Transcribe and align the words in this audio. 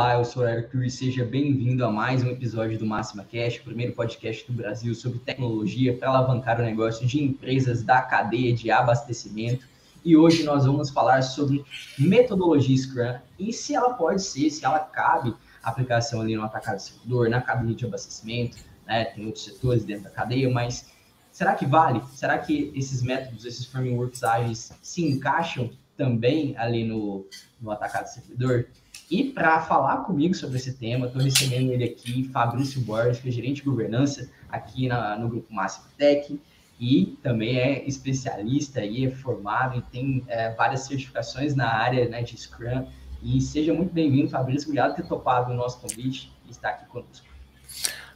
Olá, 0.00 0.14
eu 0.14 0.24
sou 0.24 0.44
o 0.44 0.48
Eric 0.48 0.74
e 0.78 0.90
seja 0.90 1.26
bem-vindo 1.26 1.84
a 1.84 1.92
mais 1.92 2.24
um 2.24 2.30
episódio 2.30 2.78
do 2.78 2.86
Máxima 2.86 3.22
Cash, 3.22 3.58
o 3.58 3.64
primeiro 3.64 3.92
podcast 3.92 4.50
do 4.50 4.54
Brasil 4.54 4.94
sobre 4.94 5.18
tecnologia 5.18 5.94
para 5.94 6.08
alavancar 6.08 6.58
o 6.58 6.64
negócio 6.64 7.06
de 7.06 7.22
empresas 7.22 7.82
da 7.82 8.00
cadeia 8.00 8.50
de 8.54 8.70
abastecimento. 8.70 9.66
E 10.02 10.16
hoje 10.16 10.42
nós 10.42 10.64
vamos 10.64 10.88
falar 10.88 11.20
sobre 11.20 11.62
metodologia 11.98 12.74
Scrum 12.78 13.18
e 13.38 13.52
se 13.52 13.74
ela 13.74 13.92
pode 13.92 14.22
ser, 14.22 14.48
se 14.48 14.64
ela 14.64 14.78
cabe 14.78 15.36
aplicação 15.62 16.22
ali 16.22 16.34
no 16.34 16.44
atacado 16.44 16.78
servidor, 16.78 17.28
na 17.28 17.42
cadeia 17.42 17.74
de 17.74 17.84
abastecimento, 17.84 18.56
né? 18.86 19.04
Tem 19.04 19.26
outros 19.26 19.44
setores 19.44 19.84
dentro 19.84 20.04
da 20.04 20.10
cadeia, 20.10 20.48
mas 20.48 20.88
será 21.30 21.52
que 21.54 21.66
vale? 21.66 22.00
Será 22.14 22.38
que 22.38 22.72
esses 22.74 23.02
métodos, 23.02 23.44
esses 23.44 23.66
frameworks 23.66 24.24
ágeis 24.24 24.72
se 24.80 25.04
encaixam 25.04 25.70
também 25.94 26.56
ali 26.56 26.86
no, 26.86 27.26
no 27.60 27.70
atacado 27.70 28.06
servidor? 28.06 28.66
E 29.10 29.24
para 29.24 29.60
falar 29.62 29.98
comigo 30.04 30.34
sobre 30.34 30.56
esse 30.56 30.74
tema, 30.74 31.06
estou 31.06 31.20
recebendo 31.20 31.72
ele 31.72 31.82
aqui, 31.82 32.30
Fabrício 32.32 32.80
Borges, 32.82 33.18
que 33.18 33.28
é 33.28 33.32
gerente 33.32 33.56
de 33.56 33.62
governança 33.62 34.30
aqui 34.48 34.86
na, 34.86 35.18
no 35.18 35.28
Grupo 35.28 35.52
Máximo 35.52 35.86
Tech 35.98 36.40
e 36.78 37.18
também 37.20 37.58
é 37.58 37.84
especialista 37.88 38.84
e 38.84 39.06
é 39.06 39.10
formado 39.10 39.76
e 39.76 39.82
tem 39.82 40.24
é, 40.28 40.54
várias 40.54 40.82
certificações 40.86 41.56
na 41.56 41.68
área 41.74 42.08
né, 42.08 42.22
de 42.22 42.36
Scrum. 42.36 42.86
E 43.20 43.40
seja 43.40 43.74
muito 43.74 43.92
bem-vindo, 43.92 44.30
Fabrício. 44.30 44.68
Obrigado 44.68 44.94
por 44.94 45.02
ter 45.02 45.08
topado 45.08 45.52
o 45.52 45.56
nosso 45.56 45.80
convite 45.80 46.32
e 46.46 46.52
estar 46.52 46.70
aqui 46.70 46.86
conosco. 46.86 47.26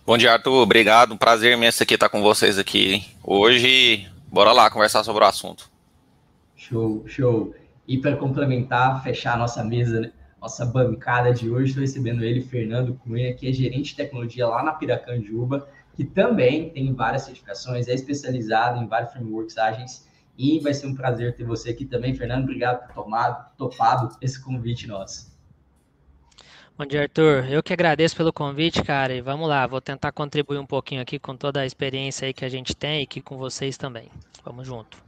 Bom 0.06 0.16
dia, 0.16 0.32
Arthur. 0.32 0.62
Obrigado. 0.62 1.12
Um 1.12 1.16
prazer 1.16 1.54
imenso 1.54 1.82
aqui 1.82 1.94
estar 1.94 2.08
com 2.08 2.22
vocês 2.22 2.56
aqui 2.56 3.04
hoje. 3.22 4.08
Bora 4.28 4.52
lá 4.52 4.70
conversar 4.70 5.02
sobre 5.02 5.24
o 5.24 5.26
assunto. 5.26 5.68
Show, 6.56 7.04
show. 7.08 7.52
E 7.86 7.98
para 7.98 8.16
complementar, 8.16 9.02
fechar 9.02 9.34
a 9.34 9.38
nossa 9.38 9.62
mesa, 9.64 10.00
né? 10.00 10.12
Nossa 10.44 10.66
bancada 10.66 11.32
de 11.32 11.48
hoje. 11.48 11.68
Estou 11.68 11.80
recebendo 11.80 12.22
ele, 12.22 12.42
Fernando 12.42 12.94
Cunha, 13.02 13.34
que 13.34 13.48
é 13.48 13.52
gerente 13.52 13.90
de 13.90 13.96
tecnologia 13.96 14.46
lá 14.46 14.62
na 14.62 14.72
Piracanjuba, 14.72 15.66
que 15.96 16.04
também 16.04 16.68
tem 16.68 16.92
várias 16.92 17.22
certificações, 17.22 17.88
é 17.88 17.94
especializado 17.94 18.82
em 18.82 18.86
vários 18.86 19.12
frameworks 19.12 19.56
ágeis. 19.56 20.06
E 20.36 20.58
vai 20.60 20.74
ser 20.74 20.86
um 20.86 20.94
prazer 20.94 21.34
ter 21.34 21.44
você 21.44 21.70
aqui 21.70 21.86
também, 21.86 22.14
Fernando. 22.14 22.42
Obrigado 22.42 22.86
por 22.86 22.94
tomado, 22.94 23.56
topado 23.56 24.14
esse 24.20 24.42
convite 24.42 24.86
nosso. 24.86 25.32
Bom 26.76 26.84
dia, 26.84 27.02
Arthur. 27.02 27.48
Eu 27.48 27.62
que 27.62 27.72
agradeço 27.72 28.16
pelo 28.16 28.32
convite, 28.32 28.82
cara. 28.82 29.14
E 29.14 29.20
vamos 29.22 29.48
lá, 29.48 29.66
vou 29.66 29.80
tentar 29.80 30.12
contribuir 30.12 30.58
um 30.58 30.66
pouquinho 30.66 31.00
aqui 31.00 31.18
com 31.20 31.36
toda 31.36 31.60
a 31.60 31.66
experiência 31.66 32.26
aí 32.26 32.34
que 32.34 32.44
a 32.44 32.48
gente 32.48 32.76
tem 32.76 33.00
e 33.00 33.04
aqui 33.04 33.22
com 33.22 33.38
vocês 33.38 33.78
também. 33.78 34.10
Vamos 34.44 34.66
junto. 34.66 34.98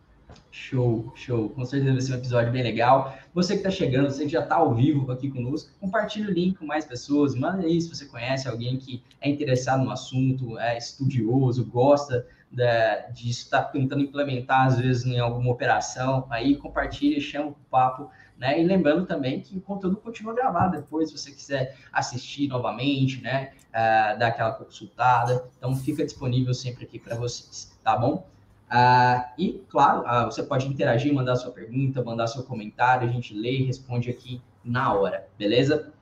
Show, 0.50 1.12
show. 1.14 1.50
Com 1.50 1.64
certeza 1.64 1.92
vai 1.92 2.00
ser 2.00 2.12
um 2.12 2.16
episódio 2.16 2.52
bem 2.52 2.62
legal. 2.62 3.16
Você 3.34 3.54
que 3.54 3.58
está 3.58 3.70
chegando, 3.70 4.10
você 4.10 4.24
que 4.24 4.32
já 4.32 4.40
está 4.40 4.56
ao 4.56 4.74
vivo 4.74 5.10
aqui 5.12 5.30
conosco, 5.30 5.70
compartilhe 5.78 6.28
o 6.28 6.32
link 6.32 6.58
com 6.58 6.66
mais 6.66 6.84
pessoas. 6.84 7.34
Manda 7.34 7.62
aí 7.62 7.80
se 7.80 7.88
você 7.88 8.06
conhece 8.06 8.48
alguém 8.48 8.76
que 8.76 9.02
é 9.20 9.28
interessado 9.28 9.84
no 9.84 9.90
assunto, 9.90 10.58
é 10.58 10.76
estudioso, 10.78 11.64
gosta 11.66 12.26
de, 12.50 13.12
de 13.12 13.30
estar 13.30 13.64
tentando 13.64 14.02
implementar, 14.02 14.66
às 14.66 14.78
vezes, 14.78 15.04
em 15.04 15.18
alguma 15.18 15.52
operação. 15.52 16.26
Aí 16.30 16.56
compartilha, 16.56 17.20
chama 17.20 17.48
o 17.50 17.56
papo. 17.70 18.10
Né? 18.38 18.60
E 18.60 18.64
lembrando 18.64 19.06
também 19.06 19.40
que 19.40 19.56
o 19.56 19.60
conteúdo 19.60 19.96
continua 19.96 20.34
gravado 20.34 20.76
depois, 20.76 21.08
se 21.08 21.16
você 21.16 21.30
quiser 21.30 21.74
assistir 21.90 22.48
novamente, 22.48 23.22
né? 23.22 23.52
Uh, 23.68 24.18
dar 24.18 24.28
aquela 24.28 24.52
consultada. 24.52 25.48
Então, 25.56 25.74
fica 25.74 26.04
disponível 26.04 26.52
sempre 26.52 26.84
aqui 26.84 26.98
para 26.98 27.16
vocês, 27.16 27.72
tá 27.82 27.96
bom? 27.96 28.26
Ah, 28.68 29.32
e, 29.38 29.64
claro, 29.68 30.02
ah, 30.06 30.24
você 30.24 30.42
pode 30.42 30.66
interagir, 30.66 31.12
mandar 31.14 31.36
sua 31.36 31.52
pergunta, 31.52 32.02
mandar 32.02 32.26
seu 32.26 32.42
comentário, 32.42 33.08
a 33.08 33.12
gente 33.12 33.32
lê 33.34 33.58
e 33.58 33.64
responde 33.64 34.10
aqui 34.10 34.40
na 34.64 34.92
hora, 34.92 35.28
beleza? 35.38 35.92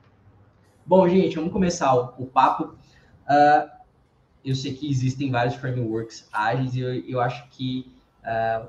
Bom, 0.87 1.09
gente, 1.09 1.37
vamos 1.37 1.53
começar 1.53 1.95
o, 1.95 2.23
o 2.23 2.27
papo. 2.27 2.75
Ah, 3.27 3.71
eu 4.45 4.55
sei 4.55 4.75
que 4.75 4.91
existem 4.91 5.31
vários 5.31 5.55
frameworks 5.55 6.29
ágeis 6.33 6.75
e 6.75 6.81
eu, 6.81 6.95
eu 7.07 7.21
acho 7.21 7.49
que 7.51 7.93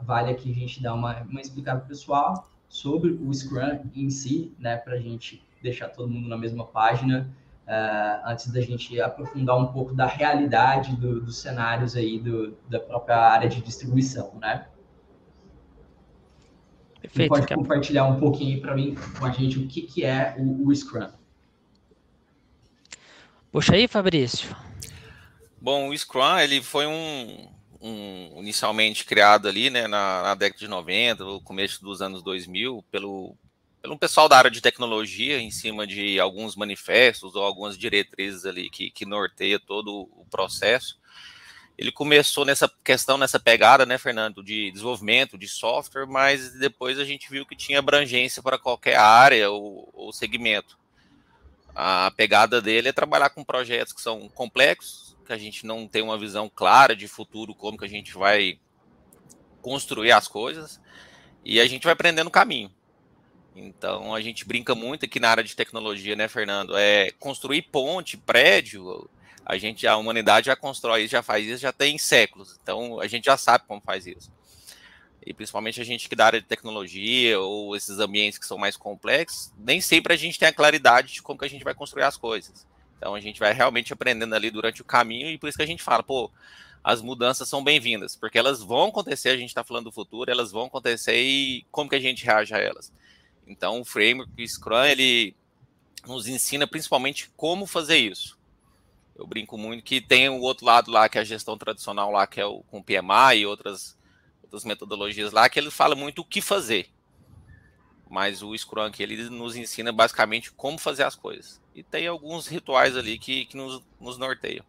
vale 0.02 0.32
aqui 0.32 0.52
a 0.52 0.54
gente 0.54 0.84
dar 0.84 0.94
uma, 0.94 1.22
uma 1.22 1.40
explicada 1.40 1.80
pessoal 1.80 2.46
sobre 2.68 3.12
o 3.12 3.34
Scrum 3.34 3.90
em 3.96 4.10
si, 4.10 4.54
né, 4.60 4.76
para 4.76 4.96
a 4.96 5.00
gente 5.00 5.42
deixar 5.64 5.88
todo 5.88 6.10
mundo 6.10 6.28
na 6.28 6.38
mesma 6.38 6.66
página 6.66 7.34
uh, 7.68 8.30
antes 8.30 8.52
da 8.52 8.62
gente 8.62 9.00
aprofundar 9.02 9.58
um 9.58 9.68
pouco 9.68 9.94
da 9.94 10.06
realidade 10.06 10.96
do, 10.96 11.20
dos 11.22 11.38
cenários 11.38 11.96
aí 11.96 12.20
do, 12.20 12.58
da 12.70 12.80
própria 12.80 13.18
área 13.18 13.50
de 13.50 13.62
distribuição, 13.62 14.34
né? 14.40 14.68
Perfeito. 17.02 17.30
pode 17.30 17.48
compartilhar 17.54 18.06
um 18.06 18.20
pouquinho 18.20 18.60
para 18.62 18.76
mim 18.76 18.96
com 19.18 19.26
a 19.26 19.32
gente 19.32 19.60
o 19.60 19.68
que, 19.68 19.84
que 19.84 20.04
é 20.04 20.36
o, 20.38 20.68
o 20.68 20.76
Scrum. 20.76 21.10
Puxa 23.52 23.76
aí, 23.76 23.88
Fabrício. 23.88 24.56
Bom, 25.62 25.90
o 25.90 25.98
Scrum 25.98 26.38
ele 26.40 26.62
foi 26.62 26.86
um, 26.88 27.48
um 27.82 28.40
inicialmente 28.40 29.06
criado 29.06 29.48
ali, 29.48 29.70
né, 29.70 29.88
na, 29.88 30.24
na, 30.24 30.36
década 30.36 30.60
de 30.60 30.68
90, 30.68 31.24
no 31.24 31.42
começo 31.42 31.82
dos 31.82 32.02
anos 32.02 32.24
2000, 32.24 32.84
pelo 32.92 33.36
pelo 33.86 34.00
pessoal 34.00 34.28
da 34.28 34.36
área 34.36 34.50
de 34.50 34.62
tecnologia, 34.62 35.40
em 35.40 35.52
cima 35.52 35.86
de 35.86 36.20
alguns 36.20 36.56
manifestos 36.56 37.36
ou 37.36 37.44
algumas 37.44 37.78
diretrizes 37.78 38.44
ali 38.44 38.68
que, 38.68 38.90
que 38.90 39.06
norteia 39.06 39.60
todo 39.60 40.10
o 40.12 40.26
processo. 40.26 40.98
Ele 41.78 41.92
começou 41.92 42.44
nessa 42.46 42.68
questão, 42.84 43.16
nessa 43.16 43.40
pegada, 43.40 43.86
né, 43.86 44.00
Fernando, 44.00 44.44
de 44.44 44.72
desenvolvimento 44.72 45.38
de 45.38 45.48
software, 45.48 46.08
mas 46.08 46.54
depois 46.54 46.98
a 46.98 47.06
gente 47.06 47.30
viu 47.30 47.46
que 47.46 47.56
tinha 47.56 47.78
abrangência 47.78 48.42
para 48.42 48.58
qualquer 48.58 48.96
área 48.96 49.52
ou, 49.52 49.88
ou 49.94 50.12
segmento. 50.12 50.80
A 51.76 52.10
pegada 52.18 52.60
dele 52.60 52.90
é 52.90 52.92
trabalhar 52.92 53.30
com 53.30 53.44
projetos 53.44 53.94
que 53.94 54.02
são 54.02 54.28
complexos, 54.30 55.16
que 55.24 55.32
a 55.32 55.38
gente 55.38 55.64
não 55.64 55.88
tem 55.88 56.02
uma 56.02 56.18
visão 56.18 56.50
clara 56.50 56.96
de 56.96 57.08
futuro, 57.08 57.54
como 57.54 57.78
que 57.78 57.86
a 57.86 57.90
gente 57.90 58.16
vai 58.16 58.60
construir 59.62 60.12
as 60.12 60.28
coisas, 60.28 60.82
e 61.44 61.60
a 61.62 61.68
gente 61.68 61.84
vai 61.84 61.94
aprendendo 61.94 62.30
o 62.30 62.32
caminho. 62.32 62.75
Então 63.56 64.14
a 64.14 64.22
gente 64.22 64.46
brinca 64.46 64.76
muito 64.76 65.06
aqui 65.06 65.20
na 65.20 65.30
área 65.30 65.44
de 65.44 65.56
tecnologia, 65.56 66.16
né, 66.16 66.28
Fernando? 66.28 66.76
É 66.76 67.12
construir 67.20 67.62
ponte, 67.64 68.18
prédio. 68.18 69.10
A 69.46 69.58
gente, 69.58 69.88
a 69.88 69.96
humanidade 69.96 70.48
já 70.48 70.56
constrói 70.56 71.04
isso, 71.04 71.12
já 71.12 71.24
faz 71.24 71.46
isso, 71.46 71.62
já 71.62 71.72
tem 71.72 71.98
séculos. 71.98 72.60
Então 72.62 73.00
a 73.00 73.08
gente 73.08 73.26
já 73.26 73.38
sabe 73.38 73.64
como 73.68 73.82
faz 73.82 74.06
isso. 74.06 74.32
E 75.26 75.34
principalmente 75.34 75.80
a 75.80 75.84
gente 75.84 76.10
que 76.10 76.16
da 76.16 76.26
área 76.26 76.42
de 76.42 76.48
tecnologia 76.48 77.40
ou 77.40 77.76
esses 77.76 77.98
ambientes 78.00 78.38
que 78.38 78.46
são 78.46 78.58
mais 78.58 78.76
complexos, 78.76 79.52
nem 79.58 79.80
sempre 79.80 80.14
a 80.14 80.18
gente 80.18 80.38
tem 80.38 80.48
a 80.48 80.54
claridade 80.54 81.14
de 81.14 81.22
como 81.22 81.40
que 81.40 81.46
a 81.46 81.50
gente 81.50 81.64
vai 81.64 81.74
construir 81.74 82.04
as 82.04 82.18
coisas. 82.18 82.68
Então 82.98 83.16
a 83.16 83.20
gente 83.20 83.40
vai 83.40 83.54
realmente 83.54 83.94
aprendendo 83.94 84.36
ali 84.36 84.52
durante 84.52 84.82
o 84.82 84.86
caminho 84.86 85.30
e 85.30 85.38
por 85.38 85.48
isso 85.48 85.58
que 85.58 85.64
a 85.64 85.68
gente 85.68 85.82
fala, 85.82 86.04
pô, 86.04 86.30
as 86.84 87.02
mudanças 87.02 87.50
são 87.50 87.64
bem-vindas, 87.64 88.16
porque 88.16 88.38
elas 88.38 88.62
vão 88.62 88.90
acontecer, 88.90 89.30
a 89.30 89.38
gente 89.38 89.50
está 89.50 89.64
falando 89.64 89.86
do 89.86 89.92
futuro, 89.92 90.30
elas 90.30 90.52
vão 90.52 90.66
acontecer 90.66 91.20
e 91.20 91.66
como 91.72 91.90
que 91.90 91.96
a 91.96 92.00
gente 92.00 92.24
reage 92.24 92.54
a 92.54 92.60
elas. 92.60 92.92
Então, 93.48 93.82
o 93.82 93.86
framework 93.86 94.48
Scrum, 94.48 94.84
ele 94.84 95.36
nos 96.08 96.28
ensina 96.28 96.68
principalmente 96.68 97.30
como 97.36 97.66
fazer 97.66 97.98
isso. 97.98 98.38
Eu 99.16 99.26
brinco 99.26 99.58
muito 99.58 99.84
que 99.84 100.02
tem 100.02 100.28
o 100.28 100.42
outro 100.42 100.66
lado 100.66 100.92
lá, 100.92 101.08
que 101.08 101.18
é 101.18 101.22
a 101.22 101.26
gestão 101.26 101.58
tradicional 101.58 102.12
lá, 102.12 102.28
que 102.28 102.40
é 102.40 102.46
o 102.46 102.62
com 102.64 102.84
PMI 102.84 103.40
e 103.40 103.46
outras, 103.46 103.98
outras 104.44 104.66
metodologias 104.66 105.32
lá, 105.32 105.48
que 105.48 105.58
ele 105.58 105.72
fala 105.72 105.96
muito 105.96 106.20
o 106.20 106.26
que 106.26 106.42
fazer. 106.42 106.90
mas 108.10 108.42
o 108.42 108.56
Scrum 108.56 108.84
aqui, 108.84 109.04
ele 109.04 109.30
nos 109.30 109.56
ensina 109.56 109.92
basicamente 109.92 110.52
como 110.52 110.78
fazer 110.78 111.04
as 111.04 111.16
coisas. 111.16 111.62
E 111.74 111.82
tem 111.84 112.08
alguns 112.08 112.48
rituais 112.48 112.96
ali 112.96 113.18
que, 113.18 113.46
que 113.46 113.58
nos, 113.58 113.82
nos 114.00 114.18
norteiam. 114.18 114.66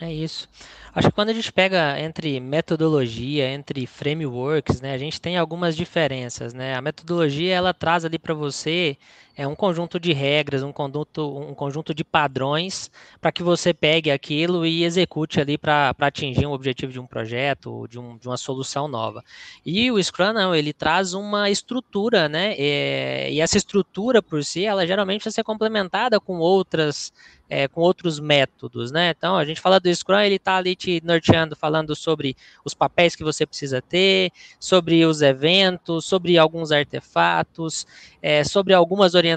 É 0.00 0.12
isso. 0.12 0.48
Acho 0.94 1.08
que 1.08 1.14
quando 1.14 1.30
a 1.30 1.32
gente 1.32 1.52
pega 1.52 1.98
entre 2.00 2.38
metodologia, 2.40 3.50
entre 3.50 3.86
frameworks, 3.86 4.80
né, 4.80 4.92
a 4.92 4.98
gente 4.98 5.20
tem 5.20 5.36
algumas 5.36 5.76
diferenças, 5.76 6.54
né? 6.54 6.74
A 6.74 6.80
metodologia 6.82 7.54
ela 7.54 7.74
traz 7.74 8.04
ali 8.04 8.18
para 8.18 8.34
você 8.34 8.96
é 9.38 9.46
um 9.46 9.54
conjunto 9.54 10.00
de 10.00 10.12
regras, 10.12 10.64
um 10.64 10.72
conjunto, 10.72 11.38
um 11.38 11.54
conjunto 11.54 11.94
de 11.94 12.02
padrões 12.02 12.90
para 13.20 13.30
que 13.30 13.40
você 13.40 13.72
pegue 13.72 14.10
aquilo 14.10 14.66
e 14.66 14.82
execute 14.82 15.40
ali 15.40 15.56
para 15.56 15.94
atingir 16.00 16.44
um 16.44 16.50
objetivo 16.50 16.90
de 16.90 16.98
um 16.98 17.06
projeto, 17.06 17.86
de, 17.88 18.00
um, 18.00 18.18
de 18.18 18.26
uma 18.26 18.36
solução 18.36 18.88
nova. 18.88 19.22
E 19.64 19.92
o 19.92 20.02
Scrum 20.02 20.32
não, 20.32 20.52
ele 20.52 20.72
traz 20.72 21.14
uma 21.14 21.48
estrutura, 21.48 22.28
né? 22.28 22.56
É, 22.58 23.30
e 23.30 23.40
essa 23.40 23.56
estrutura 23.56 24.20
por 24.20 24.42
si, 24.42 24.64
ela 24.64 24.84
geralmente 24.84 25.22
vai 25.24 25.32
ser 25.32 25.44
complementada 25.44 26.18
com 26.18 26.38
outras 26.38 27.12
é, 27.48 27.66
com 27.66 27.80
outros 27.80 28.20
métodos, 28.20 28.92
né? 28.92 29.14
Então, 29.16 29.36
a 29.36 29.44
gente 29.44 29.60
fala 29.60 29.80
do 29.80 29.94
Scrum, 29.94 30.20
ele 30.20 30.34
está 30.34 30.56
ali 30.56 30.76
te 30.76 31.00
norteando, 31.02 31.56
falando 31.56 31.96
sobre 31.96 32.36
os 32.64 32.74
papéis 32.74 33.16
que 33.16 33.24
você 33.24 33.46
precisa 33.46 33.80
ter, 33.80 34.30
sobre 34.60 35.04
os 35.06 35.22
eventos, 35.22 36.04
sobre 36.04 36.36
alguns 36.36 36.70
artefatos, 36.70 37.86
é, 38.20 38.44
sobre 38.44 38.74
algumas 38.74 39.14
orientações 39.14 39.27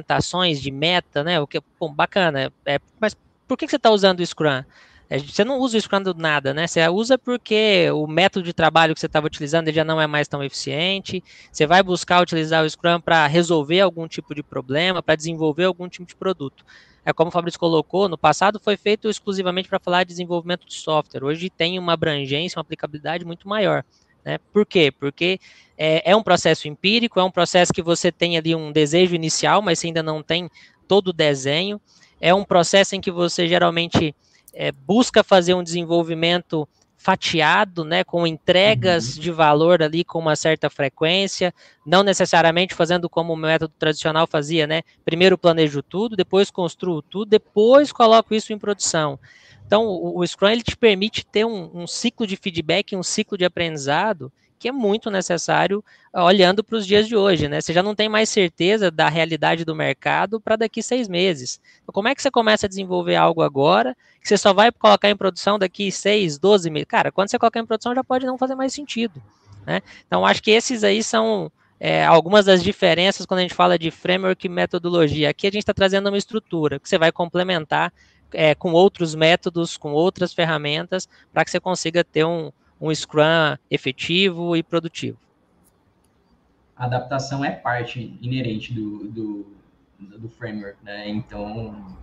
de 0.61 0.71
meta, 0.71 1.23
né? 1.23 1.39
O 1.39 1.47
que, 1.47 1.59
bom, 1.79 1.93
bacana. 1.93 2.51
É, 2.65 2.79
mas 2.99 3.15
por 3.47 3.57
que 3.57 3.67
você 3.67 3.75
está 3.75 3.89
usando 3.89 4.19
o 4.19 4.25
Scrum? 4.25 4.63
É, 5.09 5.19
você 5.19 5.43
não 5.43 5.59
usa 5.59 5.77
o 5.77 5.81
Scrum 5.81 6.01
do 6.01 6.13
nada, 6.13 6.53
né? 6.53 6.67
Você 6.67 6.87
usa 6.87 7.17
porque 7.17 7.89
o 7.91 8.07
método 8.07 8.45
de 8.45 8.53
trabalho 8.53 8.93
que 8.93 8.99
você 8.99 9.07
estava 9.07 9.27
utilizando 9.27 9.71
já 9.71 9.83
não 9.83 9.99
é 9.99 10.07
mais 10.07 10.27
tão 10.27 10.43
eficiente. 10.43 11.23
Você 11.51 11.65
vai 11.67 11.83
buscar 11.83 12.21
utilizar 12.21 12.63
o 12.63 12.69
Scrum 12.69 13.01
para 13.01 13.27
resolver 13.27 13.81
algum 13.81 14.07
tipo 14.07 14.33
de 14.33 14.41
problema, 14.41 15.03
para 15.03 15.15
desenvolver 15.15 15.65
algum 15.65 15.89
tipo 15.89 16.05
de 16.07 16.15
produto 16.15 16.63
é 17.03 17.11
como 17.11 17.29
o 17.29 17.31
Fabrício 17.31 17.59
colocou, 17.59 18.07
no 18.07 18.17
passado 18.17 18.59
foi 18.59 18.77
feito 18.77 19.09
exclusivamente 19.09 19.67
para 19.67 19.79
falar 19.79 20.03
de 20.03 20.09
desenvolvimento 20.09 20.65
de 20.67 20.73
software. 20.73 21.23
Hoje 21.23 21.49
tem 21.49 21.79
uma 21.79 21.93
abrangência, 21.93 22.57
uma 22.57 22.61
aplicabilidade 22.61 23.25
muito 23.25 23.47
maior. 23.47 23.83
Né? 24.23 24.39
Por 24.51 24.65
quê? 24.65 24.91
Porque 24.91 25.39
é, 25.77 26.11
é, 26.11 26.15
um 26.15 26.23
processo 26.23 26.67
empírico, 26.67 27.19
é 27.19 27.23
um 27.23 27.31
processo 27.31 27.73
que 27.73 27.81
você 27.81 28.11
tem 28.11 28.37
ali 28.37 28.55
um 28.55 28.71
desejo 28.71 29.15
inicial, 29.15 29.61
mas 29.61 29.79
você 29.79 29.87
ainda 29.87 30.03
não 30.03 30.21
tem 30.21 30.49
todo 30.87 31.09
o 31.09 31.13
desenho. 31.13 31.81
É 32.19 32.33
um 32.33 32.43
processo 32.43 32.95
em 32.95 33.01
que 33.01 33.09
você 33.09 33.47
geralmente 33.47 34.15
é, 34.53 34.71
busca 34.71 35.23
fazer 35.23 35.53
um 35.53 35.63
desenvolvimento 35.63 36.67
fatiado, 37.01 37.83
né, 37.83 38.03
com 38.03 38.27
entregas 38.27 39.15
uhum. 39.15 39.21
de 39.23 39.31
valor 39.31 39.81
ali 39.81 40.03
com 40.03 40.19
uma 40.19 40.35
certa 40.35 40.69
frequência, 40.69 41.51
não 41.83 42.03
necessariamente 42.03 42.75
fazendo 42.75 43.09
como 43.09 43.33
o 43.33 43.35
método 43.35 43.73
tradicional 43.79 44.27
fazia, 44.27 44.67
né? 44.67 44.83
Primeiro 45.03 45.35
planejo 45.35 45.81
tudo, 45.81 46.15
depois 46.15 46.51
construo 46.51 47.01
tudo, 47.01 47.27
depois 47.27 47.91
coloco 47.91 48.35
isso 48.35 48.53
em 48.53 48.59
produção. 48.59 49.17
Então, 49.71 49.87
o, 49.87 50.19
o 50.19 50.27
Scrum 50.27 50.49
ele 50.49 50.63
te 50.63 50.75
permite 50.75 51.25
ter 51.25 51.45
um, 51.45 51.71
um 51.73 51.87
ciclo 51.87 52.27
de 52.27 52.35
feedback, 52.35 52.93
um 52.93 53.01
ciclo 53.01 53.37
de 53.37 53.45
aprendizado 53.45 54.29
que 54.59 54.67
é 54.67 54.71
muito 54.71 55.09
necessário 55.09 55.81
olhando 56.13 56.61
para 56.61 56.75
os 56.75 56.85
dias 56.85 57.07
de 57.07 57.15
hoje, 57.15 57.47
né? 57.47 57.61
Você 57.61 57.71
já 57.71 57.81
não 57.81 57.95
tem 57.95 58.09
mais 58.09 58.27
certeza 58.27 58.91
da 58.91 59.07
realidade 59.07 59.63
do 59.63 59.73
mercado 59.73 60.41
para 60.41 60.57
daqui 60.57 60.83
seis 60.83 61.07
meses. 61.07 61.61
Então, 61.81 61.93
como 61.93 62.09
é 62.09 62.13
que 62.13 62.21
você 62.21 62.29
começa 62.29 62.65
a 62.65 62.69
desenvolver 62.69 63.15
algo 63.15 63.41
agora 63.41 63.95
que 64.21 64.27
você 64.27 64.37
só 64.37 64.53
vai 64.53 64.73
colocar 64.73 65.09
em 65.09 65.15
produção 65.15 65.57
daqui 65.57 65.89
seis, 65.89 66.37
doze 66.37 66.69
meses? 66.69 66.87
Cara, 66.89 67.09
quando 67.09 67.31
você 67.31 67.39
colocar 67.39 67.61
em 67.61 67.65
produção 67.65 67.95
já 67.95 68.03
pode 68.03 68.25
não 68.25 68.37
fazer 68.37 68.55
mais 68.55 68.73
sentido, 68.73 69.23
né? 69.65 69.81
Então, 70.05 70.25
acho 70.25 70.43
que 70.43 70.51
esses 70.51 70.83
aí 70.83 71.01
são 71.01 71.49
é, 71.79 72.05
algumas 72.05 72.45
das 72.45 72.61
diferenças 72.61 73.25
quando 73.25 73.39
a 73.39 73.43
gente 73.43 73.55
fala 73.55 73.79
de 73.79 73.89
framework 73.89 74.45
e 74.45 74.49
metodologia. 74.49 75.29
Aqui 75.29 75.47
a 75.47 75.49
gente 75.49 75.63
está 75.63 75.73
trazendo 75.73 76.09
uma 76.09 76.17
estrutura 76.17 76.77
que 76.77 76.89
você 76.89 76.97
vai 76.97 77.11
complementar 77.11 77.91
é, 78.33 78.55
com 78.55 78.71
outros 78.71 79.15
métodos, 79.15 79.77
com 79.77 79.91
outras 79.91 80.33
ferramentas, 80.33 81.07
para 81.33 81.43
que 81.43 81.51
você 81.51 81.59
consiga 81.59 82.03
ter 82.03 82.25
um, 82.25 82.51
um 82.79 82.93
Scrum 82.93 83.57
efetivo 83.69 84.55
e 84.55 84.63
produtivo. 84.63 85.17
A 86.75 86.85
adaptação 86.85 87.45
é 87.45 87.51
parte 87.51 88.17
inerente 88.21 88.73
do, 88.73 89.07
do, 89.09 89.45
do 89.99 90.29
framework, 90.29 90.77
né? 90.83 91.07
Então, 91.07 91.95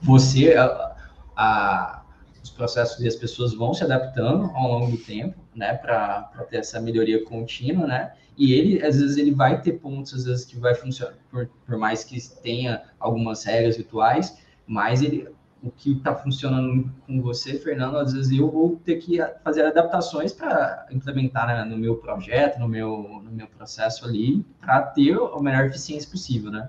você, 0.00 0.54
a, 0.54 0.96
a, 1.36 2.02
os 2.42 2.50
processos 2.50 3.00
e 3.00 3.06
as 3.06 3.14
pessoas 3.14 3.54
vão 3.54 3.72
se 3.72 3.84
adaptando 3.84 4.50
ao 4.56 4.72
longo 4.72 4.90
do 4.90 4.96
tempo, 4.96 5.38
né? 5.54 5.74
Para 5.74 6.22
ter 6.50 6.56
essa 6.56 6.80
melhoria 6.80 7.24
contínua, 7.24 7.86
né? 7.86 8.12
E 8.36 8.54
ele, 8.54 8.84
às 8.84 8.98
vezes, 8.98 9.16
ele 9.16 9.30
vai 9.30 9.60
ter 9.60 9.74
pontos, 9.74 10.14
às 10.14 10.24
vezes, 10.24 10.44
que 10.44 10.58
vai 10.58 10.74
funcionar, 10.74 11.14
por, 11.30 11.48
por 11.64 11.76
mais 11.76 12.02
que 12.02 12.18
tenha 12.42 12.82
algumas 12.98 13.44
regras 13.44 13.76
rituais, 13.76 14.38
mas 14.66 15.02
ele, 15.02 15.28
o 15.62 15.70
que 15.70 15.92
está 15.92 16.14
funcionando 16.14 16.92
com 17.06 17.22
você, 17.22 17.58
Fernando, 17.58 17.96
às 17.96 18.12
vezes 18.12 18.36
eu 18.36 18.50
vou 18.50 18.76
ter 18.84 18.96
que 18.96 19.18
fazer 19.44 19.64
adaptações 19.64 20.32
para 20.32 20.86
implementar 20.90 21.46
né, 21.46 21.64
no 21.64 21.78
meu 21.78 21.96
projeto, 21.96 22.58
no 22.58 22.68
meu, 22.68 23.22
no 23.24 23.30
meu 23.30 23.46
processo 23.46 24.04
ali, 24.04 24.44
para 24.60 24.82
ter 24.82 25.16
a 25.16 25.40
melhor 25.40 25.66
eficiência 25.66 26.10
possível, 26.10 26.50
né? 26.50 26.68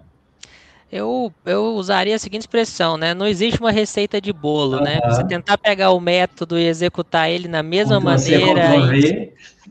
Eu, 0.94 1.34
eu 1.44 1.74
usaria 1.74 2.16
a 2.16 2.20
seguinte 2.20 2.44
expressão, 2.44 2.98
né? 2.98 3.16
Não 3.16 3.26
existe 3.26 3.60
uma 3.60 3.72
receita 3.72 4.22
de 4.22 4.32
bolo, 4.32 4.78
uhum. 4.78 4.84
né? 4.84 5.00
Você 5.06 5.26
tentar 5.26 5.58
pegar 5.58 5.90
o 5.90 6.00
método 6.00 6.56
e 6.56 6.68
executar 6.68 7.32
ele 7.32 7.48
na 7.48 7.64
mesma 7.64 8.00
maneira. 8.00 8.62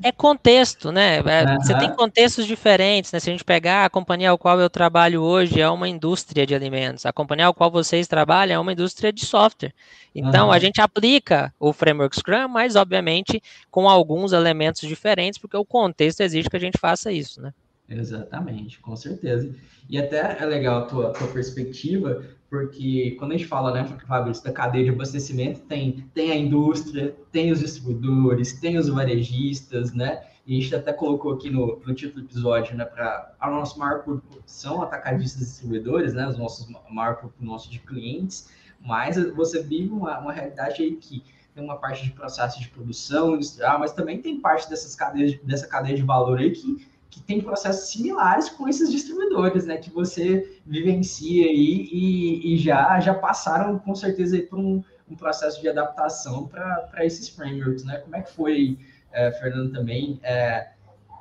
É 0.02 0.10
contexto, 0.10 0.90
né? 0.90 1.20
Uhum. 1.20 1.60
Você 1.62 1.78
tem 1.78 1.94
contextos 1.94 2.44
diferentes, 2.44 3.12
né? 3.12 3.20
Se 3.20 3.30
a 3.30 3.32
gente 3.32 3.44
pegar 3.44 3.84
a 3.84 3.90
companhia 3.90 4.30
ao 4.30 4.38
qual 4.38 4.58
eu 4.58 4.68
trabalho 4.68 5.22
hoje 5.22 5.60
é 5.60 5.70
uma 5.70 5.88
indústria 5.88 6.44
de 6.44 6.56
alimentos, 6.56 7.06
a 7.06 7.12
companhia 7.12 7.46
ao 7.46 7.54
qual 7.54 7.70
vocês 7.70 8.08
trabalham 8.08 8.56
é 8.56 8.58
uma 8.58 8.72
indústria 8.72 9.12
de 9.12 9.24
software. 9.24 9.72
Então 10.12 10.46
uhum. 10.46 10.52
a 10.52 10.58
gente 10.58 10.80
aplica 10.80 11.54
o 11.60 11.72
framework 11.72 12.16
Scrum, 12.16 12.48
mas 12.48 12.74
obviamente 12.74 13.40
com 13.70 13.88
alguns 13.88 14.32
elementos 14.32 14.80
diferentes, 14.88 15.38
porque 15.38 15.56
o 15.56 15.64
contexto 15.64 16.20
exige 16.22 16.50
que 16.50 16.56
a 16.56 16.60
gente 16.60 16.78
faça 16.80 17.12
isso, 17.12 17.40
né? 17.40 17.52
Exatamente, 17.88 18.80
com 18.80 18.96
certeza. 18.96 19.54
E 19.88 19.98
até 19.98 20.38
é 20.40 20.46
legal 20.46 20.82
a 20.82 20.86
tua, 20.86 21.12
tua 21.12 21.28
perspectiva, 21.28 22.24
porque 22.48 23.16
quando 23.18 23.32
a 23.32 23.36
gente 23.36 23.46
fala, 23.46 23.72
né, 23.72 23.84
Fabrício, 24.06 24.44
da 24.44 24.52
cadeia 24.52 24.84
de 24.84 24.90
abastecimento, 24.90 25.60
tem, 25.60 26.08
tem 26.14 26.30
a 26.30 26.36
indústria, 26.36 27.16
tem 27.30 27.50
os 27.50 27.60
distribuidores, 27.60 28.58
tem 28.60 28.78
os 28.78 28.88
varejistas, 28.88 29.92
né? 29.92 30.22
E 30.46 30.58
a 30.58 30.60
gente 30.60 30.74
até 30.74 30.92
colocou 30.92 31.34
aqui 31.34 31.50
no, 31.50 31.80
no 31.86 31.94
título 31.94 32.22
do 32.22 32.26
episódio, 32.26 32.76
né, 32.76 32.84
para 32.84 33.36
o 33.42 33.50
nosso 33.50 33.78
maior 33.78 34.02
público 34.02 34.42
são 34.44 34.82
atacadistas 34.82 35.40
e 35.40 35.44
distribuidores, 35.44 36.14
né, 36.14 36.26
os 36.26 36.36
nossos 36.36 36.66
maior 36.90 37.16
público 37.16 37.70
de 37.70 37.78
clientes, 37.78 38.50
mas 38.80 39.16
você 39.34 39.62
vive 39.62 39.92
uma, 39.92 40.18
uma 40.18 40.32
realidade 40.32 40.82
aí 40.82 40.96
que 40.96 41.22
tem 41.54 41.62
uma 41.62 41.76
parte 41.76 42.02
de 42.02 42.10
processo 42.10 42.58
de 42.60 42.68
produção 42.68 43.34
industrial, 43.34 43.78
mas 43.78 43.92
também 43.92 44.20
tem 44.20 44.40
parte 44.40 44.68
dessas 44.68 44.96
cadeias, 44.96 45.38
dessa 45.44 45.68
cadeia 45.68 45.94
de 45.94 46.02
valor 46.02 46.38
aí 46.38 46.50
que 46.50 46.84
que 47.12 47.20
tem 47.20 47.42
processos 47.42 47.90
similares 47.90 48.48
com 48.48 48.66
esses 48.66 48.90
distribuidores, 48.90 49.66
né? 49.66 49.76
Que 49.76 49.90
você 49.90 50.58
vivencia 50.64 51.44
aí 51.44 51.88
e, 51.92 52.54
e 52.54 52.56
já, 52.56 52.98
já 53.00 53.12
passaram 53.12 53.78
com 53.78 53.94
certeza 53.94 54.40
por 54.48 54.58
um, 54.58 54.82
um 55.08 55.14
processo 55.14 55.60
de 55.60 55.68
adaptação 55.68 56.48
para 56.48 57.04
esses 57.04 57.28
frameworks, 57.28 57.84
né? 57.84 57.98
Como 57.98 58.16
é 58.16 58.22
que 58.22 58.32
foi, 58.32 58.78
é, 59.12 59.30
Fernando, 59.30 59.72
também 59.72 60.18
é, 60.22 60.70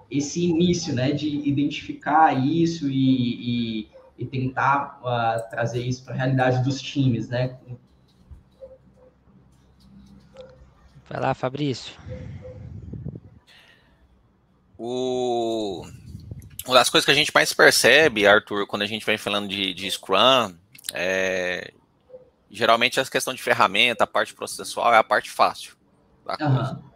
esse 0.09 0.45
início, 0.45 0.95
né? 0.95 1.11
De 1.11 1.27
identificar 1.27 2.33
isso 2.33 2.89
e, 2.89 3.81
e, 3.81 3.89
e 4.17 4.25
tentar 4.25 4.97
uh, 5.03 5.49
trazer 5.49 5.83
isso 5.83 6.05
para 6.05 6.13
a 6.13 6.17
realidade 6.17 6.63
dos 6.63 6.81
times, 6.81 7.27
né? 7.27 7.57
Vai 11.09 11.19
lá, 11.19 11.33
Fabrício. 11.33 11.93
O... 14.83 15.85
Uma 16.65 16.73
das 16.73 16.89
coisas 16.89 17.05
que 17.05 17.11
a 17.11 17.15
gente 17.15 17.31
mais 17.35 17.53
percebe, 17.53 18.25
Arthur, 18.25 18.65
quando 18.65 18.81
a 18.81 18.87
gente 18.87 19.05
vem 19.05 19.15
falando 19.15 19.47
de, 19.47 19.75
de 19.75 19.91
Scrum, 19.91 20.55
é... 20.91 21.71
geralmente 22.49 22.99
essa 22.99 23.11
questão 23.11 23.31
de 23.31 23.43
ferramenta, 23.43 24.05
a 24.05 24.07
parte 24.07 24.33
processual 24.33 24.91
é 24.91 24.97
a 24.97 25.03
parte 25.03 25.29
fácil 25.29 25.75
da 26.25 26.35
coisa. 26.35 26.73
Uhum. 26.73 26.91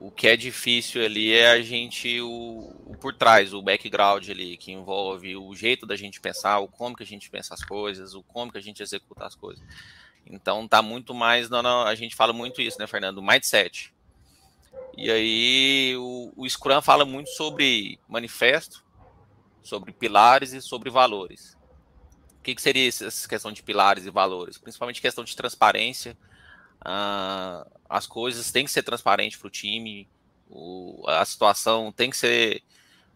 O 0.00 0.10
que 0.12 0.28
é 0.28 0.36
difícil 0.36 1.04
ali 1.04 1.32
é 1.32 1.50
a 1.50 1.60
gente, 1.60 2.20
o, 2.20 2.72
o, 2.86 2.96
por 3.00 3.12
trás, 3.12 3.52
o 3.52 3.60
background 3.60 4.28
ali, 4.30 4.56
que 4.56 4.70
envolve 4.70 5.36
o 5.36 5.52
jeito 5.56 5.84
da 5.86 5.96
gente 5.96 6.20
pensar, 6.20 6.60
o 6.60 6.68
como 6.68 6.94
que 6.94 7.02
a 7.02 7.06
gente 7.06 7.28
pensa 7.28 7.52
as 7.52 7.64
coisas, 7.64 8.14
o 8.14 8.22
como 8.22 8.52
que 8.52 8.58
a 8.58 8.62
gente 8.62 8.80
executa 8.80 9.26
as 9.26 9.34
coisas. 9.34 9.64
Então 10.24 10.68
tá 10.68 10.80
muito 10.80 11.12
mais, 11.12 11.50
não, 11.50 11.64
não, 11.64 11.82
a 11.82 11.96
gente 11.96 12.14
fala 12.14 12.32
muito 12.32 12.62
isso, 12.62 12.78
né, 12.78 12.86
Fernando? 12.86 13.20
Mindset. 13.20 13.92
E 14.96 15.10
aí 15.10 15.96
o, 15.96 16.32
o 16.36 16.48
Scrum 16.48 16.82
fala 16.82 17.04
muito 17.04 17.30
sobre 17.30 17.98
manifesto, 18.08 18.84
sobre 19.62 19.92
pilares 19.92 20.52
e 20.52 20.60
sobre 20.60 20.90
valores. 20.90 21.56
O 22.38 22.42
que, 22.42 22.54
que 22.54 22.62
seria 22.62 22.88
essa 22.88 23.28
questão 23.28 23.52
de 23.52 23.62
pilares 23.62 24.06
e 24.06 24.10
valores? 24.10 24.58
Principalmente 24.58 25.00
questão 25.00 25.22
de 25.22 25.36
transparência. 25.36 26.16
Uh, 26.80 27.68
as 27.88 28.06
coisas 28.06 28.50
têm 28.50 28.64
que 28.64 28.70
ser 28.70 28.82
transparentes 28.82 29.38
para 29.38 29.48
o 29.48 29.50
time, 29.50 30.08
a 31.06 31.24
situação 31.24 31.92
tem 31.92 32.10
que 32.10 32.16
ser 32.16 32.62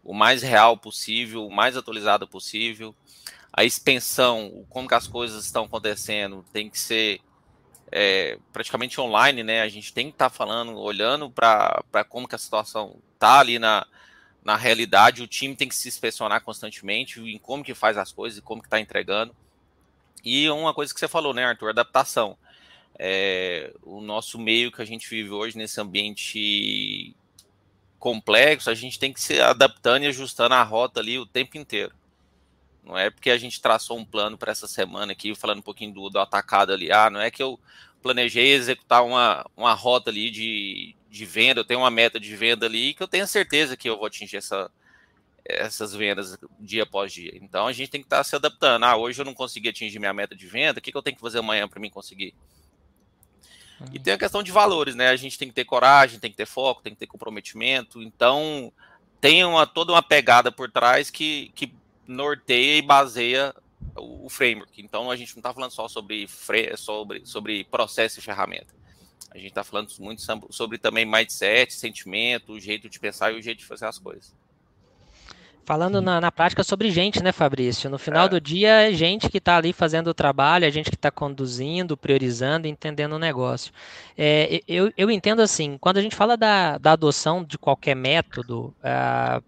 o 0.03 0.13
mais 0.13 0.41
real 0.41 0.77
possível, 0.77 1.45
o 1.45 1.53
mais 1.53 1.77
atualizado 1.77 2.27
possível. 2.27 2.95
A 3.51 3.63
expensão, 3.63 4.65
como 4.69 4.87
que 4.87 4.95
as 4.95 5.07
coisas 5.07 5.45
estão 5.45 5.65
acontecendo, 5.65 6.45
tem 6.51 6.69
que 6.69 6.79
ser 6.79 7.21
é, 7.95 8.39
praticamente 8.51 8.99
online, 8.99 9.43
né? 9.43 9.61
A 9.61 9.69
gente 9.69 9.93
tem 9.93 10.07
que 10.07 10.15
estar 10.15 10.31
tá 10.31 10.35
falando, 10.35 10.75
olhando 10.79 11.29
para 11.29 12.03
como 12.09 12.27
que 12.27 12.33
a 12.33 12.39
situação 12.39 12.97
está 13.13 13.39
ali 13.39 13.59
na, 13.59 13.85
na 14.43 14.55
realidade, 14.55 15.21
o 15.21 15.27
time 15.27 15.55
tem 15.55 15.69
que 15.69 15.75
se 15.75 15.87
inspecionar 15.87 16.41
constantemente 16.41 17.21
em 17.21 17.37
como 17.37 17.63
que 17.63 17.75
faz 17.75 17.95
as 17.95 18.11
coisas 18.11 18.39
e 18.39 18.41
como 18.41 18.61
que 18.61 18.67
está 18.67 18.79
entregando. 18.79 19.35
E 20.23 20.49
uma 20.49 20.73
coisa 20.73 20.91
que 20.91 20.99
você 20.99 21.07
falou, 21.07 21.35
né, 21.35 21.45
Arthur, 21.45 21.69
adaptação. 21.69 22.35
É, 22.97 23.71
o 23.83 24.01
nosso 24.01 24.39
meio 24.39 24.71
que 24.71 24.81
a 24.81 24.85
gente 24.85 25.07
vive 25.07 25.29
hoje 25.29 25.55
nesse 25.55 25.79
ambiente 25.79 27.15
complexo, 27.99 28.71
a 28.71 28.73
gente 28.73 28.97
tem 28.97 29.13
que 29.13 29.21
se 29.21 29.39
adaptando 29.39 30.03
e 30.03 30.07
ajustando 30.07 30.55
a 30.55 30.63
rota 30.63 30.99
ali 30.99 31.19
o 31.19 31.27
tempo 31.27 31.59
inteiro. 31.59 31.93
Não 32.83 32.97
é 32.97 33.09
porque 33.09 33.29
a 33.29 33.37
gente 33.37 33.61
traçou 33.61 33.97
um 33.97 34.05
plano 34.05 34.37
para 34.37 34.51
essa 34.51 34.67
semana 34.67 35.13
aqui, 35.13 35.33
falando 35.33 35.59
um 35.59 35.63
pouquinho 35.63 35.93
do, 35.93 36.09
do 36.09 36.19
atacado 36.19 36.73
ali. 36.73 36.91
Ah, 36.91 37.09
não 37.09 37.21
é 37.21 37.31
que 37.31 37.41
eu 37.41 37.59
planejei 38.01 38.51
executar 38.51 39.05
uma, 39.05 39.45
uma 39.55 39.73
rota 39.73 40.09
ali 40.09 40.29
de, 40.29 40.95
de 41.09 41.25
venda, 41.25 41.61
eu 41.61 41.65
tenho 41.65 41.79
uma 41.79 41.89
meta 41.89 42.19
de 42.19 42.35
venda 42.35 42.65
ali 42.65 42.93
que 42.93 43.01
eu 43.01 43.07
tenho 43.07 43.25
certeza 43.25 43.77
que 43.77 43.89
eu 43.89 43.97
vou 43.97 44.05
atingir 44.05 44.35
essa, 44.35 44.69
essas 45.45 45.93
vendas 45.95 46.37
dia 46.59 46.83
após 46.83 47.13
dia. 47.13 47.31
Então 47.41 47.65
a 47.65 47.71
gente 47.71 47.89
tem 47.89 48.01
que 48.01 48.07
estar 48.07 48.17
tá 48.17 48.23
se 48.23 48.35
adaptando. 48.35 48.83
Ah, 48.83 48.97
hoje 48.97 49.21
eu 49.21 49.25
não 49.25 49.33
consegui 49.33 49.69
atingir 49.69 49.99
minha 49.99 50.13
meta 50.13 50.35
de 50.35 50.45
venda, 50.45 50.79
o 50.79 50.81
que, 50.81 50.91
que 50.91 50.97
eu 50.97 51.01
tenho 51.01 51.15
que 51.15 51.21
fazer 51.21 51.39
amanhã 51.39 51.67
para 51.67 51.79
mim 51.79 51.89
conseguir? 51.89 52.35
E 53.91 53.99
tem 53.99 54.13
a 54.13 54.17
questão 54.17 54.43
de 54.43 54.51
valores, 54.51 54.95
né? 54.95 55.09
A 55.09 55.15
gente 55.15 55.37
tem 55.37 55.47
que 55.47 55.53
ter 55.53 55.65
coragem, 55.65 56.19
tem 56.19 56.31
que 56.31 56.37
ter 56.37 56.45
foco, 56.45 56.81
tem 56.81 56.93
que 56.93 56.99
ter 56.99 57.07
comprometimento. 57.07 58.01
Então, 58.01 58.71
tem 59.19 59.43
uma, 59.43 59.65
toda 59.65 59.91
uma 59.91 60.01
pegada 60.01 60.51
por 60.51 60.71
trás 60.71 61.09
que, 61.09 61.51
que 61.55 61.73
norteia 62.13 62.77
e 62.77 62.81
baseia 62.81 63.53
o, 63.95 64.25
o 64.25 64.29
framework. 64.29 64.81
Então, 64.81 65.11
a 65.11 65.15
gente 65.15 65.35
não 65.35 65.39
está 65.39 65.53
falando 65.53 65.71
só 65.71 65.87
sobre, 65.87 66.27
sobre, 66.77 67.25
sobre 67.25 67.63
processo 67.65 68.19
e 68.19 68.21
ferramenta. 68.21 68.73
A 69.31 69.37
gente 69.37 69.47
está 69.47 69.63
falando 69.63 69.89
muito 69.99 70.21
sobre 70.51 70.77
também 70.77 71.05
mindset, 71.05 71.73
sentimento, 71.73 72.53
o 72.53 72.59
jeito 72.59 72.87
de 72.87 72.99
pensar 72.99 73.33
e 73.33 73.39
o 73.39 73.41
jeito 73.41 73.59
de 73.59 73.65
fazer 73.65 73.87
as 73.87 73.97
coisas. 73.97 74.33
Falando 75.65 76.01
na, 76.01 76.19
na, 76.19 76.29
prática 76.29 76.61
sobre 76.61 76.91
gente, 76.91 77.23
né, 77.23 77.31
Fabrício? 77.31 77.89
No 77.89 77.97
final 77.97 78.25
é. 78.25 78.29
do 78.29 78.41
dia, 78.41 78.89
é 78.89 78.93
gente 78.93 79.29
que 79.29 79.37
está 79.37 79.57
ali 79.57 79.71
fazendo 79.71 80.07
o 80.07 80.13
trabalho, 80.13 80.65
é 80.65 80.71
gente 80.71 80.89
que 80.89 80.97
está 80.97 81.09
conduzindo, 81.09 81.95
priorizando, 81.95 82.67
entendendo 82.67 83.13
o 83.13 83.19
negócio. 83.19 83.71
É, 84.17 84.59
eu, 84.67 84.91
eu 84.97 85.09
entendo 85.09 85.41
assim, 85.41 85.77
quando 85.79 85.97
a 85.97 86.01
gente 86.01 86.17
fala 86.17 86.35
da, 86.35 86.77
da 86.77 86.91
adoção 86.91 87.45
de 87.45 87.57
qualquer 87.57 87.95
método, 87.95 88.75
uh, 88.83 89.43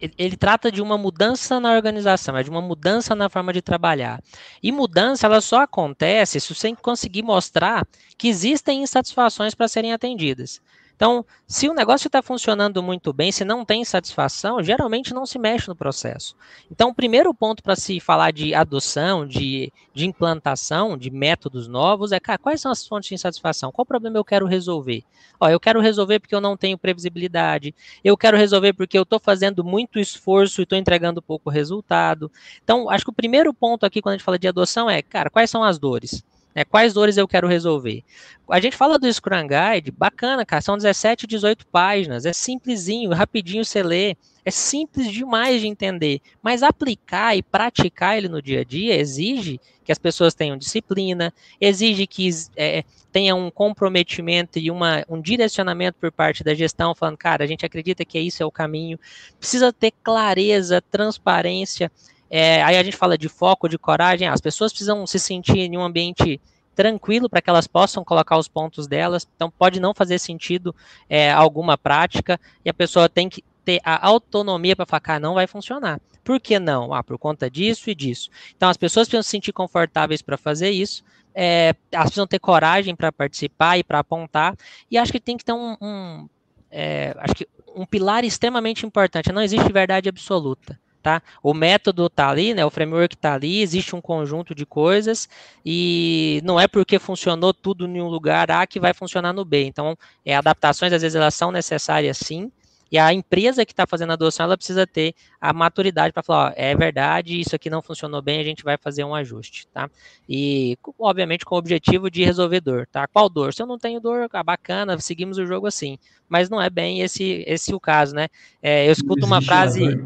ele, 0.00 0.36
trata 0.36 0.70
de 0.70 0.82
uma 0.82 0.98
mudança 0.98 1.58
na 1.58 1.72
organização, 1.72 2.36
é 2.36 2.42
de 2.42 2.50
uma 2.50 2.60
mudança 2.60 3.14
na 3.14 3.28
forma 3.28 3.52
de 3.52 3.62
trabalhar. 3.62 4.22
E 4.62 4.70
mudança, 4.70 5.26
ela 5.26 5.40
só 5.40 5.62
acontece 5.62 6.40
se 6.40 6.54
você 6.54 6.74
conseguir 6.76 7.22
mostrar 7.22 7.86
que 8.18 8.28
existem 8.28 8.82
insatisfações 8.82 9.54
para 9.54 9.68
serem 9.68 9.92
atendidas. 9.92 10.60
Então, 10.96 11.26
se 11.46 11.68
o 11.68 11.74
negócio 11.74 12.08
está 12.08 12.22
funcionando 12.22 12.82
muito 12.82 13.12
bem, 13.12 13.30
se 13.30 13.44
não 13.44 13.66
tem 13.66 13.84
satisfação, 13.84 14.62
geralmente 14.62 15.12
não 15.12 15.26
se 15.26 15.38
mexe 15.38 15.68
no 15.68 15.76
processo. 15.76 16.34
Então, 16.70 16.88
o 16.88 16.94
primeiro 16.94 17.34
ponto 17.34 17.62
para 17.62 17.76
se 17.76 18.00
falar 18.00 18.32
de 18.32 18.54
adoção, 18.54 19.26
de, 19.26 19.70
de 19.92 20.06
implantação, 20.06 20.96
de 20.96 21.10
métodos 21.10 21.68
novos, 21.68 22.12
é, 22.12 22.18
cara, 22.18 22.38
quais 22.38 22.62
são 22.62 22.72
as 22.72 22.86
fontes 22.86 23.10
de 23.10 23.14
insatisfação? 23.14 23.70
Qual 23.70 23.84
problema 23.84 24.16
eu 24.16 24.24
quero 24.24 24.46
resolver? 24.46 25.04
Ó, 25.38 25.50
eu 25.50 25.60
quero 25.60 25.80
resolver 25.80 26.18
porque 26.18 26.34
eu 26.34 26.40
não 26.40 26.56
tenho 26.56 26.78
previsibilidade, 26.78 27.74
eu 28.02 28.16
quero 28.16 28.38
resolver 28.38 28.72
porque 28.72 28.96
eu 28.96 29.02
estou 29.02 29.20
fazendo 29.20 29.62
muito 29.62 29.98
esforço 29.98 30.62
e 30.62 30.64
estou 30.64 30.78
entregando 30.78 31.20
pouco 31.20 31.50
resultado. 31.50 32.32
Então, 32.64 32.88
acho 32.88 33.04
que 33.04 33.10
o 33.10 33.14
primeiro 33.14 33.52
ponto 33.52 33.84
aqui, 33.84 34.00
quando 34.00 34.14
a 34.14 34.16
gente 34.16 34.24
fala 34.24 34.38
de 34.38 34.48
adoção, 34.48 34.88
é, 34.88 35.02
cara, 35.02 35.28
quais 35.28 35.50
são 35.50 35.62
as 35.62 35.78
dores? 35.78 36.24
Né? 36.56 36.64
Quais 36.64 36.94
dores 36.94 37.18
eu 37.18 37.28
quero 37.28 37.46
resolver? 37.46 38.02
A 38.48 38.58
gente 38.58 38.78
fala 38.78 38.98
do 38.98 39.12
Scrum 39.12 39.46
Guide, 39.46 39.90
bacana, 39.90 40.46
cara, 40.46 40.62
são 40.62 40.74
17, 40.74 41.26
18 41.26 41.66
páginas, 41.66 42.24
é 42.24 42.32
simplesinho, 42.32 43.12
rapidinho 43.12 43.62
você 43.62 43.82
lê, 43.82 44.16
é 44.42 44.50
simples 44.50 45.12
demais 45.12 45.60
de 45.60 45.66
entender, 45.66 46.20
mas 46.42 46.62
aplicar 46.62 47.36
e 47.36 47.42
praticar 47.42 48.16
ele 48.16 48.28
no 48.28 48.40
dia 48.40 48.60
a 48.60 48.64
dia 48.64 48.96
exige 48.96 49.60
que 49.84 49.92
as 49.92 49.98
pessoas 49.98 50.34
tenham 50.34 50.56
disciplina, 50.56 51.32
exige 51.60 52.06
que 52.06 52.30
é, 52.56 52.84
tenha 53.12 53.34
um 53.34 53.50
comprometimento 53.50 54.58
e 54.58 54.70
uma, 54.70 55.04
um 55.10 55.20
direcionamento 55.20 55.98
por 56.00 56.10
parte 56.10 56.42
da 56.42 56.54
gestão, 56.54 56.94
falando, 56.94 57.18
cara, 57.18 57.44
a 57.44 57.46
gente 57.46 57.66
acredita 57.66 58.04
que 58.04 58.18
isso 58.18 58.42
é 58.42 58.46
o 58.46 58.50
caminho, 58.50 58.98
precisa 59.38 59.72
ter 59.72 59.92
clareza, 60.02 60.80
transparência, 60.80 61.90
é, 62.30 62.62
aí 62.62 62.76
a 62.76 62.82
gente 62.82 62.96
fala 62.96 63.16
de 63.16 63.28
foco, 63.28 63.68
de 63.68 63.78
coragem. 63.78 64.28
As 64.28 64.40
pessoas 64.40 64.72
precisam 64.72 65.06
se 65.06 65.18
sentir 65.18 65.58
em 65.58 65.76
um 65.76 65.82
ambiente 65.82 66.40
tranquilo 66.74 67.28
para 67.28 67.40
que 67.40 67.48
elas 67.48 67.66
possam 67.66 68.04
colocar 68.04 68.36
os 68.36 68.48
pontos 68.48 68.86
delas. 68.86 69.26
Então 69.34 69.50
pode 69.50 69.80
não 69.80 69.94
fazer 69.94 70.18
sentido 70.18 70.74
é, 71.08 71.32
alguma 71.32 71.78
prática 71.78 72.38
e 72.64 72.70
a 72.70 72.74
pessoa 72.74 73.08
tem 73.08 73.28
que 73.28 73.42
ter 73.64 73.80
a 73.84 74.06
autonomia 74.06 74.76
para 74.76 74.86
falar, 74.86 75.20
não 75.20 75.34
vai 75.34 75.46
funcionar. 75.46 76.00
Por 76.22 76.40
que 76.40 76.58
não? 76.58 76.92
Ah, 76.92 77.02
por 77.02 77.18
conta 77.18 77.48
disso 77.48 77.88
e 77.88 77.94
disso. 77.94 78.28
Então 78.56 78.68
as 78.68 78.76
pessoas 78.76 79.06
precisam 79.06 79.22
se 79.22 79.30
sentir 79.30 79.52
confortáveis 79.52 80.22
para 80.22 80.36
fazer 80.36 80.70
isso. 80.70 81.04
É, 81.34 81.74
elas 81.92 82.06
precisam 82.06 82.26
ter 82.26 82.38
coragem 82.38 82.96
para 82.96 83.12
participar 83.12 83.78
e 83.78 83.84
para 83.84 84.00
apontar. 84.00 84.56
E 84.90 84.98
acho 84.98 85.12
que 85.12 85.20
tem 85.20 85.36
que 85.36 85.44
ter 85.44 85.52
um, 85.52 85.76
um 85.80 86.28
é, 86.70 87.14
acho 87.18 87.34
que 87.34 87.48
um 87.74 87.86
pilar 87.86 88.24
extremamente 88.24 88.84
importante. 88.84 89.32
Não 89.32 89.42
existe 89.42 89.72
verdade 89.72 90.08
absoluta 90.08 90.78
tá? 91.06 91.22
O 91.40 91.54
método 91.54 92.06
está 92.06 92.28
ali, 92.28 92.52
né? 92.52 92.66
O 92.66 92.70
framework 92.70 93.14
está 93.14 93.34
ali, 93.34 93.62
existe 93.62 93.94
um 93.94 94.00
conjunto 94.00 94.56
de 94.56 94.66
coisas 94.66 95.28
e 95.64 96.40
não 96.42 96.58
é 96.58 96.66
porque 96.66 96.98
funcionou 96.98 97.54
tudo 97.54 97.86
em 97.86 98.00
um 98.02 98.08
lugar 98.08 98.50
A 98.50 98.66
que 98.66 98.80
vai 98.80 98.92
funcionar 98.92 99.32
no 99.32 99.44
B. 99.44 99.62
Então, 99.66 99.96
é, 100.24 100.34
adaptações 100.34 100.92
às 100.92 101.02
vezes 101.02 101.14
elas 101.14 101.32
são 101.32 101.52
necessárias 101.52 102.18
sim, 102.18 102.50
e 102.90 102.98
a 102.98 103.12
empresa 103.12 103.66
que 103.66 103.72
está 103.72 103.86
fazendo 103.86 104.10
a 104.10 104.14
adoção, 104.14 104.44
ela 104.44 104.56
precisa 104.56 104.86
ter 104.86 105.14
a 105.40 105.52
maturidade 105.52 106.12
para 106.12 106.22
falar, 106.22 106.50
ó, 106.50 106.52
é 106.56 106.74
verdade, 106.74 107.40
isso 107.40 107.54
aqui 107.54 107.68
não 107.68 107.82
funcionou 107.82 108.22
bem, 108.22 108.40
a 108.40 108.44
gente 108.44 108.62
vai 108.62 108.76
fazer 108.76 109.04
um 109.04 109.14
ajuste, 109.14 109.66
tá? 109.68 109.90
E, 110.28 110.78
obviamente, 110.98 111.44
com 111.44 111.56
o 111.56 111.58
objetivo 111.58 112.10
de 112.10 112.24
resolver 112.24 112.60
dor, 112.60 112.86
tá? 112.86 113.06
Qual 113.08 113.28
dor? 113.28 113.52
Se 113.52 113.62
eu 113.62 113.66
não 113.66 113.78
tenho 113.78 114.00
dor, 114.00 114.28
ah, 114.32 114.42
bacana, 114.42 114.98
seguimos 115.00 115.36
o 115.38 115.46
jogo 115.46 115.66
assim. 115.66 115.98
Mas 116.28 116.50
não 116.50 116.60
é 116.60 116.68
bem 116.68 117.02
esse, 117.02 117.44
esse 117.46 117.72
o 117.72 117.78
caso, 117.78 118.14
né? 118.14 118.28
É, 118.60 118.88
eu 118.88 118.92
escuto 118.92 119.24
uma 119.26 119.40
frase... 119.40 119.82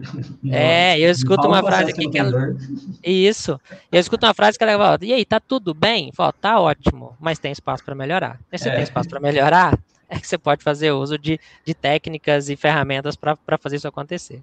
É, 0.50 0.98
eu 0.98 1.10
escuto 1.10 1.46
uma 1.46 1.62
frase 1.62 1.90
aqui 1.90 2.08
que 2.08 2.18
ela... 2.18 2.56
Isso. 3.04 3.60
Eu 3.92 4.00
escuto 4.00 4.26
uma 4.26 4.34
frase 4.34 4.58
que 4.58 4.64
ela 4.64 4.76
fala, 4.78 4.98
e 5.02 5.12
aí, 5.12 5.24
tá 5.24 5.38
tudo 5.38 5.72
bem? 5.72 6.10
Fala, 6.12 6.32
tá 6.32 6.60
ótimo, 6.60 7.16
mas 7.20 7.38
tem 7.38 7.52
espaço 7.52 7.84
para 7.84 7.94
melhorar. 7.94 8.40
E 8.50 8.58
se 8.58 8.68
é. 8.68 8.74
tem 8.74 8.82
espaço 8.82 9.08
para 9.08 9.20
melhorar, 9.20 9.78
é 10.10 10.18
que 10.20 10.26
você 10.26 10.36
pode 10.36 10.62
fazer 10.62 10.90
uso 10.92 11.16
de, 11.16 11.40
de 11.64 11.72
técnicas 11.72 12.50
e 12.50 12.56
ferramentas 12.56 13.16
para 13.16 13.58
fazer 13.58 13.76
isso 13.76 13.88
acontecer. 13.88 14.42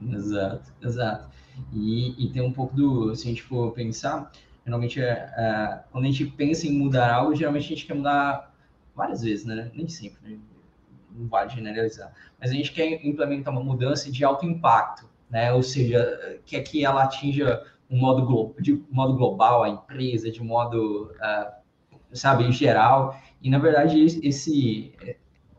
Exato, 0.00 0.72
exato. 0.82 1.28
E, 1.72 2.24
e 2.24 2.30
tem 2.30 2.42
um 2.42 2.52
pouco 2.52 2.74
do, 2.76 3.14
se 3.16 3.26
a 3.26 3.30
gente 3.30 3.42
for 3.42 3.72
pensar, 3.72 4.30
geralmente, 4.64 5.00
é, 5.00 5.32
é, 5.36 5.80
quando 5.90 6.04
a 6.04 6.08
gente 6.08 6.26
pensa 6.26 6.66
em 6.66 6.72
mudar 6.72 7.12
algo, 7.12 7.34
geralmente 7.34 7.64
a 7.64 7.68
gente 7.68 7.86
quer 7.86 7.94
mudar 7.94 8.54
várias 8.94 9.22
vezes, 9.22 9.44
né? 9.44 9.70
Nem 9.74 9.88
sempre, 9.88 10.18
né? 10.30 10.38
não 11.12 11.28
vale 11.28 11.50
generalizar. 11.50 12.12
Mas 12.38 12.50
a 12.50 12.54
gente 12.54 12.72
quer 12.72 13.04
implementar 13.04 13.52
uma 13.52 13.62
mudança 13.62 14.10
de 14.10 14.24
alto 14.24 14.46
impacto, 14.46 15.06
né? 15.28 15.52
Ou 15.52 15.62
seja, 15.62 16.40
quer 16.46 16.60
que 16.60 16.84
ela 16.84 17.04
atinja 17.04 17.62
um 17.90 17.98
modo, 17.98 18.24
glo 18.24 18.54
de 18.60 18.82
modo 18.90 19.14
global 19.14 19.64
a 19.64 19.68
empresa, 19.68 20.30
de 20.30 20.42
modo, 20.42 21.12
uh, 21.16 21.52
sabe, 22.12 22.44
em 22.44 22.52
geral. 22.52 23.20
E, 23.42 23.50
na 23.50 23.58
verdade, 23.58 23.98
esse 24.22 24.92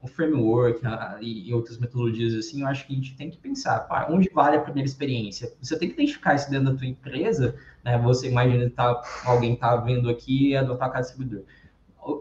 o 0.01 0.07
framework 0.07 0.83
né, 0.83 1.17
e, 1.21 1.53
outras 1.53 1.77
metodologias 1.77 2.33
assim, 2.33 2.61
eu 2.61 2.67
acho 2.67 2.87
que 2.87 2.93
a 2.93 2.95
gente 2.95 3.15
tem 3.15 3.29
que 3.29 3.37
pensar, 3.37 3.81
pá, 3.81 4.07
onde 4.09 4.29
vale 4.33 4.57
a 4.57 4.61
primeira 4.61 4.87
experiência? 4.87 5.53
Você 5.61 5.77
tem 5.77 5.89
que 5.89 5.93
identificar 5.93 6.33
isso 6.33 6.49
dentro 6.49 6.71
da 6.71 6.77
tua 6.77 6.87
empresa, 6.87 7.55
né? 7.83 7.97
Você 7.99 8.27
imagina 8.27 8.65
que 8.65 8.71
tá, 8.71 8.99
alguém 9.23 9.55
tá 9.55 9.75
vendo 9.75 10.09
aqui 10.09 10.49
e 10.49 10.57
adotar 10.57 10.89
cada 10.89 11.01
distribuidor. 11.01 11.43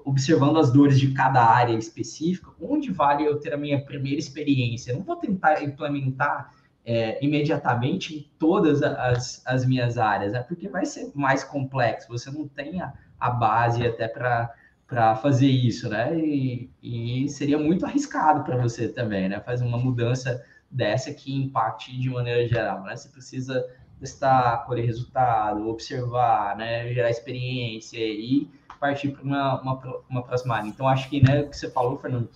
Observando 0.04 0.58
as 0.58 0.70
dores 0.70 1.00
de 1.00 1.12
cada 1.14 1.42
área 1.42 1.74
específica, 1.74 2.50
onde 2.60 2.92
vale 2.92 3.24
eu 3.24 3.40
ter 3.40 3.54
a 3.54 3.56
minha 3.56 3.82
primeira 3.82 4.18
experiência? 4.18 4.92
Eu 4.92 4.98
não 4.98 5.04
vou 5.04 5.16
tentar 5.16 5.62
implementar 5.62 6.52
é, 6.84 7.24
imediatamente 7.24 8.14
em 8.14 8.30
todas 8.38 8.82
as, 8.82 9.42
as 9.46 9.64
minhas 9.64 9.96
áreas, 9.96 10.32
né? 10.32 10.42
porque 10.42 10.68
vai 10.68 10.84
ser 10.84 11.10
mais 11.14 11.42
complexo, 11.42 12.08
você 12.08 12.30
não 12.30 12.46
tem 12.46 12.82
a, 12.82 12.92
a 13.18 13.30
base 13.30 13.86
até 13.86 14.06
para 14.06 14.52
para 14.90 15.14
fazer 15.14 15.46
isso, 15.46 15.88
né? 15.88 16.18
E, 16.18 16.68
e 16.82 17.28
seria 17.28 17.56
muito 17.56 17.86
arriscado 17.86 18.42
para 18.42 18.56
você 18.56 18.88
também, 18.88 19.28
né? 19.28 19.38
Fazer 19.38 19.64
uma 19.64 19.78
mudança 19.78 20.44
dessa 20.68 21.14
que 21.14 21.32
impacte 21.32 21.96
de 21.96 22.10
maneira 22.10 22.46
geral, 22.48 22.82
né? 22.82 22.96
Você 22.96 23.08
precisa 23.08 23.64
testar, 24.00 24.64
colher 24.66 24.84
resultado, 24.84 25.68
observar, 25.68 26.56
né? 26.56 26.92
Gerar 26.92 27.08
experiência 27.08 27.98
e 28.00 28.50
partir 28.80 29.10
para 29.10 29.22
uma, 29.22 29.60
uma, 29.60 30.02
uma 30.08 30.22
próxima 30.24 30.56
área. 30.56 30.66
Então, 30.68 30.88
acho 30.88 31.08
que, 31.08 31.22
né, 31.22 31.42
o 31.42 31.48
que 31.48 31.56
você 31.56 31.70
falou, 31.70 31.96
Fernando, 31.98 32.28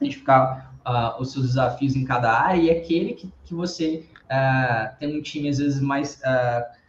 identificar 0.00 0.74
uh, 0.84 1.20
os 1.20 1.32
seus 1.32 1.46
desafios 1.46 1.94
em 1.94 2.04
cada 2.04 2.32
área 2.32 2.60
e 2.60 2.70
aquele 2.70 3.12
que, 3.12 3.32
que 3.44 3.54
você 3.54 4.08
uh, 4.24 4.98
tem 4.98 5.16
um 5.16 5.22
time, 5.22 5.50
às 5.50 5.58
vezes, 5.58 5.80
mais 5.80 6.20
uh, 6.20 6.81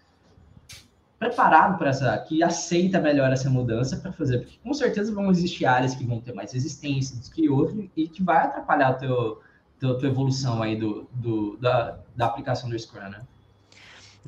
preparado 1.19 1.77
para 1.77 1.89
essa, 1.89 2.17
que 2.19 2.43
aceita 2.43 2.99
melhor 2.99 3.31
essa 3.31 3.49
mudança 3.49 3.97
para 3.97 4.11
fazer, 4.11 4.39
porque 4.39 4.59
com 4.61 4.73
certeza 4.73 5.13
vão 5.13 5.31
existir 5.31 5.65
áreas 5.65 5.95
que 5.95 6.05
vão 6.05 6.19
ter 6.19 6.33
mais 6.33 6.51
resistência 6.51 7.15
do 7.15 7.33
que 7.33 7.49
outras 7.49 7.85
e 7.95 8.07
que 8.07 8.21
vai 8.21 8.45
atrapalhar 8.45 8.89
a 8.89 8.93
teu, 8.93 9.41
teu, 9.79 9.97
tua 9.97 10.09
evolução 10.09 10.61
aí 10.61 10.75
do, 10.75 11.07
do, 11.13 11.57
da, 11.57 11.99
da 12.15 12.25
aplicação 12.25 12.69
do 12.69 12.77
Scrum, 12.77 13.09
né? 13.09 13.21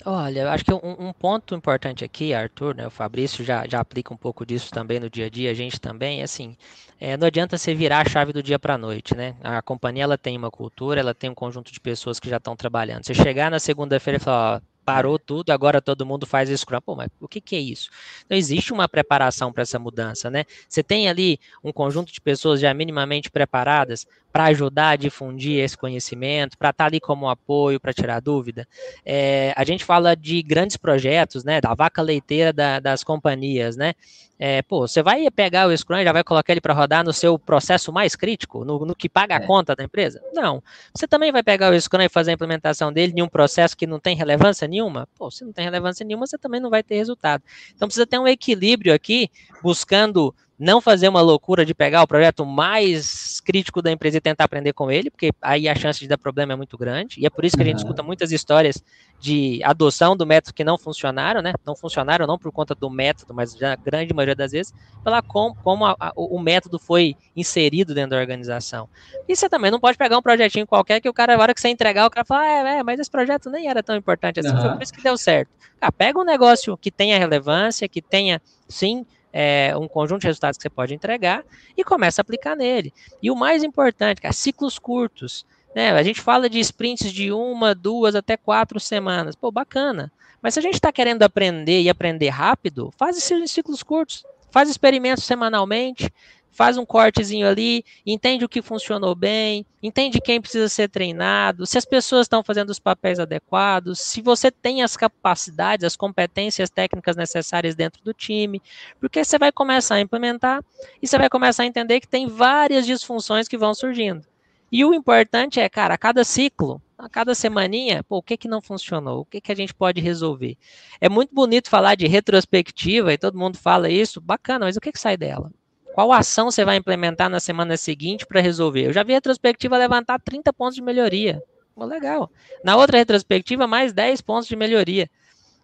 Olha, 0.04 0.42
eu 0.42 0.50
acho 0.50 0.66
que 0.66 0.74
um, 0.74 1.08
um, 1.08 1.14
ponto 1.14 1.56
importante 1.56 2.04
aqui, 2.04 2.34
Arthur, 2.34 2.76
né, 2.76 2.86
o 2.86 2.90
Fabrício 2.92 3.46
já, 3.46 3.66
já 3.66 3.80
aplica 3.80 4.14
um 4.14 4.18
pouco 4.18 4.46
disso 4.46 4.70
também 4.70 5.00
no 5.00 5.10
dia 5.10 5.28
a 5.28 5.30
dia, 5.30 5.50
a 5.50 5.54
gente 5.54 5.80
também, 5.80 6.22
assim, 6.22 6.58
é, 7.00 7.16
não 7.16 7.28
adianta 7.28 7.58
você 7.58 7.74
virar 7.74 8.02
a 8.02 8.10
chave 8.10 8.34
do 8.34 8.44
dia 8.44 8.60
para 8.60 8.74
a 8.74 8.78
noite, 8.78 9.16
né? 9.16 9.36
A 9.42 9.62
companhia 9.62 10.04
ela 10.04 10.18
tem 10.18 10.38
uma 10.38 10.52
cultura, 10.52 11.00
ela 11.00 11.14
tem 11.14 11.30
um 11.30 11.34
conjunto 11.34 11.72
de 11.72 11.80
pessoas 11.80 12.20
que 12.20 12.30
já 12.30 12.38
estão 12.38 12.58
trabalhando. 12.58 13.06
Você 13.06 13.14
chegar 13.14 13.50
na 13.50 13.60
segunda-feira 13.60 14.18
e 14.18 14.20
falar, 14.20 14.58
ó, 14.58 14.62
parou 14.86 15.18
tudo, 15.18 15.50
agora 15.50 15.82
todo 15.82 16.06
mundo 16.06 16.26
faz 16.26 16.50
Scrum. 16.50 16.80
Pô, 16.80 16.96
mas 16.96 17.10
o 17.20 17.28
que, 17.28 17.42
que 17.42 17.56
é 17.56 17.60
isso? 17.60 17.90
Não 18.30 18.38
existe 18.38 18.72
uma 18.72 18.88
preparação 18.88 19.52
para 19.52 19.64
essa 19.64 19.80
mudança, 19.80 20.30
né? 20.30 20.46
Você 20.70 20.84
tem 20.84 21.10
ali 21.10 21.40
um 21.64 21.74
conjunto 21.74 22.14
de 22.14 22.22
pessoas 22.22 22.60
já 22.60 22.74
minimamente 22.74 23.32
preparadas 23.32 24.06
para 24.36 24.48
ajudar 24.48 24.90
a 24.90 24.96
difundir 24.98 25.64
esse 25.64 25.78
conhecimento, 25.78 26.58
para 26.58 26.72
estar 26.72 26.84
tá 26.84 26.88
ali 26.88 27.00
como 27.00 27.30
apoio, 27.30 27.80
para 27.80 27.94
tirar 27.94 28.20
dúvida. 28.20 28.68
É, 29.06 29.54
a 29.56 29.64
gente 29.64 29.86
fala 29.86 30.14
de 30.14 30.44
grandes 30.44 30.76
projetos, 30.76 31.46
né? 31.46 31.62
Da 31.62 31.74
vaca 31.74 32.02
leiteira 32.02 32.52
da, 32.52 32.82
das 32.82 33.02
companhias, 33.02 33.78
né? 33.78 33.94
É, 34.38 34.62
pô, 34.62 34.86
você 34.86 35.02
vai 35.02 35.32
pegar 35.32 35.70
o 35.70 35.78
Scrum 35.78 36.00
e 36.00 36.04
já 36.04 36.12
vai 36.12 36.22
colocar 36.22 36.52
ele 36.52 36.60
para 36.60 36.74
rodar 36.74 37.06
no 37.06 37.14
seu 37.14 37.40
processo 37.40 37.94
mais 37.94 38.14
crítico, 38.18 38.66
no, 38.66 38.86
no 38.86 38.94
que 38.94 39.08
paga 39.08 39.38
a 39.38 39.42
é. 39.42 39.48
conta 39.48 39.74
da 39.74 39.86
empresa? 39.86 40.22
Não. 40.34 40.62
Você 40.94 41.08
também 41.08 41.32
vai 41.32 41.42
pegar 41.42 41.72
o 41.72 41.80
Scrum 41.80 42.02
e 42.02 42.10
fazer 42.10 42.32
a 42.32 42.34
implementação 42.34 42.92
dele 42.92 43.14
em 43.16 43.22
um 43.22 43.30
processo 43.30 43.78
que 43.78 43.88
não 43.88 44.02
tem 44.02 44.18
relevância 44.18 44.68
nenhuma? 44.68 45.08
Pô, 45.18 45.32
se 45.32 45.46
não 45.46 45.54
tem 45.54 45.64
relevância 45.64 46.06
nenhuma, 46.06 46.28
você 46.28 46.38
também 46.38 46.60
não 46.60 46.70
vai 46.70 46.84
ter 46.84 46.96
resultado. 46.96 47.42
Então 47.74 47.88
precisa 47.88 48.06
ter 48.06 48.20
um 48.20 48.28
equilíbrio 48.28 48.94
aqui, 48.94 49.30
buscando 49.64 50.36
não 50.58 50.80
fazer 50.80 51.10
uma 51.10 51.22
loucura 51.22 51.66
de 51.66 51.74
pegar 51.74 52.02
o 52.04 52.08
projeto 52.08 52.46
mais 52.46 53.42
crítico 53.42 53.82
da 53.82 53.92
empresa 53.92 54.18
e 54.18 54.22
tentar 54.22 54.46
aprender 54.46 54.74
com 54.74 54.90
ele, 54.90 55.12
porque 55.12 55.32
aí 55.42 55.68
a 55.68 55.76
chance 55.76 56.00
de 56.00 56.08
dar 56.08 56.18
problema 56.18 56.54
é 56.54 56.56
muito 56.56 56.78
grande, 56.78 57.20
e 57.20 57.26
é 57.26 57.30
por 57.30 57.44
isso 57.44 57.58
que 57.58 57.64
a 57.64 57.66
gente 57.66 57.78
escuta 57.78 58.02
muitas 58.02 58.32
histórias 58.32 58.84
de 59.20 59.62
adoção 59.64 60.16
do 60.16 60.26
método 60.26 60.54
que 60.54 60.64
não 60.64 60.78
funcionaram, 60.78 61.42
né? 61.42 61.54
Não 61.66 61.76
funcionaram 61.76 62.28
não 62.28 62.38
por 62.38 62.52
conta 62.52 62.76
do 62.76 62.90
método, 62.90 63.34
mas 63.34 63.58
na 63.60 63.76
grande 63.76 64.14
maioria 64.14 64.36
das 64.36 64.52
vezes, 64.52 64.74
pela 65.04 65.22
como, 65.22 65.56
como 65.56 65.86
a, 65.86 65.96
a, 66.00 66.12
o 66.16 66.40
método 66.40 66.78
foi 66.78 67.16
inserido 67.36 67.94
dentro 67.94 68.12
da 68.12 68.18
organização. 68.18 68.88
E 69.28 69.36
você 69.36 69.50
também 69.50 69.72
não 69.72 69.80
pode 69.80 69.98
pegar 69.98 70.18
um 70.18 70.22
projetinho 70.22 70.68
qualquer 70.68 71.02
que 71.02 71.10
o 71.10 71.14
cara, 71.14 71.36
na 71.36 71.44
hora 71.44 71.54
que 71.54 71.62
você 71.62 71.70
entregar, 71.70 72.06
o 72.06 72.10
cara 72.10 72.26
fala, 72.26 72.42
ah, 72.42 72.78
é, 72.78 72.84
mas 72.84 73.00
esse 73.00 73.10
projeto 73.10 73.50
nem 73.50 73.68
era 73.68 73.82
tão 73.82 73.96
importante 73.96 74.40
assim, 74.40 74.50
uhum. 74.50 74.62
foi 74.62 74.74
por 74.74 74.84
isso 74.84 74.94
que 74.94 75.04
deu 75.04 75.18
certo. 75.18 75.50
Ah, 75.82 75.92
pega 75.92 76.20
um 76.20 76.24
negócio 76.24 76.78
que 76.78 76.92
tenha 76.92 77.18
relevância, 77.18 77.88
que 77.88 78.02
tenha, 78.02 78.42
sim, 78.68 79.06
é, 79.38 79.76
um 79.78 79.86
conjunto 79.86 80.22
de 80.22 80.28
resultados 80.28 80.58
que 80.58 80.62
você 80.62 80.70
pode 80.70 80.94
entregar 80.94 81.44
e 81.76 81.84
começa 81.84 82.22
a 82.22 82.24
aplicar 82.24 82.56
nele. 82.56 82.94
E 83.22 83.30
o 83.30 83.36
mais 83.36 83.64
importante, 83.64 84.22
cara, 84.22 84.34
ciclos 84.34 84.80
curtos. 84.80 85.46
Né? 85.76 85.92
A 85.92 86.04
gente 86.04 86.22
fala 86.22 86.50
de 86.50 86.58
sprints 86.62 87.12
de 87.12 87.34
uma, 87.34 87.76
duas, 87.76 88.16
até 88.16 88.38
quatro 88.38 88.80
semanas. 88.80 89.36
Pô, 89.36 89.52
bacana. 89.52 90.10
Mas 90.42 90.54
se 90.54 90.62
a 90.62 90.64
gente 90.64 90.76
está 90.76 90.90
querendo 90.90 91.22
aprender 91.24 91.82
e 91.82 91.90
aprender 91.90 92.30
rápido, 92.30 92.94
faz 92.98 93.18
isso 93.18 93.34
em 93.34 93.46
ciclos 93.46 93.84
curtos. 93.84 94.24
Faz 94.50 94.70
experimentos 94.70 95.26
semanalmente, 95.26 96.10
faz 96.56 96.78
um 96.78 96.86
cortezinho 96.86 97.46
ali, 97.46 97.84
entende 98.06 98.46
o 98.46 98.50
que 98.50 98.62
funcionou 98.62 99.14
bem, 99.14 99.66
entende 99.84 100.22
quem 100.22 100.40
precisa 100.40 100.70
ser 100.70 100.90
treinado, 100.90 101.66
se 101.66 101.78
as 101.78 101.84
pessoas 101.84 102.26
estão 102.26 102.42
fazendo 102.42 102.70
os 102.70 102.80
papéis 102.80 103.20
adequados, 103.20 104.00
se 104.00 104.22
você 104.22 104.50
tem 104.50 104.82
as 104.82 104.96
capacidades, 104.96 105.84
as 105.84 105.98
competências 105.98 106.70
técnicas 106.70 107.18
necessárias 107.18 107.76
dentro 107.76 108.02
do 108.04 108.14
time, 108.14 108.62
porque 109.02 109.24
você 109.24 109.38
vai 109.38 109.52
começar 109.52 109.96
a 109.96 110.02
implementar 110.02 110.64
e 111.02 111.08
você 111.08 111.18
vai 111.18 111.30
começar 111.30 111.64
a 111.64 111.66
entender 111.66 112.00
que 112.00 112.08
tem 112.08 112.26
várias 112.28 112.86
disfunções 112.86 113.50
que 113.50 113.58
vão 113.58 113.74
surgindo. 113.74 114.26
E 114.72 114.86
o 114.86 114.94
importante 114.94 115.60
é, 115.60 115.68
cara, 115.68 115.96
a 115.96 115.98
cada 115.98 116.24
ciclo, 116.24 116.82
a 116.98 117.10
cada 117.10 117.36
semaninha, 117.36 118.02
pô, 118.04 118.18
o 118.18 118.24
que 118.24 118.38
que 118.38 118.48
não 118.48 118.62
funcionou? 118.62 119.22
O 119.22 119.26
que 119.26 119.42
que 119.42 119.52
a 119.52 119.56
gente 119.56 119.74
pode 119.74 120.00
resolver? 120.00 120.58
É 121.02 121.10
muito 121.10 121.36
bonito 121.36 121.70
falar 121.70 121.96
de 121.96 122.08
retrospectiva 122.08 123.12
e 123.14 123.18
todo 123.18 123.38
mundo 123.38 123.58
fala 123.58 123.90
isso, 123.90 124.22
bacana, 124.22 124.66
mas 124.66 124.78
o 124.78 124.82
que 124.82 124.92
que 124.94 125.00
sai 125.00 125.18
dela? 125.18 125.52
Qual 125.96 126.12
ação 126.12 126.52
você 126.52 126.66
vai 126.66 126.76
implementar 126.76 127.30
na 127.30 127.40
semana 127.40 127.78
seguinte 127.78 128.26
para 128.26 128.42
resolver? 128.42 128.88
Eu 128.88 128.92
já 128.92 129.02
vi 129.02 129.14
a 129.14 129.16
retrospectiva 129.16 129.78
levantar 129.78 130.20
30 130.20 130.52
pontos 130.52 130.76
de 130.76 130.82
melhoria. 130.82 131.42
Pô, 131.74 131.86
legal. 131.86 132.30
Na 132.62 132.76
outra 132.76 132.98
retrospectiva, 132.98 133.66
mais 133.66 133.94
10 133.94 134.20
pontos 134.20 134.46
de 134.46 134.58
melhoria. 134.58 135.10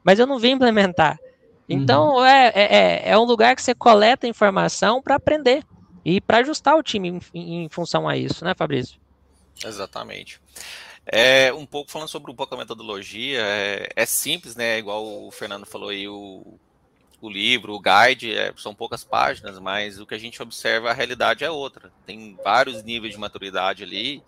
Mas 0.02 0.20
eu 0.20 0.26
não 0.26 0.40
vi 0.40 0.50
implementar. 0.50 1.20
Então, 1.68 2.16
uhum. 2.16 2.26
é, 2.26 2.48
é, 2.56 2.64
é, 2.64 3.10
é 3.10 3.18
um 3.18 3.26
lugar 3.26 3.58
que 3.58 3.62
você 3.62 3.76
coleta 3.76 4.26
informação 4.26 5.02
para 5.02 5.16
aprender 5.16 5.66
e 6.06 6.22
para 6.22 6.38
ajustar 6.38 6.78
o 6.78 6.84
time 6.84 7.20
em, 7.34 7.66
em, 7.66 7.70
função 7.70 8.08
a 8.08 8.16
isso, 8.16 8.46
né, 8.46 8.54
Fabrício? 8.56 8.98
Exatamente. 9.62 10.40
É, 11.06 11.52
um 11.52 11.66
pouco 11.66 11.92
falando 11.92 12.08
sobre 12.08 12.32
um 12.32 12.36
pouco 12.36 12.56
a 12.56 12.58
metodologia, 12.58 13.42
é, 13.42 13.90
é 13.98 14.06
simples, 14.06 14.56
né? 14.56 14.80
Igual 14.80 15.06
o 15.28 15.30
Fernando 15.30 15.66
falou 15.66 15.90
aí, 15.90 16.08
o, 16.08 16.58
o 17.22 17.30
livro, 17.30 17.74
o 17.74 17.80
guide, 17.80 18.34
é, 18.34 18.52
são 18.58 18.74
poucas 18.74 19.04
páginas, 19.04 19.60
mas 19.60 20.00
o 20.00 20.08
que 20.08 20.16
a 20.16 20.18
gente 20.18 20.42
observa, 20.42 20.90
a 20.90 20.94
realidade 20.94 21.44
é 21.44 21.52
outra. 21.52 21.94
Tem 22.06 22.36
vários 22.44 22.84
níveis 22.84 23.14
de 23.14 23.20
maturidade 23.20 23.84
ali, 23.84 24.24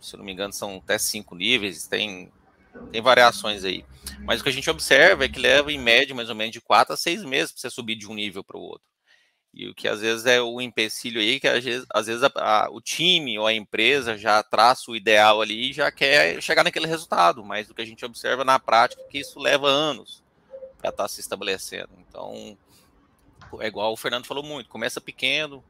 se 0.00 0.16
não 0.16 0.24
me 0.24 0.32
engano, 0.32 0.52
são 0.52 0.78
até 0.78 0.96
cinco 0.96 1.34
níveis, 1.34 1.86
tem, 1.86 2.32
tem 2.90 3.02
variações 3.02 3.64
aí. 3.64 3.84
Mas 4.20 4.40
o 4.40 4.42
que 4.42 4.48
a 4.48 4.52
gente 4.52 4.70
observa 4.70 5.24
é 5.24 5.28
que 5.28 5.38
leva, 5.38 5.70
em 5.70 5.78
média, 5.78 6.14
mais 6.14 6.30
ou 6.30 6.34
menos 6.34 6.52
de 6.52 6.60
quatro 6.60 6.94
a 6.94 6.96
seis 6.96 7.22
meses 7.22 7.52
para 7.52 7.60
você 7.60 7.70
subir 7.70 7.96
de 7.96 8.08
um 8.08 8.14
nível 8.14 8.42
para 8.42 8.56
o 8.56 8.62
outro. 8.62 8.88
E 9.52 9.68
o 9.68 9.74
que 9.74 9.88
às 9.88 10.00
vezes 10.00 10.24
é 10.26 10.40
o 10.40 10.60
empecilho 10.60 11.20
aí, 11.20 11.38
que 11.38 11.48
às 11.48 11.62
vezes, 11.62 11.86
às 11.92 12.06
vezes 12.06 12.22
a, 12.22 12.30
a, 12.36 12.70
o 12.70 12.80
time 12.80 13.38
ou 13.38 13.46
a 13.46 13.52
empresa 13.52 14.16
já 14.16 14.42
traça 14.42 14.90
o 14.90 14.96
ideal 14.96 15.42
ali 15.42 15.70
e 15.70 15.72
já 15.72 15.90
quer 15.90 16.40
chegar 16.40 16.62
naquele 16.62 16.86
resultado, 16.86 17.44
mas 17.44 17.68
o 17.68 17.74
que 17.74 17.82
a 17.82 17.84
gente 17.84 18.04
observa 18.04 18.44
na 18.44 18.58
prática 18.60 19.02
é 19.02 19.10
que 19.10 19.18
isso 19.18 19.40
leva 19.40 19.68
anos 19.68 20.22
já 20.82 20.90
está 20.90 21.06
se 21.08 21.20
estabelecendo. 21.20 21.90
Então, 21.98 22.56
é 23.60 23.66
igual 23.66 23.92
o 23.92 23.96
Fernando 23.96 24.26
falou 24.26 24.42
muito, 24.42 24.68
começa 24.68 25.00
pequeno, 25.00 25.64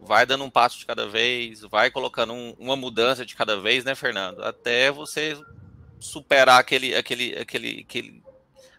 vai 0.00 0.24
dando 0.24 0.44
um 0.44 0.50
passo 0.50 0.78
de 0.78 0.86
cada 0.86 1.08
vez, 1.08 1.60
vai 1.62 1.90
colocando 1.90 2.32
um, 2.32 2.54
uma 2.58 2.76
mudança 2.76 3.24
de 3.24 3.36
cada 3.36 3.60
vez, 3.60 3.84
né, 3.84 3.94
Fernando? 3.94 4.42
Até 4.42 4.90
você 4.90 5.38
superar 5.98 6.60
aquele, 6.60 6.94
aquele, 6.94 7.38
aquele, 7.38 7.80
aquele, 7.80 8.22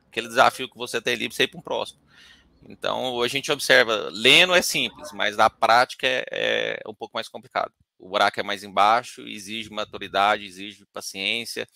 aquele 0.07 0.27
desafio 0.27 0.69
que 0.69 0.77
você 0.77 0.99
tem 0.99 1.13
ali 1.13 1.27
para 1.27 1.35
você 1.35 1.43
ir 1.43 1.47
para 1.47 1.59
um 1.59 1.63
próximo. 1.63 1.99
Então, 2.67 3.21
a 3.21 3.27
gente 3.27 3.51
observa, 3.51 4.09
lendo 4.11 4.53
é 4.53 4.61
simples, 4.61 5.11
mas 5.11 5.35
na 5.35 5.49
prática 5.49 6.07
é, 6.07 6.79
é 6.83 6.89
um 6.89 6.93
pouco 6.93 7.15
mais 7.15 7.27
complicado. 7.27 7.71
O 7.97 8.09
buraco 8.09 8.39
é 8.39 8.43
mais 8.43 8.63
embaixo, 8.63 9.21
exige 9.27 9.71
maturidade, 9.71 10.45
exige 10.45 10.85
paciência, 10.91 11.67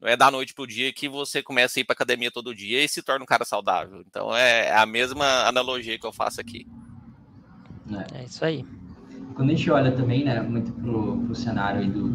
não 0.00 0.08
é 0.08 0.16
da 0.16 0.30
noite 0.30 0.54
para 0.54 0.62
o 0.62 0.66
dia 0.66 0.92
que 0.92 1.08
você 1.08 1.42
começa 1.42 1.78
a 1.78 1.80
ir 1.80 1.84
para 1.84 1.92
academia 1.92 2.30
todo 2.30 2.54
dia 2.54 2.82
e 2.82 2.88
se 2.88 3.02
torna 3.02 3.22
um 3.22 3.26
cara 3.26 3.44
saudável. 3.44 4.02
Então 4.08 4.34
é 4.34 4.72
a 4.74 4.86
mesma 4.86 5.46
analogia 5.46 5.98
que 5.98 6.06
eu 6.06 6.12
faço 6.12 6.40
aqui. 6.40 6.66
É, 8.14 8.20
é 8.20 8.24
isso 8.24 8.44
aí. 8.44 8.64
Quando 9.34 9.50
a 9.50 9.54
gente 9.54 9.70
olha 9.70 9.92
também, 9.92 10.24
né, 10.24 10.40
muito 10.40 10.72
pro, 10.72 11.18
pro 11.24 11.34
cenário 11.34 11.80
aí 11.80 11.90
do, 11.90 12.10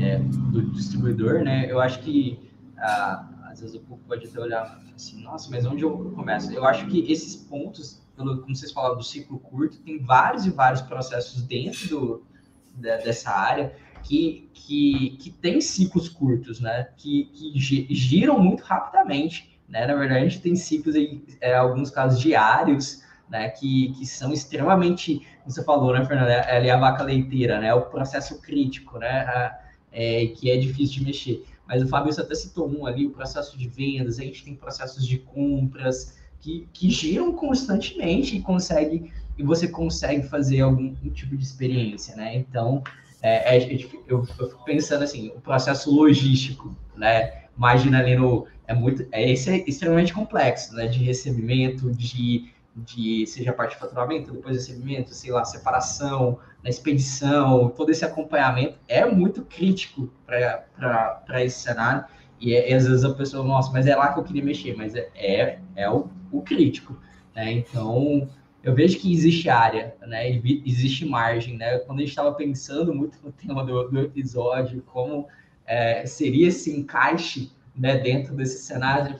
é, 0.00 0.18
do 0.18 0.62
distribuidor, 0.70 1.42
né, 1.42 1.70
eu 1.70 1.80
acho 1.80 2.00
que 2.00 2.38
ah, 2.78 3.28
às 3.50 3.60
vezes 3.60 3.74
o 3.76 3.80
público 3.80 4.08
pode 4.08 4.26
até 4.26 4.40
olhar 4.40 4.80
assim, 4.94 5.22
nossa, 5.22 5.50
mas 5.50 5.66
onde 5.66 5.82
eu 5.82 6.12
começo? 6.14 6.52
Eu 6.52 6.64
acho 6.64 6.86
que 6.86 7.10
esses 7.10 7.34
pontos, 7.34 8.00
pelo, 8.16 8.40
como 8.40 8.54
vocês 8.54 8.70
falaram 8.70 8.96
do 8.96 9.02
ciclo 9.02 9.38
curto, 9.40 9.78
tem 9.78 9.98
vários 9.98 10.46
e 10.46 10.50
vários 10.50 10.80
processos 10.82 11.42
dentro 11.42 11.88
do, 11.88 12.26
da, 12.74 12.98
dessa 12.98 13.30
área 13.30 13.74
que, 14.02 14.48
que, 14.52 15.16
que 15.20 15.30
tem 15.30 15.60
ciclos 15.60 16.08
curtos, 16.08 16.60
né? 16.60 16.88
Que, 16.96 17.24
que 17.26 17.94
giram 17.94 18.38
muito 18.38 18.62
rapidamente, 18.62 19.58
né? 19.68 19.86
Na 19.86 19.94
verdade, 19.94 20.20
a 20.20 20.28
gente 20.28 20.40
tem 20.40 20.56
ciclos 20.56 20.94
em 20.94 21.22
é, 21.40 21.54
alguns 21.54 21.90
casos 21.90 22.20
diários, 22.20 23.02
né? 23.28 23.48
Que, 23.48 23.92
que 23.92 24.06
são 24.06 24.32
extremamente, 24.32 25.26
como 25.42 25.50
você 25.50 25.64
falou, 25.64 25.92
né, 25.92 26.04
Fernanda? 26.04 26.32
É 26.32 26.56
ali 26.56 26.70
a 26.70 26.78
vaca 26.78 27.02
leiteira, 27.02 27.60
né? 27.60 27.72
O 27.74 27.82
processo 27.82 28.40
crítico, 28.40 28.98
né? 28.98 29.54
É, 29.92 30.26
que 30.26 30.50
é 30.50 30.56
difícil 30.56 31.00
de 31.00 31.04
mexer. 31.04 31.44
Mas 31.66 31.82
o 31.82 31.88
Fabrício 31.88 32.22
até 32.22 32.34
citou 32.34 32.68
um 32.68 32.86
ali, 32.86 33.06
o 33.06 33.10
processo 33.10 33.56
de 33.56 33.68
vendas, 33.68 34.18
a 34.18 34.22
gente 34.22 34.44
tem 34.44 34.54
processos 34.54 35.06
de 35.06 35.18
compras 35.18 36.18
que, 36.40 36.68
que 36.72 36.90
giram 36.90 37.32
constantemente 37.32 38.36
e 38.36 38.40
consegue 38.40 39.12
e 39.40 39.42
você 39.42 39.68
consegue 39.68 40.28
fazer 40.28 40.60
algum 40.60 40.94
tipo 41.12 41.34
de 41.34 41.42
experiência, 41.42 42.14
né? 42.14 42.36
Então, 42.36 42.82
é, 43.22 43.56
é, 43.56 43.74
eu, 43.74 43.90
eu, 44.08 44.24
fico 44.24 44.64
pensando 44.64 45.04
assim, 45.04 45.28
o 45.36 45.40
processo 45.40 45.94
logístico, 45.94 46.74
né? 46.96 47.44
Imagina 47.56 47.98
ali 47.98 48.16
no. 48.16 48.46
É, 48.66 48.74
muito, 48.74 49.06
é, 49.12 49.30
é 49.30 49.32
extremamente 49.32 50.12
complexo, 50.12 50.74
né? 50.74 50.86
De 50.86 51.02
recebimento, 51.04 51.90
de 51.90 52.50
de 52.74 53.26
seja 53.26 53.50
a 53.50 53.52
parte 53.52 53.72
de 53.72 53.80
faturamento, 53.80 54.32
depois 54.32 54.56
recebimento, 54.56 55.12
sei 55.12 55.30
lá, 55.30 55.44
separação, 55.44 56.38
na 56.62 56.70
expedição, 56.70 57.68
todo 57.70 57.90
esse 57.90 58.04
acompanhamento 58.04 58.78
é 58.86 59.04
muito 59.04 59.42
crítico 59.42 60.10
para 60.26 61.44
esse 61.44 61.60
cenário. 61.60 62.04
E, 62.40 62.54
é, 62.54 62.74
às 62.74 62.86
vezes 62.86 63.04
a 63.04 63.12
pessoa, 63.12 63.44
nossa, 63.44 63.70
mas 63.72 63.86
é 63.86 63.94
lá 63.94 64.12
que 64.12 64.20
eu 64.20 64.24
queria 64.24 64.42
mexer, 64.42 64.74
mas 64.76 64.94
é, 64.94 65.10
é, 65.14 65.58
é 65.76 65.90
o, 65.90 66.08
o 66.32 66.40
crítico. 66.42 66.96
Né? 67.34 67.52
Então, 67.52 68.28
eu 68.62 68.74
vejo 68.74 68.98
que 68.98 69.12
existe 69.12 69.48
área, 69.48 69.96
né? 70.06 70.28
existe 70.66 71.04
margem. 71.04 71.56
Né? 71.56 71.78
Quando 71.80 71.98
a 71.98 72.02
gente 72.02 72.10
estava 72.10 72.32
pensando 72.32 72.94
muito 72.94 73.18
no 73.24 73.32
tema 73.32 73.64
do, 73.64 73.88
do 73.88 74.00
episódio, 74.00 74.82
como 74.82 75.26
é, 75.66 76.04
seria 76.06 76.48
esse 76.48 76.76
encaixe 76.76 77.50
né, 77.74 77.98
dentro 77.98 78.34
desse 78.34 78.62
cenário, 78.62 79.18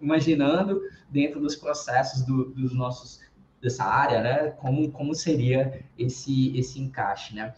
imaginando 0.00 0.82
dentro 1.10 1.40
dos 1.40 1.56
processos 1.56 2.22
do, 2.22 2.50
dos 2.50 2.74
nossos 2.74 3.20
dessa 3.60 3.84
área, 3.84 4.20
né, 4.20 4.50
como, 4.58 4.90
como 4.92 5.14
seria 5.14 5.82
esse, 5.98 6.56
esse 6.56 6.80
encaixe, 6.80 7.34
né? 7.34 7.54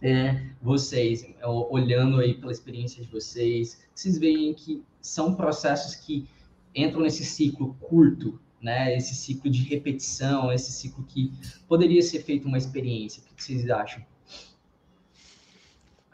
É, 0.00 0.42
vocês, 0.62 1.26
olhando 1.42 2.20
aí 2.20 2.34
pela 2.34 2.52
experiência 2.52 3.02
de 3.02 3.10
vocês, 3.10 3.84
vocês 3.92 4.16
veem 4.16 4.54
que 4.54 4.84
são 5.00 5.34
processos 5.34 5.96
que 5.96 6.28
entram 6.74 7.00
nesse 7.00 7.24
ciclo 7.24 7.74
curto, 7.80 8.38
né? 8.60 8.96
Esse 8.96 9.14
ciclo 9.14 9.50
de 9.50 9.62
repetição, 9.62 10.52
esse 10.52 10.72
ciclo 10.72 11.04
que 11.04 11.32
poderia 11.68 12.02
ser 12.02 12.22
feito 12.22 12.48
uma 12.48 12.58
experiência. 12.58 13.22
O 13.22 13.34
que 13.34 13.42
vocês 13.42 13.68
acham? 13.70 14.02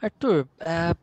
Arthur, 0.00 0.46
uh, 0.60 0.96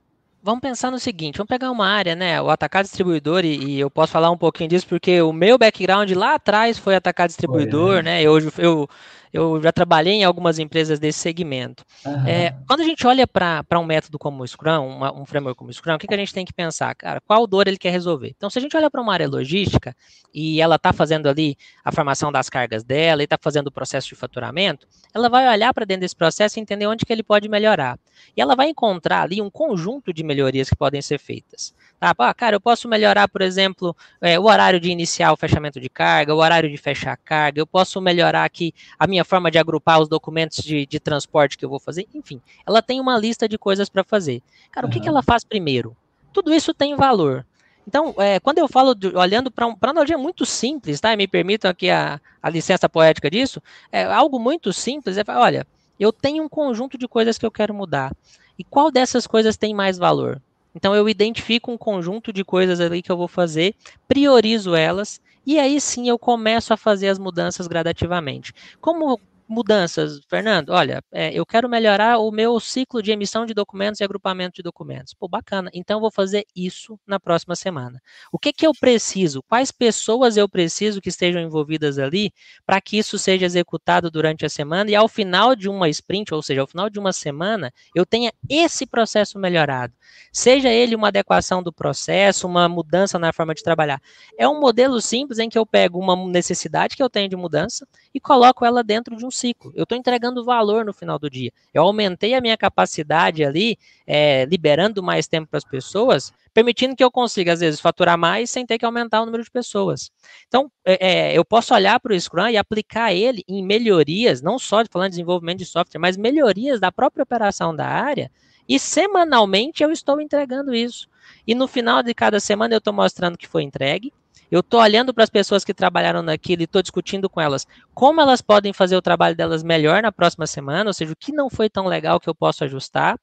vamos 0.43 0.61
pensar 0.61 0.91
no 0.91 0.99
seguinte, 0.99 1.37
vamos 1.37 1.49
pegar 1.49 1.71
uma 1.71 1.87
área, 1.87 2.15
né, 2.15 2.41
o 2.41 2.49
atacar 2.49 2.83
distribuidor, 2.83 3.45
e, 3.45 3.57
e, 3.57 3.79
eu 3.79 3.89
posso 3.89 4.11
falar 4.11 4.29
um 4.31 4.37
pouquinho 4.37 4.69
disso, 4.69 4.87
porque 4.87 5.21
o 5.21 5.33
meu 5.33 5.57
background 5.57 6.11
lá 6.11 6.35
atrás 6.35 6.77
foi 6.77 6.95
atacar 6.95 7.27
distribuidor, 7.27 7.93
foi, 7.95 8.01
né, 8.03 8.21
eu, 8.21 8.37
eu, 8.57 8.89
eu 9.33 9.61
já 9.61 9.71
trabalhei 9.71 10.15
em 10.15 10.23
algumas 10.23 10.59
empresas 10.59 10.99
desse 10.99 11.19
segmento. 11.19 11.85
Uhum. 12.05 12.27
É, 12.27 12.55
quando 12.67 12.81
a 12.81 12.83
gente 12.83 13.05
olha 13.07 13.25
para 13.25 13.79
um 13.79 13.85
método 13.85 14.19
como 14.19 14.43
o 14.43 14.47
Scrum, 14.47 14.87
uma, 14.87 15.13
um 15.13 15.25
framework 15.25 15.57
como 15.57 15.69
o 15.69 15.73
Scrum, 15.73 15.95
o 15.95 15.97
que, 15.97 16.07
que 16.07 16.13
a 16.13 16.17
gente 16.17 16.33
tem 16.33 16.45
que 16.45 16.53
pensar? 16.53 16.93
Cara, 16.95 17.21
qual 17.21 17.47
dor 17.47 17.67
ele 17.67 17.77
quer 17.77 17.91
resolver? 17.91 18.33
Então, 18.35 18.49
se 18.49 18.59
a 18.59 18.61
gente 18.61 18.75
olha 18.75 18.89
para 18.89 19.01
uma 19.01 19.13
área 19.13 19.27
logística 19.27 19.95
e 20.33 20.59
ela 20.59 20.75
está 20.75 20.91
fazendo 20.91 21.27
ali 21.27 21.55
a 21.83 21.91
formação 21.91 22.31
das 22.31 22.49
cargas 22.49 22.83
dela 22.83 23.21
e 23.21 23.25
está 23.25 23.37
fazendo 23.41 23.67
o 23.67 23.71
processo 23.71 24.07
de 24.09 24.15
faturamento, 24.15 24.87
ela 25.13 25.29
vai 25.29 25.47
olhar 25.47 25.73
para 25.73 25.85
dentro 25.85 26.01
desse 26.01 26.15
processo 26.15 26.59
e 26.59 26.61
entender 26.61 26.87
onde 26.87 27.05
que 27.05 27.13
ele 27.13 27.23
pode 27.23 27.47
melhorar. 27.47 27.97
E 28.35 28.41
ela 28.41 28.55
vai 28.55 28.69
encontrar 28.69 29.21
ali 29.21 29.41
um 29.41 29.49
conjunto 29.49 30.13
de 30.13 30.23
melhorias 30.23 30.69
que 30.69 30.75
podem 30.75 31.01
ser 31.01 31.19
feitas. 31.19 31.73
Tá? 32.01 32.15
Ah, 32.17 32.33
cara, 32.33 32.55
eu 32.55 32.59
posso 32.59 32.87
melhorar, 32.87 33.27
por 33.27 33.43
exemplo, 33.43 33.95
é, 34.19 34.39
o 34.39 34.45
horário 34.45 34.79
de 34.79 34.89
iniciar 34.89 35.31
o 35.31 35.37
fechamento 35.37 35.79
de 35.79 35.87
carga, 35.87 36.33
o 36.33 36.39
horário 36.39 36.67
de 36.67 36.75
fechar 36.75 37.13
a 37.13 37.15
carga, 37.15 37.61
eu 37.61 37.67
posso 37.67 38.01
melhorar 38.01 38.43
aqui 38.43 38.73
a 38.97 39.05
minha 39.05 39.23
forma 39.23 39.51
de 39.51 39.59
agrupar 39.59 40.01
os 40.01 40.09
documentos 40.09 40.63
de, 40.63 40.87
de 40.87 40.99
transporte 40.99 41.55
que 41.55 41.63
eu 41.63 41.69
vou 41.69 41.79
fazer, 41.79 42.07
enfim, 42.11 42.41
ela 42.65 42.81
tem 42.81 42.99
uma 42.99 43.15
lista 43.19 43.47
de 43.47 43.55
coisas 43.55 43.87
para 43.87 44.03
fazer. 44.03 44.41
Cara, 44.71 44.87
uhum. 44.87 44.89
o 44.89 44.93
que, 44.93 44.99
que 44.99 45.07
ela 45.07 45.21
faz 45.21 45.43
primeiro? 45.43 45.95
Tudo 46.33 46.51
isso 46.51 46.73
tem 46.73 46.95
valor. 46.95 47.45
Então, 47.87 48.15
é, 48.17 48.39
quando 48.39 48.57
eu 48.57 48.67
falo, 48.67 48.95
de, 48.95 49.15
olhando 49.15 49.51
para 49.51 49.67
um, 49.67 49.75
uma 49.79 49.91
analogia 49.91 50.17
muito 50.17 50.43
simples, 50.43 50.99
tá? 50.99 51.15
Me 51.15 51.27
permitam 51.27 51.69
aqui 51.69 51.91
a, 51.91 52.19
a 52.41 52.49
licença 52.49 52.89
poética 52.89 53.29
disso, 53.29 53.61
é 53.91 54.05
algo 54.05 54.39
muito 54.39 54.73
simples, 54.73 55.19
é, 55.19 55.23
olha, 55.27 55.67
eu 55.99 56.11
tenho 56.11 56.43
um 56.43 56.49
conjunto 56.49 56.97
de 56.97 57.07
coisas 57.07 57.37
que 57.37 57.45
eu 57.45 57.51
quero 57.51 57.75
mudar. 57.75 58.11
E 58.57 58.63
qual 58.63 58.89
dessas 58.89 59.27
coisas 59.27 59.55
tem 59.55 59.71
mais 59.71 59.99
valor? 59.99 60.41
Então 60.75 60.95
eu 60.95 61.09
identifico 61.09 61.71
um 61.71 61.77
conjunto 61.77 62.31
de 62.31 62.43
coisas 62.43 62.79
ali 62.79 63.01
que 63.01 63.11
eu 63.11 63.17
vou 63.17 63.27
fazer, 63.27 63.75
priorizo 64.07 64.75
elas 64.75 65.19
e 65.45 65.59
aí 65.59 65.81
sim 65.81 66.07
eu 66.07 66.19
começo 66.19 66.73
a 66.73 66.77
fazer 66.77 67.09
as 67.09 67.17
mudanças 67.19 67.67
gradativamente. 67.67 68.53
Como 68.79 69.19
mudanças, 69.51 70.21
Fernando, 70.29 70.69
olha, 70.69 71.03
é, 71.11 71.33
eu 71.33 71.45
quero 71.45 71.67
melhorar 71.67 72.17
o 72.17 72.31
meu 72.31 72.59
ciclo 72.59 73.01
de 73.03 73.11
emissão 73.11 73.45
de 73.45 73.53
documentos 73.53 73.99
e 73.99 74.03
agrupamento 74.03 74.55
de 74.55 74.63
documentos. 74.63 75.13
Pô, 75.13 75.27
bacana. 75.27 75.69
Então 75.73 75.97
eu 75.97 76.01
vou 76.01 76.09
fazer 76.09 76.45
isso 76.55 76.97
na 77.05 77.19
próxima 77.19 77.55
semana. 77.55 78.01
O 78.31 78.39
que 78.39 78.53
que 78.53 78.65
eu 78.65 78.71
preciso? 78.73 79.43
Quais 79.43 79.71
pessoas 79.71 80.37
eu 80.37 80.47
preciso 80.47 81.01
que 81.01 81.09
estejam 81.09 81.41
envolvidas 81.41 81.99
ali 81.99 82.33
para 82.65 82.79
que 82.79 82.97
isso 82.97 83.19
seja 83.19 83.45
executado 83.45 84.09
durante 84.09 84.45
a 84.45 84.49
semana 84.49 84.89
e 84.89 84.95
ao 84.95 85.09
final 85.09 85.55
de 85.55 85.67
uma 85.67 85.89
sprint, 85.89 86.33
ou 86.33 86.41
seja, 86.41 86.61
ao 86.61 86.67
final 86.67 86.89
de 86.89 86.97
uma 86.97 87.11
semana, 87.11 87.73
eu 87.93 88.05
tenha 88.05 88.31
esse 88.49 88.85
processo 88.85 89.37
melhorado. 89.37 89.93
Seja 90.31 90.69
ele 90.69 90.95
uma 90.95 91.09
adequação 91.09 91.61
do 91.61 91.73
processo, 91.73 92.47
uma 92.47 92.69
mudança 92.69 93.19
na 93.19 93.33
forma 93.33 93.53
de 93.53 93.63
trabalhar. 93.63 94.01
É 94.37 94.47
um 94.47 94.59
modelo 94.59 95.01
simples 95.01 95.39
em 95.39 95.49
que 95.49 95.57
eu 95.57 95.65
pego 95.65 95.99
uma 95.99 96.15
necessidade 96.27 96.95
que 96.95 97.03
eu 97.03 97.09
tenho 97.09 97.27
de 97.27 97.35
mudança 97.35 97.85
e 98.13 98.19
coloco 98.19 98.65
ela 98.65 98.83
dentro 98.83 99.15
de 99.15 99.25
um 99.25 99.31
ciclo. 99.41 99.71
Eu 99.75 99.83
estou 99.83 99.97
entregando 99.97 100.45
valor 100.45 100.85
no 100.85 100.93
final 100.93 101.17
do 101.17 101.29
dia. 101.29 101.51
Eu 101.73 101.83
aumentei 101.83 102.33
a 102.33 102.41
minha 102.41 102.55
capacidade 102.55 103.43
ali, 103.43 103.77
é, 104.05 104.45
liberando 104.45 105.01
mais 105.01 105.27
tempo 105.27 105.47
para 105.47 105.57
as 105.57 105.63
pessoas, 105.63 106.31
permitindo 106.53 106.95
que 106.95 107.03
eu 107.03 107.11
consiga, 107.11 107.53
às 107.53 107.59
vezes, 107.59 107.79
faturar 107.79 108.17
mais 108.17 108.49
sem 108.49 108.65
ter 108.65 108.77
que 108.77 108.85
aumentar 108.85 109.21
o 109.21 109.25
número 109.25 109.43
de 109.43 109.49
pessoas. 109.49 110.11
Então, 110.47 110.71
é, 110.85 111.31
é 111.31 111.37
eu 111.37 111.43
posso 111.43 111.73
olhar 111.73 111.99
para 111.99 112.13
o 112.13 112.19
Scrum 112.19 112.49
e 112.49 112.57
aplicar 112.57 113.13
ele 113.13 113.43
em 113.47 113.63
melhorias, 113.65 114.41
não 114.41 114.59
só 114.59 114.83
falando 114.89 115.09
de 115.09 115.15
desenvolvimento 115.17 115.59
de 115.59 115.65
software, 115.65 115.99
mas 115.99 116.17
melhorias 116.17 116.79
da 116.79 116.91
própria 116.91 117.23
operação 117.23 117.75
da 117.75 117.87
área, 117.87 118.31
e 118.67 118.79
semanalmente 118.79 119.83
eu 119.83 119.91
estou 119.91 120.21
entregando 120.21 120.73
isso. 120.73 121.09
E 121.45 121.55
no 121.55 121.67
final 121.67 122.03
de 122.03 122.13
cada 122.13 122.39
semana 122.39 122.73
eu 122.73 122.77
estou 122.77 122.93
mostrando 122.93 123.37
que 123.37 123.47
foi 123.47 123.63
entregue, 123.63 124.13
eu 124.51 124.59
estou 124.59 124.81
olhando 124.81 125.13
para 125.13 125.23
as 125.23 125.29
pessoas 125.29 125.63
que 125.63 125.73
trabalharam 125.73 126.21
naquilo 126.21 126.61
e 126.61 126.65
estou 126.65 126.81
discutindo 126.81 127.29
com 127.29 127.39
elas 127.39 127.65
como 127.93 128.19
elas 128.19 128.41
podem 128.41 128.73
fazer 128.73 128.97
o 128.97 129.01
trabalho 129.01 129.35
delas 129.35 129.63
melhor 129.63 130.03
na 130.03 130.11
próxima 130.11 130.45
semana, 130.45 130.89
ou 130.89 130.93
seja, 130.93 131.13
o 131.13 131.15
que 131.15 131.31
não 131.31 131.49
foi 131.49 131.69
tão 131.69 131.87
legal 131.87 132.19
que 132.19 132.29
eu 132.29 132.35
posso 132.35 132.65
ajustar. 132.65 133.17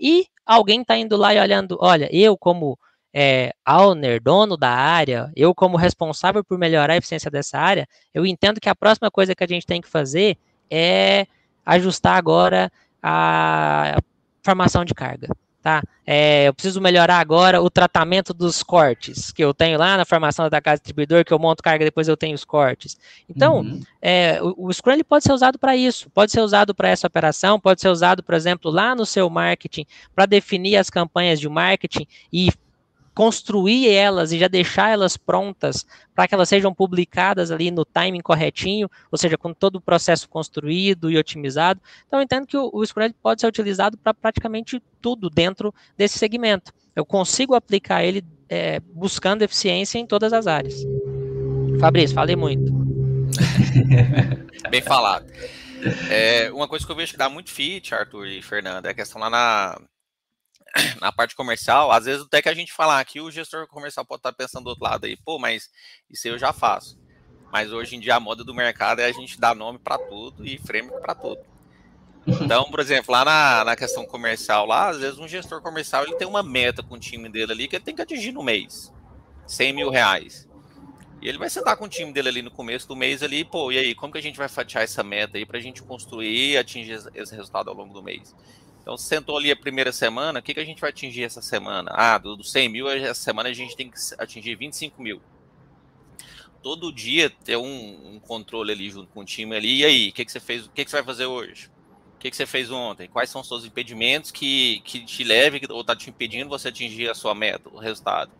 E 0.00 0.26
alguém 0.46 0.80
está 0.80 0.96
indo 0.96 1.16
lá 1.18 1.34
e 1.34 1.38
olhando, 1.38 1.76
olha, 1.80 2.08
eu 2.10 2.36
como 2.38 2.78
é, 3.12 3.52
owner, 3.68 4.22
dono 4.22 4.56
da 4.56 4.70
área, 4.70 5.30
eu 5.36 5.54
como 5.54 5.76
responsável 5.76 6.42
por 6.42 6.58
melhorar 6.58 6.94
a 6.94 6.96
eficiência 6.96 7.30
dessa 7.30 7.58
área, 7.58 7.86
eu 8.14 8.24
entendo 8.24 8.60
que 8.60 8.68
a 8.68 8.74
próxima 8.74 9.10
coisa 9.10 9.34
que 9.34 9.44
a 9.44 9.46
gente 9.46 9.66
tem 9.66 9.80
que 9.82 9.88
fazer 9.88 10.38
é 10.70 11.26
ajustar 11.66 12.16
agora 12.16 12.72
a 13.02 13.98
formação 14.42 14.84
de 14.84 14.94
carga 14.94 15.28
tá? 15.62 15.82
É, 16.06 16.48
eu 16.48 16.54
preciso 16.54 16.80
melhorar 16.80 17.18
agora 17.18 17.60
o 17.62 17.70
tratamento 17.70 18.34
dos 18.34 18.62
cortes 18.62 19.30
que 19.30 19.44
eu 19.44 19.54
tenho 19.54 19.78
lá 19.78 19.96
na 19.96 20.04
formação 20.04 20.48
da 20.48 20.60
casa 20.60 20.78
distribuidor, 20.78 21.24
que 21.24 21.32
eu 21.32 21.38
monto 21.38 21.62
carga 21.62 21.84
depois 21.84 22.08
eu 22.08 22.16
tenho 22.16 22.34
os 22.34 22.44
cortes. 22.44 22.98
Então, 23.28 23.60
uhum. 23.60 23.80
é, 24.00 24.40
o, 24.42 24.66
o 24.66 24.72
Scrum 24.72 24.98
pode 25.08 25.24
ser 25.24 25.32
usado 25.32 25.58
para 25.58 25.76
isso, 25.76 26.10
pode 26.10 26.32
ser 26.32 26.40
usado 26.40 26.74
para 26.74 26.88
essa 26.88 27.06
operação, 27.06 27.60
pode 27.60 27.80
ser 27.80 27.88
usado, 27.88 28.22
por 28.22 28.34
exemplo, 28.34 28.70
lá 28.70 28.94
no 28.94 29.06
seu 29.06 29.28
marketing 29.30 29.86
para 30.14 30.26
definir 30.26 30.76
as 30.76 30.90
campanhas 30.90 31.38
de 31.38 31.48
marketing 31.48 32.06
e 32.32 32.50
construir 33.14 33.88
elas 33.88 34.32
e 34.32 34.38
já 34.38 34.48
deixar 34.48 34.90
elas 34.90 35.16
prontas 35.16 35.86
para 36.14 36.28
que 36.28 36.34
elas 36.34 36.48
sejam 36.48 36.72
publicadas 36.72 37.50
ali 37.50 37.70
no 37.70 37.84
timing 37.84 38.20
corretinho, 38.20 38.88
ou 39.10 39.18
seja, 39.18 39.36
com 39.36 39.52
todo 39.52 39.76
o 39.76 39.80
processo 39.80 40.28
construído 40.28 41.10
e 41.10 41.18
otimizado. 41.18 41.80
Então, 42.06 42.18
eu 42.18 42.22
entendo 42.22 42.46
que 42.46 42.56
o, 42.56 42.66
o 42.66 42.82
pode 43.22 43.40
ser 43.40 43.46
utilizado 43.46 43.96
para 43.98 44.14
praticamente 44.14 44.82
tudo 45.00 45.28
dentro 45.28 45.74
desse 45.96 46.18
segmento. 46.18 46.72
Eu 46.94 47.04
consigo 47.04 47.54
aplicar 47.54 48.04
ele 48.04 48.24
é, 48.48 48.80
buscando 48.80 49.42
eficiência 49.42 49.98
em 49.98 50.06
todas 50.06 50.32
as 50.32 50.46
áreas. 50.46 50.74
Fabrício, 51.80 52.14
falei 52.14 52.36
muito. 52.36 52.72
Bem 54.70 54.82
falado. 54.82 55.26
É, 56.10 56.50
uma 56.52 56.68
coisa 56.68 56.84
que 56.84 56.92
eu 56.92 56.96
vejo 56.96 57.12
que 57.12 57.18
dá 57.18 57.28
muito 57.28 57.50
fit, 57.50 57.94
Arthur 57.94 58.26
e 58.26 58.42
Fernanda, 58.42 58.88
é 58.88 58.90
a 58.90 58.94
questão 58.94 59.20
lá 59.20 59.30
na, 59.30 59.80
na 61.00 61.10
parte 61.10 61.34
comercial, 61.34 61.90
às 61.90 62.04
vezes 62.04 62.24
até 62.24 62.40
que 62.40 62.48
a 62.48 62.54
gente 62.54 62.72
falar 62.72 63.00
aqui, 63.00 63.20
o 63.20 63.30
gestor 63.30 63.66
comercial 63.66 64.04
pode 64.04 64.20
estar 64.20 64.32
pensando 64.32 64.64
do 64.64 64.70
outro 64.70 64.84
lado 64.84 65.06
aí, 65.06 65.16
pô, 65.16 65.38
mas 65.38 65.70
isso 66.08 66.28
eu 66.28 66.38
já 66.38 66.52
faço. 66.52 66.98
Mas 67.52 67.72
hoje 67.72 67.96
em 67.96 68.00
dia 68.00 68.16
a 68.16 68.20
moda 68.20 68.44
do 68.44 68.54
mercado 68.54 69.00
é 69.00 69.06
a 69.06 69.12
gente 69.12 69.40
dar 69.40 69.54
nome 69.54 69.78
para 69.78 69.98
tudo 69.98 70.46
e 70.46 70.58
framework 70.58 71.02
para 71.02 71.14
tudo. 71.14 71.40
Então, 72.42 72.70
por 72.70 72.80
exemplo, 72.80 73.12
lá 73.12 73.24
na, 73.24 73.64
na 73.64 73.74
questão 73.74 74.04
comercial, 74.04 74.66
lá, 74.66 74.90
às 74.90 74.98
vezes 74.98 75.18
um 75.18 75.26
gestor 75.26 75.62
comercial 75.62 76.04
ele 76.04 76.16
tem 76.16 76.28
uma 76.28 76.42
meta 76.42 76.82
com 76.82 76.94
o 76.94 76.98
time 76.98 77.28
dele 77.30 77.50
ali 77.50 77.66
que 77.66 77.76
ele 77.76 77.84
tem 77.84 77.96
que 77.96 78.02
atingir 78.02 78.30
no 78.30 78.42
mês. 78.42 78.92
100 79.46 79.72
mil 79.72 79.90
reais. 79.90 80.46
E 81.20 81.28
ele 81.28 81.38
vai 81.38 81.50
sentar 81.50 81.76
com 81.76 81.84
o 81.84 81.88
time 81.88 82.12
dele 82.12 82.28
ali 82.28 82.42
no 82.42 82.50
começo 82.50 82.88
do 82.88 82.96
mês 82.96 83.22
ali, 83.22 83.44
pô, 83.44 83.70
e 83.70 83.78
aí, 83.78 83.94
como 83.94 84.12
que 84.12 84.18
a 84.18 84.22
gente 84.22 84.38
vai 84.38 84.48
fatiar 84.48 84.84
essa 84.84 85.02
meta 85.02 85.36
aí 85.36 85.44
para 85.44 85.58
a 85.58 85.60
gente 85.60 85.82
construir 85.82 86.52
e 86.52 86.58
atingir 86.58 86.98
esse 87.14 87.34
resultado 87.34 87.68
ao 87.68 87.76
longo 87.76 87.92
do 87.92 88.02
mês? 88.02 88.34
Então, 88.80 88.96
sentou 88.96 89.36
ali 89.36 89.50
a 89.50 89.56
primeira 89.56 89.92
semana, 89.92 90.40
o 90.40 90.42
que, 90.42 90.54
que 90.54 90.60
a 90.60 90.64
gente 90.64 90.80
vai 90.80 90.90
atingir 90.90 91.24
essa 91.24 91.42
semana? 91.42 91.90
Ah, 91.94 92.18
do, 92.18 92.36
do 92.36 92.44
100 92.44 92.68
mil, 92.68 92.88
essa 92.88 93.22
semana 93.22 93.48
a 93.48 93.52
gente 93.52 93.76
tem 93.76 93.90
que 93.90 93.98
atingir 94.18 94.54
25 94.56 95.02
mil. 95.02 95.20
Todo 96.62 96.92
dia 96.92 97.30
ter 97.30 97.56
um, 97.56 98.14
um 98.14 98.20
controle 98.20 98.72
ali 98.72 98.90
junto 98.90 99.08
com 99.08 99.20
o 99.20 99.24
time 99.24 99.54
ali. 99.56 99.78
E 99.78 99.84
aí, 99.84 100.08
o 100.08 100.12
que, 100.12 100.24
que 100.24 100.32
você 100.32 100.40
fez? 100.40 100.66
O 100.66 100.70
que, 100.70 100.84
que 100.84 100.90
você 100.90 100.96
vai 100.96 101.04
fazer 101.04 101.26
hoje? 101.26 101.70
O 102.16 102.18
que, 102.18 102.30
que 102.30 102.36
você 102.36 102.44
fez 102.44 102.70
ontem? 102.70 103.08
Quais 103.08 103.30
são 103.30 103.40
os 103.40 103.48
seus 103.48 103.64
impedimentos 103.64 104.30
que, 104.30 104.80
que 104.84 105.02
te 105.04 105.24
leve 105.24 105.62
ou 105.70 105.80
está 105.80 105.96
te 105.96 106.10
impedindo 106.10 106.50
você 106.50 106.68
atingir 106.68 107.08
a 107.08 107.14
sua 107.14 107.34
meta, 107.34 107.70
o 107.70 107.78
resultado? 107.78 108.30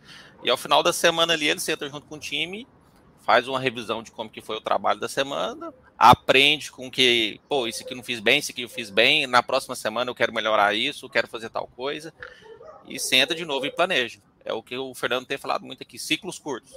E 0.43 0.51
ao 0.51 0.57
final 0.57 0.83
da 0.83 0.93
semana 0.93 1.33
ali, 1.33 1.49
ele 1.49 1.61
senta 1.61 1.89
junto 1.89 2.07
com 2.07 2.17
o 2.17 2.19
time, 2.19 2.67
faz 3.25 3.49
uma 3.49 3.61
revisão 3.61 4.03
de 4.03 4.11
como 4.11 4.29
que 4.29 4.43
foi 4.43 4.57
o 4.57 4.61
trabalho 4.61 5.01
da 5.01 5.09
semana, 5.09 5.73
aprende 6.01 6.73
com 6.73 6.91
que, 6.91 7.39
pô, 7.47 7.67
isso 7.67 7.83
aqui 7.83 7.95
não 7.95 8.03
fiz 8.03 8.21
bem, 8.21 8.39
isso 8.39 8.51
aqui 8.51 8.63
eu 8.63 8.71
fiz 8.71 8.89
bem, 8.89 9.27
na 9.27 9.43
próxima 9.43 9.77
semana 9.77 10.11
eu 10.11 10.15
quero 10.15 10.33
melhorar 10.33 10.75
isso, 10.75 11.11
quero 11.11 11.29
fazer 11.29 11.51
tal 11.51 11.67
coisa, 11.67 12.11
e 12.89 12.99
senta 12.99 13.35
de 13.35 13.45
novo 13.45 13.67
e 13.67 13.71
planeja. 13.71 14.19
É 14.43 14.51
o 14.51 14.63
que 14.63 14.75
o 14.79 14.95
Fernando 14.95 15.27
tem 15.27 15.37
falado 15.37 15.67
muito 15.67 15.83
aqui, 15.83 15.99
ciclos 15.99 16.39
curtos. 16.39 16.73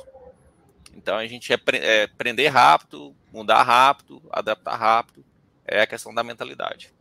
Então 0.94 1.16
a 1.16 1.26
gente 1.26 1.54
é, 1.54 1.58
é 1.76 2.04
aprender 2.04 2.50
rápido, 2.50 3.16
mudar 3.32 3.64
rápido, 3.64 4.22
adaptar 4.30 4.76
rápido, 4.76 5.24
é 5.66 5.82
a 5.82 5.88
questão 5.88 6.14
da 6.14 6.22
mentalidade. 6.22 6.92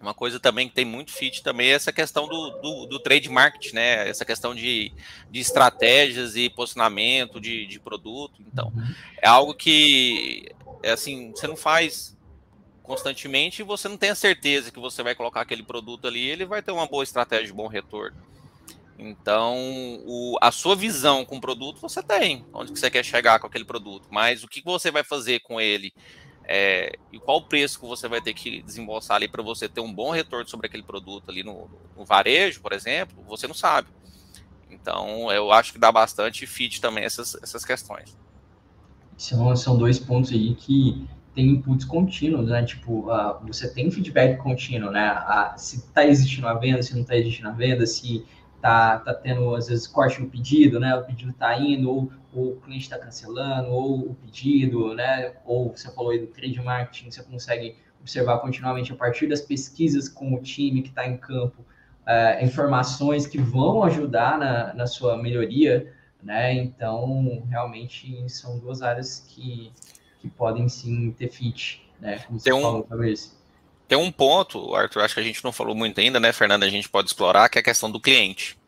Uma 0.00 0.14
coisa 0.14 0.38
também 0.38 0.68
que 0.68 0.76
tem 0.76 0.84
muito 0.84 1.10
fit 1.10 1.42
também 1.42 1.70
é 1.70 1.72
essa 1.72 1.92
questão 1.92 2.28
do, 2.28 2.50
do, 2.60 2.86
do 2.86 3.00
trade 3.00 3.28
market, 3.28 3.72
né? 3.72 4.08
Essa 4.08 4.24
questão 4.24 4.54
de, 4.54 4.92
de 5.28 5.40
estratégias 5.40 6.36
e 6.36 6.48
posicionamento 6.48 7.40
de, 7.40 7.66
de 7.66 7.80
produto. 7.80 8.40
Então, 8.46 8.72
uhum. 8.76 8.94
é 9.20 9.26
algo 9.26 9.52
que, 9.54 10.52
é 10.82 10.92
assim, 10.92 11.30
você 11.30 11.46
não 11.46 11.56
faz 11.56 12.16
constantemente 12.82 13.60
e 13.60 13.64
você 13.64 13.88
não 13.88 13.98
tem 13.98 14.10
a 14.10 14.14
certeza 14.14 14.70
que 14.70 14.80
você 14.80 15.02
vai 15.02 15.14
colocar 15.14 15.42
aquele 15.42 15.62
produto 15.62 16.08
ali 16.08 16.26
ele 16.26 16.46
vai 16.46 16.62
ter 16.62 16.72
uma 16.72 16.86
boa 16.86 17.04
estratégia 17.04 17.46
de 17.46 17.52
bom 17.52 17.66
retorno. 17.66 18.16
Então, 18.98 19.56
o, 20.06 20.36
a 20.40 20.50
sua 20.50 20.74
visão 20.74 21.24
com 21.24 21.36
o 21.36 21.40
produto 21.40 21.80
você 21.80 22.02
tem, 22.02 22.44
onde 22.52 22.72
que 22.72 22.78
você 22.78 22.90
quer 22.90 23.04
chegar 23.04 23.38
com 23.38 23.46
aquele 23.46 23.64
produto, 23.64 24.08
mas 24.10 24.42
o 24.42 24.48
que 24.48 24.60
você 24.64 24.90
vai 24.90 25.04
fazer 25.04 25.40
com 25.40 25.60
ele 25.60 25.92
é, 26.50 26.98
e 27.12 27.18
qual 27.20 27.36
o 27.36 27.42
preço 27.42 27.78
que 27.78 27.86
você 27.86 28.08
vai 28.08 28.22
ter 28.22 28.32
que 28.32 28.62
desembolsar 28.62 29.16
ali 29.16 29.28
para 29.28 29.42
você 29.42 29.68
ter 29.68 29.82
um 29.82 29.92
bom 29.92 30.10
retorno 30.10 30.48
sobre 30.48 30.66
aquele 30.66 30.82
produto 30.82 31.30
ali 31.30 31.44
no, 31.44 31.70
no, 31.94 32.06
varejo, 32.06 32.62
por 32.62 32.72
exemplo, 32.72 33.22
você 33.28 33.46
não 33.46 33.54
sabe. 33.54 33.88
Então, 34.70 35.30
eu 35.30 35.52
acho 35.52 35.72
que 35.74 35.78
dá 35.78 35.92
bastante 35.92 36.46
fit 36.46 36.80
também 36.80 37.04
essas, 37.04 37.34
essas 37.42 37.66
questões. 37.66 38.16
São, 39.18 39.54
são 39.56 39.76
dois 39.76 39.98
pontos 39.98 40.32
aí 40.32 40.54
que 40.54 41.06
tem 41.34 41.50
inputs 41.50 41.84
contínuos, 41.84 42.48
né? 42.48 42.64
Tipo, 42.64 43.12
uh, 43.12 43.46
você 43.46 43.68
tem 43.68 43.90
feedback 43.90 44.38
contínuo, 44.38 44.90
né? 44.90 45.12
Uh, 45.12 45.58
se 45.58 45.76
está 45.76 46.06
existindo 46.06 46.48
a 46.48 46.54
venda, 46.54 46.82
se 46.82 46.94
não 46.94 47.02
está 47.02 47.16
existindo 47.16 47.48
a 47.48 47.52
venda, 47.52 47.84
se 47.84 48.24
tá, 48.60 48.98
tá 48.98 49.12
tendo, 49.12 49.54
às 49.54 49.68
vezes, 49.68 49.86
corte 49.86 50.20
no 50.20 50.28
pedido, 50.28 50.80
né? 50.80 50.94
O 50.96 51.04
pedido 51.04 51.30
está 51.30 51.58
indo, 51.58 51.90
ou, 51.90 52.12
ou, 52.32 52.52
o 52.52 52.56
cliente 52.60 52.84
está 52.84 52.98
cancelando, 52.98 53.70
ou 53.70 54.10
o 54.10 54.14
pedido, 54.14 54.94
né? 54.94 55.32
Ou 55.44 55.70
você 55.76 55.92
falou 55.92 56.12
aí 56.12 56.18
do 56.20 56.28
trade 56.28 56.60
marketing, 56.62 57.10
você 57.10 57.22
consegue 57.22 57.76
observar 58.00 58.38
continuamente 58.38 58.92
a 58.92 58.96
partir 58.96 59.26
das 59.26 59.40
pesquisas 59.40 60.08
com 60.08 60.34
o 60.34 60.40
time 60.40 60.82
que 60.82 60.88
está 60.88 61.06
em 61.06 61.16
campo, 61.16 61.62
uh, 61.62 62.44
informações 62.44 63.26
que 63.26 63.38
vão 63.38 63.82
ajudar 63.82 64.38
na, 64.38 64.74
na 64.74 64.86
sua 64.86 65.16
melhoria, 65.16 65.92
né? 66.22 66.54
Então, 66.54 67.42
realmente, 67.48 68.28
são 68.28 68.58
duas 68.58 68.82
áreas 68.82 69.24
que, 69.28 69.72
que 70.20 70.28
podem 70.28 70.68
sim 70.68 71.12
ter 71.12 71.30
fit, 71.30 71.82
né? 72.00 72.18
Como 72.20 72.38
você 72.38 72.50
Tem 72.50 72.60
falou, 72.60 72.80
um... 72.80 72.82
talvez. 72.82 73.36
Tem 73.86 73.96
um 73.96 74.12
ponto, 74.12 74.74
Arthur, 74.74 75.02
acho 75.02 75.14
que 75.14 75.20
a 75.20 75.24
gente 75.24 75.42
não 75.42 75.52
falou 75.52 75.74
muito 75.74 75.98
ainda, 75.98 76.20
né, 76.20 76.32
Fernanda? 76.32 76.66
A 76.66 76.70
gente 76.70 76.88
pode 76.88 77.08
explorar, 77.08 77.48
que 77.48 77.58
é 77.58 77.60
a 77.60 77.64
questão 77.64 77.90
do 77.90 77.98
cliente. 77.98 78.58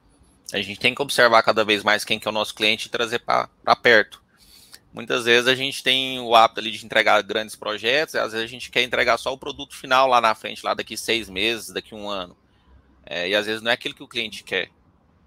A 0.53 0.61
gente 0.63 0.81
tem 0.81 0.95
que 0.95 1.03
observar 1.03 1.43
cada 1.43 1.65
vez 1.65 1.85
mais 1.85 2.05
quem 2.05 2.19
que 2.19 2.27
é 2.27 2.31
o 2.31 2.35
nosso 2.35 2.55
cliente 2.55 2.87
e 2.87 2.91
trazer 2.91 3.19
para 3.19 3.77
perto. 3.83 4.21
Muitas 4.93 5.25
vezes 5.25 5.47
a 5.47 5.55
gente 5.55 5.83
tem 5.83 6.19
o 6.19 6.35
hábito 6.35 6.61
ali 6.61 6.73
de 6.73 6.85
entregar 6.85 7.23
grandes 7.23 7.55
projetos, 7.55 8.15
e 8.15 8.19
às 8.19 8.33
vezes 8.33 8.45
a 8.45 8.51
gente 8.51 8.71
quer 8.71 8.83
entregar 8.83 9.19
só 9.19 9.33
o 9.33 9.39
produto 9.39 9.77
final 9.77 10.09
lá 10.09 10.21
na 10.21 10.35
frente, 10.35 10.65
lá 10.65 10.75
daqui 10.75 10.97
seis 10.97 11.29
meses, 11.29 11.71
daqui 11.71 11.95
um 11.95 12.09
ano. 12.09 12.37
É, 13.07 13.29
e 13.29 13.35
às 13.35 13.47
vezes 13.47 13.63
não 13.63 13.71
é 13.71 13.75
aquilo 13.75 13.95
que 13.95 14.03
o 14.03 14.09
cliente 14.09 14.43
quer. 14.43 14.71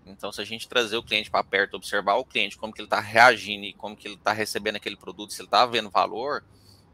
Então, 0.06 0.32
se 0.32 0.42
a 0.42 0.46
gente 0.46 0.68
trazer 0.68 0.98
o 0.98 1.04
cliente 1.04 1.32
para 1.32 1.44
perto, 1.44 1.76
observar 1.76 2.16
o 2.16 2.26
cliente, 2.26 2.58
como 2.58 2.74
que 2.74 2.82
ele 2.82 2.88
está 2.88 3.00
reagindo 3.00 3.66
e 3.66 3.74
como 3.74 3.96
que 3.96 4.08
ele 4.08 4.16
está 4.16 4.34
recebendo 4.34 4.76
aquele 4.76 4.98
produto, 4.98 5.34
se 5.34 5.42
ele 5.42 5.48
está 5.48 5.66
vendo 5.66 5.90
valor, 5.90 6.44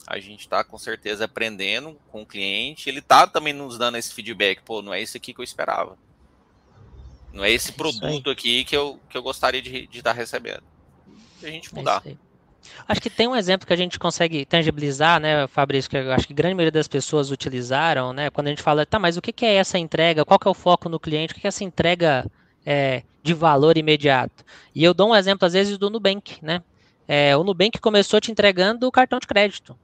a 0.06 0.20
gente 0.20 0.42
está 0.42 0.64
com 0.64 0.78
certeza 0.78 1.26
aprendendo 1.26 1.98
com 2.12 2.22
o 2.22 2.26
cliente. 2.26 2.90
Ele 2.90 3.00
está 3.00 3.28
também 3.28 3.54
nos 3.54 3.78
dando 3.78 3.98
esse 3.98 4.14
feedback. 4.14 4.62
Pô, 4.64 4.82
não 4.82 4.94
é 4.94 5.02
isso 5.02 5.18
aqui 5.18 5.34
que 5.34 5.40
eu 5.40 5.44
esperava. 5.44 5.98
Não 7.34 7.44
é 7.44 7.52
esse 7.52 7.70
é 7.70 7.74
produto 7.74 8.30
aqui 8.30 8.64
que 8.64 8.76
eu, 8.76 9.00
que 9.10 9.18
eu 9.18 9.22
gostaria 9.22 9.62
de 9.62 9.88
estar 9.92 10.04
tá 10.04 10.12
recebendo. 10.12 10.64
E 11.42 11.46
a 11.46 11.52
gente 11.52 11.70
é 11.72 11.76
mudar. 11.76 12.02
É 12.06 12.16
acho 12.88 13.02
que 13.02 13.10
tem 13.10 13.28
um 13.28 13.36
exemplo 13.36 13.68
que 13.68 13.74
a 13.74 13.78
gente 13.78 14.00
consegue 14.00 14.46
tangibilizar, 14.46 15.20
né, 15.20 15.48
Fabrício, 15.48 15.90
que 15.90 15.98
eu 15.98 16.12
acho 16.12 16.28
que 16.28 16.34
a 16.34 16.36
grande 16.36 16.56
maioria 16.56 16.72
das 16.72 16.88
pessoas 16.88 17.32
utilizaram, 17.32 18.14
né, 18.14 18.30
quando 18.30 18.48
a 18.48 18.50
gente 18.50 18.62
fala, 18.62 18.86
tá, 18.86 19.00
mas 19.00 19.18
o 19.18 19.22
que 19.22 19.46
é 19.46 19.56
essa 19.56 19.78
entrega? 19.78 20.26
Qual 20.26 20.40
que 20.40 20.48
é 20.48 20.52
o 20.52 20.56
foco 20.56 20.90
no 20.90 21.00
cliente? 21.00 21.34
O 21.34 21.36
que 21.36 21.46
é 21.46 21.50
essa 21.50 21.64
entrega 21.64 22.30
é, 22.66 23.04
de 23.22 23.34
valor 23.34 23.78
imediato? 23.78 24.44
E 24.74 24.84
eu 24.84 24.94
dou 24.94 25.10
um 25.10 25.16
exemplo, 25.16 25.46
às 25.46 25.54
vezes, 25.54 25.78
do 25.78 25.90
Nubank, 25.90 26.38
né? 26.44 26.62
É, 27.08 27.36
o 27.36 27.44
Nubank 27.44 27.80
começou 27.80 28.22
te 28.22 28.32
entregando 28.32 28.88
o 28.88 28.92
cartão 28.92 29.20
de 29.20 29.28
crédito. 29.28 29.76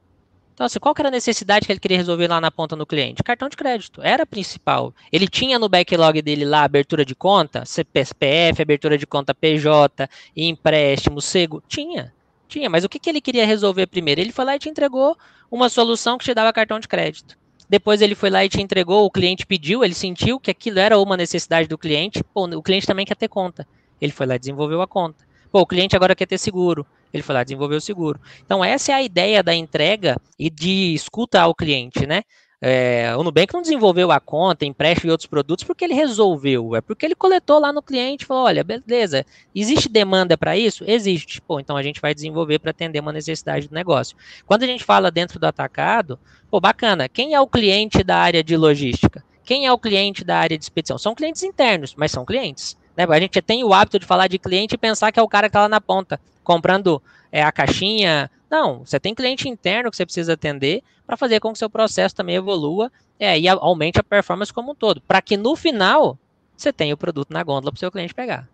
Então, 0.55 0.65
assim, 0.65 0.79
qual 0.79 0.95
era 0.97 1.09
a 1.09 1.11
necessidade 1.11 1.65
que 1.65 1.71
ele 1.71 1.81
queria 1.81 1.97
resolver 1.97 2.29
lá 2.29 2.39
na 2.39 2.49
ponta 2.49 2.77
no 2.77 2.85
cliente? 2.85 3.21
Cartão 3.21 3.49
de 3.49 3.57
crédito, 3.57 4.01
era 4.01 4.23
a 4.23 4.25
principal. 4.25 4.93
Ele 5.11 5.27
tinha 5.27 5.59
no 5.59 5.67
backlog 5.67 6.21
dele 6.21 6.45
lá 6.45 6.63
abertura 6.63 7.03
de 7.03 7.13
conta, 7.13 7.65
CPF, 7.65 8.61
abertura 8.61 8.97
de 8.97 9.05
conta 9.05 9.35
PJ, 9.35 10.09
empréstimo, 10.33 11.19
seguro. 11.19 11.61
Tinha, 11.67 12.13
tinha, 12.47 12.69
mas 12.69 12.85
o 12.85 12.89
que, 12.89 12.99
que 12.99 13.09
ele 13.09 13.19
queria 13.19 13.45
resolver 13.45 13.85
primeiro? 13.87 14.21
Ele 14.21 14.31
foi 14.31 14.45
lá 14.45 14.55
e 14.55 14.59
te 14.59 14.69
entregou 14.69 15.17
uma 15.51 15.67
solução 15.67 16.17
que 16.17 16.23
te 16.23 16.33
dava 16.33 16.53
cartão 16.53 16.79
de 16.79 16.87
crédito. 16.87 17.37
Depois 17.69 18.01
ele 18.01 18.15
foi 18.15 18.29
lá 18.29 18.45
e 18.45 18.49
te 18.49 18.61
entregou, 18.61 19.05
o 19.05 19.11
cliente 19.11 19.45
pediu, 19.45 19.83
ele 19.83 19.93
sentiu 19.93 20.39
que 20.39 20.51
aquilo 20.51 20.79
era 20.79 20.99
uma 20.99 21.17
necessidade 21.17 21.67
do 21.67 21.77
cliente. 21.77 22.23
Pô, 22.33 22.45
o 22.45 22.61
cliente 22.61 22.85
também 22.85 23.05
quer 23.05 23.15
ter 23.15 23.27
conta. 23.27 23.67
Ele 23.99 24.11
foi 24.11 24.25
lá 24.25 24.35
e 24.35 24.39
desenvolveu 24.39 24.81
a 24.81 24.87
conta. 24.87 25.25
Pô, 25.51 25.61
o 25.61 25.65
cliente 25.65 25.95
agora 25.95 26.15
quer 26.15 26.25
ter 26.25 26.37
seguro. 26.37 26.85
Ele 27.13 27.23
foi 27.23 27.33
lá 27.33 27.43
desenvolver 27.43 27.75
o 27.75 27.81
seguro. 27.81 28.19
Então, 28.45 28.63
essa 28.63 28.91
é 28.91 28.95
a 28.95 29.01
ideia 29.01 29.41
da 29.41 29.55
entrega 29.55 30.17
e 30.37 30.49
de 30.49 30.93
escuta 30.93 31.41
ao 31.41 31.55
cliente, 31.55 32.05
né? 32.05 32.23
É, 32.61 33.13
o 33.17 33.23
Nubank 33.23 33.53
não 33.53 33.61
desenvolveu 33.61 34.11
a 34.11 34.19
conta, 34.19 34.65
empréstimo 34.65 35.09
e 35.09 35.11
outros 35.11 35.27
produtos 35.27 35.63
porque 35.63 35.83
ele 35.83 35.93
resolveu, 35.93 36.75
é 36.75 36.81
porque 36.81 37.05
ele 37.05 37.15
coletou 37.15 37.59
lá 37.59 37.71
no 37.73 37.81
cliente 37.81 38.23
e 38.23 38.27
falou: 38.27 38.45
olha, 38.45 38.63
beleza, 38.63 39.25
existe 39.53 39.89
demanda 39.89 40.37
para 40.37 40.57
isso? 40.57 40.83
Existe. 40.87 41.41
Pô, 41.41 41.59
então 41.59 41.75
a 41.75 41.83
gente 41.83 42.01
vai 42.01 42.13
desenvolver 42.13 42.59
para 42.59 42.71
atender 42.71 42.99
uma 42.99 43.11
necessidade 43.11 43.67
do 43.67 43.75
negócio. 43.75 44.15
Quando 44.45 44.63
a 44.63 44.67
gente 44.67 44.83
fala 44.83 45.11
dentro 45.11 45.39
do 45.39 45.45
atacado, 45.45 46.17
pô, 46.49 46.59
bacana, 46.59 47.09
quem 47.09 47.33
é 47.33 47.41
o 47.41 47.47
cliente 47.47 48.03
da 48.03 48.17
área 48.17 48.43
de 48.43 48.55
logística? 48.55 49.23
Quem 49.43 49.67
é 49.67 49.71
o 49.71 49.77
cliente 49.77 50.23
da 50.23 50.37
área 50.37 50.57
de 50.57 50.63
expedição? 50.63 50.97
São 50.97 51.13
clientes 51.13 51.43
internos, 51.43 51.93
mas 51.95 52.11
são 52.11 52.25
clientes. 52.25 52.75
Né? 52.95 53.05
A 53.07 53.19
gente 53.19 53.41
tem 53.41 53.63
o 53.63 53.73
hábito 53.73 53.99
de 53.99 54.05
falar 54.05 54.27
de 54.27 54.39
cliente 54.39 54.75
e 54.75 54.77
pensar 54.77 55.11
que 55.11 55.19
é 55.19 55.23
o 55.23 55.27
cara 55.27 55.47
que 55.47 55.49
está 55.49 55.61
lá 55.61 55.69
na 55.69 55.81
ponta 55.81 56.19
comprando 56.43 57.01
é, 57.31 57.43
a 57.43 57.51
caixinha. 57.51 58.29
Não, 58.49 58.85
você 58.85 58.99
tem 58.99 59.13
cliente 59.13 59.49
interno 59.49 59.89
que 59.89 59.97
você 59.97 60.05
precisa 60.05 60.33
atender 60.33 60.83
para 61.05 61.17
fazer 61.17 61.39
com 61.39 61.49
que 61.49 61.55
o 61.55 61.57
seu 61.57 61.69
processo 61.69 62.15
também 62.15 62.35
evolua 62.35 62.91
é, 63.19 63.39
e 63.39 63.47
aumente 63.47 63.99
a 63.99 64.03
performance 64.03 64.53
como 64.53 64.71
um 64.71 64.75
todo, 64.75 65.01
para 65.01 65.21
que 65.21 65.37
no 65.37 65.55
final 65.55 66.17
você 66.55 66.71
tenha 66.71 66.93
o 66.93 66.97
produto 66.97 67.31
na 67.31 67.43
gôndola 67.43 67.71
para 67.71 67.77
o 67.77 67.79
seu 67.79 67.91
cliente 67.91 68.13
pegar. 68.13 68.47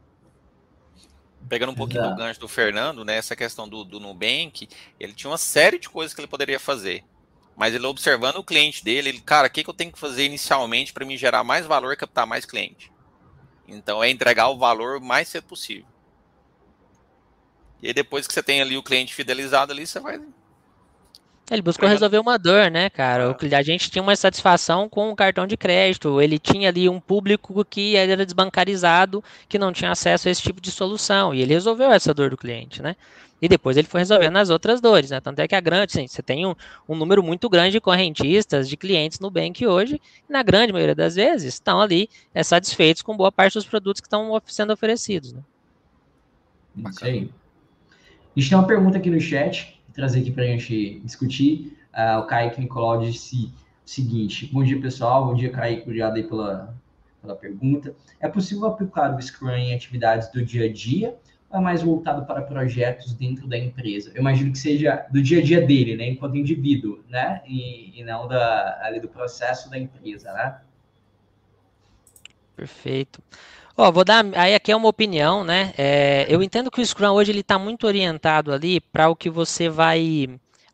Pegando 1.50 1.72
um 1.72 1.76
pouquinho 1.76 2.02
Exato. 2.02 2.16
do 2.16 2.22
gancho 2.22 2.40
do 2.40 2.48
Fernando, 2.48 3.04
né, 3.04 3.18
essa 3.18 3.36
questão 3.36 3.68
do, 3.68 3.84
do 3.84 4.00
Nubank, 4.00 4.68
ele 5.00 5.14
tinha 5.14 5.30
uma 5.30 5.38
série 5.38 5.80
de 5.80 5.90
coisas 5.90 6.14
que 6.14 6.22
ele 6.22 6.28
poderia 6.28 6.60
fazer. 6.60 7.04
Mas 7.56 7.76
ele 7.76 7.86
observando 7.86 8.38
o 8.38 8.44
cliente 8.44 8.84
dele, 8.84 9.10
ele, 9.10 9.20
cara, 9.20 9.48
o 9.48 9.50
que, 9.50 9.64
que 9.64 9.70
eu 9.70 9.74
tenho 9.74 9.92
que 9.92 10.00
fazer 10.00 10.26
inicialmente 10.26 10.94
para 10.94 11.06
me 11.06 11.18
gerar 11.18 11.44
mais 11.44 11.66
valor 11.66 11.92
e 11.92 11.98
captar 11.98 12.26
mais 12.26 12.46
cliente? 12.46 12.91
Então 13.72 14.04
é 14.04 14.10
entregar 14.10 14.50
o 14.50 14.58
valor 14.58 14.98
o 14.98 15.02
mais 15.02 15.28
cedo 15.28 15.46
possível. 15.46 15.86
E 17.82 17.88
aí 17.88 17.94
depois 17.94 18.28
que 18.28 18.34
você 18.34 18.44
tem 18.44 18.62
ali 18.62 18.78
o 18.78 18.84
cliente 18.84 19.14
fidelizado 19.14 19.72
ali, 19.72 19.88
você 19.88 20.00
vai. 20.00 20.22
Ele 21.50 21.62
buscou 21.62 21.90
resolver 21.90 22.20
uma 22.20 22.38
dor, 22.38 22.72
né, 22.72 22.90
cara? 22.90 23.32
Ah. 23.32 23.58
A 23.58 23.62
gente 23.62 23.92
tinha 23.92 24.02
uma 24.02 24.16
satisfação 24.16 24.88
com 24.88 25.10
o 25.10 25.16
cartão 25.16 25.46
de 25.46 25.58
crédito. 25.58 26.22
Ele 26.22 26.40
tinha 26.40 26.70
ali 26.70 26.88
um 26.88 27.00
público 27.00 27.66
que 27.66 27.98
era 27.98 28.26
desbancarizado, 28.26 29.22
que 29.50 29.60
não 29.60 29.74
tinha 29.74 29.92
acesso 29.92 30.28
a 30.28 30.32
esse 30.32 30.42
tipo 30.42 30.62
de 30.62 30.72
solução. 30.72 31.34
E 31.34 31.42
ele 31.42 31.54
resolveu 31.54 31.92
essa 31.92 32.14
dor 32.14 32.30
do 32.30 32.38
cliente, 32.38 32.82
né? 32.82 32.96
E 33.42 33.50
depois 33.50 33.76
ele 33.76 33.88
foi 33.88 34.02
resolvendo 34.02 34.38
as 34.38 34.52
outras 34.52 34.80
dores, 34.80 35.10
né? 35.10 35.20
Tanto 35.20 35.40
é 35.40 35.48
que 35.48 35.56
a 35.56 35.60
grande, 35.60 35.94
sim, 35.94 36.08
você 36.08 36.22
tem 36.22 36.46
um, 36.46 36.54
um 36.88 36.96
número 36.96 37.24
muito 37.24 37.50
grande 37.50 37.72
de 37.72 37.82
correntistas, 37.82 38.70
de 38.70 38.78
clientes 38.78 39.20
no 39.20 39.32
Bank 39.32 39.66
hoje, 39.66 40.00
e 40.30 40.32
na 40.32 40.44
grande 40.44 40.72
maioria 40.72 40.94
das 40.94 41.16
vezes 41.16 41.56
estão 41.56 41.82
ali 41.82 42.08
é, 42.36 42.44
satisfeitos 42.44 43.02
com 43.02 43.18
boa 43.18 43.32
parte 43.32 43.56
dos 43.56 43.66
produtos 43.66 44.00
que 44.00 44.06
estão 44.06 44.40
sendo 44.46 44.72
oferecidos, 44.72 45.34
né? 45.34 45.42
Isso 46.88 47.04
aí. 47.04 47.30
A 48.36 48.40
gente 48.40 48.50
tem 48.50 48.58
uma 48.58 48.68
pergunta 48.68 48.98
aqui 49.00 49.10
no 49.10 49.20
chat, 49.20 49.82
trazer 49.92 50.20
aqui 50.20 50.32
para 50.32 50.44
a 50.44 50.48
gente 50.48 51.00
discutir. 51.00 51.78
Uh, 51.94 52.20
o 52.20 52.24
Kaique 52.28 52.62
Nicolau 52.62 53.02
disse 53.02 53.52
o 53.86 53.90
seguinte: 53.90 54.50
Bom 54.54 54.64
dia, 54.64 54.80
pessoal. 54.80 55.26
Bom 55.26 55.34
dia, 55.34 55.50
Kaique. 55.50 55.82
Obrigado 55.82 56.16
aí 56.16 56.24
pela, 56.24 56.74
pela 57.22 57.36
pergunta. 57.36 57.94
É 58.20 58.30
possível 58.30 58.68
aplicar 58.68 59.14
o 59.14 59.22
Scrum 59.22 59.50
em 59.50 59.74
atividades 59.74 60.32
do 60.32 60.46
dia 60.46 60.66
a 60.66 60.72
dia 60.72 61.16
é 61.54 61.60
mais 61.60 61.82
voltado 61.82 62.26
para 62.26 62.42
projetos 62.42 63.14
dentro 63.14 63.48
da 63.48 63.58
empresa? 63.58 64.12
Eu 64.14 64.22
imagino 64.22 64.52
que 64.52 64.58
seja 64.58 65.06
do 65.12 65.22
dia 65.22 65.40
a 65.40 65.44
dia 65.44 65.62
dele, 65.62 65.96
né? 65.96 66.08
Enquanto 66.10 66.38
indivíduo, 66.38 67.04
né? 67.10 67.42
E, 67.46 68.00
e 68.00 68.04
não 68.04 68.28
da, 68.28 68.80
ali 68.84 69.00
do 69.00 69.08
processo 69.08 69.70
da 69.70 69.78
empresa, 69.78 70.32
né? 70.34 70.58
Perfeito. 72.56 73.22
Ó, 73.76 73.92
vou 73.92 74.04
dar, 74.04 74.26
aí 74.36 74.54
aqui 74.54 74.72
é 74.72 74.76
uma 74.76 74.90
opinião, 74.90 75.44
né? 75.44 75.74
É, 75.78 76.26
eu 76.30 76.44
entendo 76.44 76.70
que 76.70 76.82
o 76.82 76.86
Scrum 76.86 77.12
hoje 77.12 77.32
ele 77.32 77.40
está 77.40 77.58
muito 77.58 77.88
orientado 77.88 78.54
ali 78.54 78.80
para 78.80 79.10
o 79.10 79.16
que 79.16 79.30
você 79.30 79.70
vai 79.70 80.30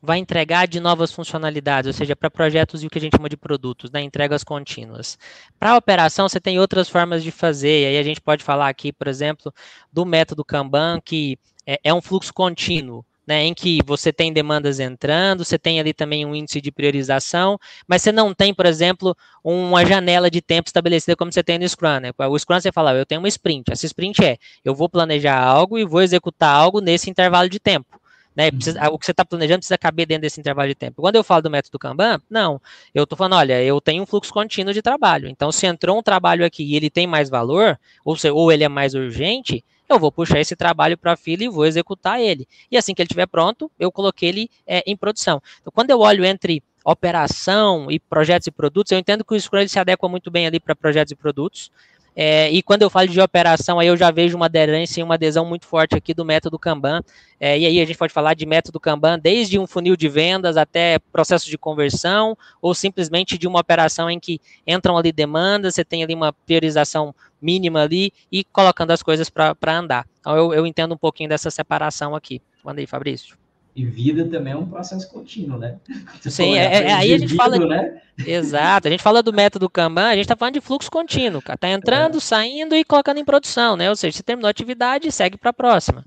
vai 0.08 0.20
entregar 0.20 0.68
de 0.70 0.80
novas 0.80 1.12
funcionalidades, 1.12 1.88
ou 1.88 1.94
seja, 1.94 2.16
para 2.16 2.32
projetos 2.32 2.82
e 2.82 2.88
o 2.88 2.90
que 2.90 2.98
a 2.98 3.02
gente 3.02 3.18
chama 3.18 3.28
de 3.28 3.36
produtos, 3.36 3.92
né, 3.92 4.02
entregas 4.02 4.42
contínuas. 4.42 5.20
Para 5.60 5.72
a 5.72 5.78
operação, 5.78 6.30
você 6.30 6.40
tem 6.40 6.58
outras 6.58 6.88
formas 6.88 7.22
de 7.22 7.30
fazer, 7.30 7.82
e 7.82 7.86
aí 7.88 7.98
a 7.98 8.04
gente 8.04 8.22
pode 8.22 8.42
falar 8.42 8.70
aqui, 8.70 8.94
por 8.94 9.10
exemplo, 9.10 9.54
do 9.92 10.06
método 10.06 10.46
Kanban, 10.46 11.02
que 11.04 11.38
é, 11.66 11.78
é 11.84 11.94
um 11.94 12.02
fluxo 12.02 12.34
contínuo, 12.34 13.06
né, 13.28 13.44
em 13.44 13.54
que 13.54 13.80
você 13.86 14.14
tem 14.14 14.32
demandas 14.32 14.80
entrando, 14.80 15.44
você 15.44 15.60
tem 15.60 15.78
ali 15.78 15.94
também 15.94 16.26
um 16.26 16.34
índice 16.34 16.62
de 16.62 16.72
priorização, 16.72 17.60
mas 17.86 18.02
você 18.02 18.14
não 18.14 18.34
tem, 18.34 18.54
por 18.54 18.66
exemplo, 18.66 19.14
uma 19.44 19.86
janela 19.86 20.32
de 20.32 20.42
tempo 20.42 20.70
estabelecida 20.70 21.18
como 21.18 21.34
você 21.34 21.44
tem 21.44 21.60
no 21.60 21.68
Scrum. 21.68 22.00
Né? 22.00 22.12
O 22.18 22.40
Scrum 22.40 22.62
você 22.62 22.72
fala, 22.72 22.94
eu 22.94 23.06
tenho 23.06 23.20
uma 23.20 23.28
sprint. 23.28 23.70
Essa 23.70 23.86
sprint 23.86 24.24
é, 24.24 24.38
eu 24.64 24.74
vou 24.74 24.88
planejar 24.88 25.38
algo 25.38 25.78
e 25.78 25.84
vou 25.84 26.02
executar 26.02 26.56
algo 26.56 26.80
nesse 26.80 27.10
intervalo 27.10 27.50
de 27.50 27.60
tempo. 27.60 27.97
Né? 28.38 28.52
Precisa, 28.52 28.88
o 28.90 29.00
que 29.00 29.06
você 29.08 29.12
está 29.12 29.26
planejando 29.26 29.62
precisa 29.62 29.80
caber 29.80 30.06
dentro 30.06 30.22
desse 30.22 30.40
intervalo 30.40 30.68
de 30.68 30.76
tempo. 30.76 31.02
Quando 31.02 31.16
eu 31.16 31.24
falo 31.24 31.42
do 31.42 31.50
método 31.50 31.80
Kanban, 31.80 32.22
não. 32.30 32.62
Eu 32.94 33.04
estou 33.04 33.18
falando, 33.18 33.34
olha, 33.34 33.64
eu 33.64 33.82
tenho 33.82 34.04
um 34.04 34.06
fluxo 34.06 34.32
contínuo 34.32 34.72
de 34.72 34.82
trabalho. 34.84 35.28
Então, 35.28 35.52
se 35.52 35.66
entrou 35.66 35.98
um 35.98 36.04
trabalho 36.04 36.46
aqui 36.46 36.64
e 36.64 36.76
ele 36.76 36.88
tem 36.88 37.08
mais 37.08 37.32
valor, 37.32 37.80
ou, 38.06 38.16
se, 38.16 38.30
ou 38.30 38.52
ele 38.52 38.64
é 38.64 38.70
mais 38.70 38.94
urgente, 38.94 39.66
eu 39.90 39.98
vou 39.98 40.12
puxar 40.12 40.40
esse 40.40 40.56
trabalho 40.56 40.96
para 40.96 41.14
a 41.14 41.18
fila 41.18 41.46
e 41.46 41.50
vou 41.50 41.66
executar 41.66 42.22
ele. 42.22 42.48
E 42.70 42.78
assim 42.78 42.94
que 42.94 43.02
ele 43.02 43.08
estiver 43.08 43.26
pronto, 43.26 43.72
eu 43.80 43.92
coloquei 43.92 44.30
ele 44.30 44.52
é, 44.68 44.84
em 44.86 44.96
produção. 44.96 45.42
Então, 45.60 45.74
quando 45.74 45.90
eu 45.90 46.00
olho 46.00 46.24
entre 46.24 46.62
operação 46.86 47.90
e 47.90 48.00
projetos 48.00 48.46
e 48.46 48.52
produtos, 48.52 48.92
eu 48.92 49.00
entendo 49.00 49.26
que 49.26 49.34
o 49.34 49.40
Scrum 49.40 49.68
se 49.68 49.80
adequa 49.80 50.08
muito 50.08 50.30
bem 50.30 50.46
ali 50.46 50.60
para 50.60 50.76
projetos 50.76 51.12
e 51.12 51.16
produtos. 51.16 51.72
É, 52.20 52.50
e 52.52 52.64
quando 52.64 52.82
eu 52.82 52.90
falo 52.90 53.08
de 53.08 53.22
operação, 53.22 53.78
aí 53.78 53.86
eu 53.86 53.96
já 53.96 54.10
vejo 54.10 54.36
uma 54.36 54.48
aderência 54.48 55.00
e 55.00 55.04
uma 55.04 55.14
adesão 55.14 55.46
muito 55.46 55.68
forte 55.68 55.96
aqui 55.96 56.16
do 56.16 56.26
método 56.26 56.58
Kanban. 56.58 57.04
É, 57.40 57.60
e 57.60 57.64
aí 57.64 57.80
a 57.80 57.86
gente 57.86 57.96
pode 57.96 58.12
falar 58.12 58.34
de 58.34 58.44
método 58.44 58.80
Kanban 58.80 59.20
desde 59.20 59.60
um 59.60 59.68
funil 59.68 59.96
de 59.96 60.10
vendas 60.10 60.58
até 60.58 60.98
processo 61.12 61.48
de 61.48 61.60
conversão, 61.60 62.36
ou 62.60 62.74
simplesmente 62.74 63.38
de 63.38 63.48
uma 63.48 63.60
operação 63.60 64.10
em 64.10 64.20
que 64.20 64.42
entram 64.66 64.98
ali 64.98 65.12
demandas, 65.12 65.76
você 65.76 65.86
tem 65.86 66.04
ali 66.04 66.16
uma 66.16 66.34
priorização 66.34 67.14
mínima 67.40 67.84
ali 67.84 68.12
e 68.32 68.44
colocando 68.44 68.90
as 68.90 69.04
coisas 69.04 69.30
para 69.30 69.56
andar. 69.78 70.08
Então 70.20 70.36
eu, 70.36 70.52
eu 70.56 70.66
entendo 70.66 70.96
um 70.96 70.98
pouquinho 70.98 71.30
dessa 71.30 71.52
separação 71.52 72.16
aqui. 72.16 72.42
Manda 72.64 72.82
aí, 72.82 72.88
Fabrício. 72.88 73.38
E 73.78 73.86
vida 73.86 74.28
também 74.28 74.54
é 74.54 74.58
um 74.58 74.68
processo 74.68 75.08
contínuo, 75.08 75.60
né? 75.60 75.78
Você 76.20 76.32
Sim, 76.32 76.58
é, 76.58 76.64
é, 76.64 76.94
aí 76.94 77.14
a 77.14 77.18
gente 77.20 77.36
fala. 77.36 77.60
Né? 77.60 78.02
Exato, 78.26 78.88
a 78.88 78.92
gente 78.92 79.04
fala 79.04 79.22
do 79.22 79.32
método 79.32 79.70
Kanban, 79.70 80.08
a 80.08 80.16
gente 80.16 80.24
está 80.24 80.36
falando 80.36 80.56
de 80.56 80.62
fluxo 80.62 80.90
contínuo, 80.90 81.44
cara. 81.44 81.60
Tá 81.60 81.70
entrando, 81.70 82.18
é. 82.18 82.20
saindo 82.20 82.76
e 82.76 82.84
colocando 82.84 83.20
em 83.20 83.24
produção, 83.24 83.78
né? 83.78 83.88
Ou 83.88 83.96
seja, 83.96 84.18
se 84.18 84.24
terminou 84.24 84.48
a 84.48 84.50
atividade, 84.50 85.12
segue 85.12 85.38
para 85.38 85.52
a 85.52 85.54
próxima. 85.54 86.04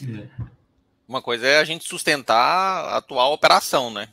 É. 0.00 0.28
Uma 1.08 1.20
coisa 1.20 1.44
é 1.44 1.58
a 1.58 1.64
gente 1.64 1.88
sustentar 1.88 2.36
a 2.36 2.98
atual 2.98 3.32
operação, 3.32 3.92
né? 3.92 4.08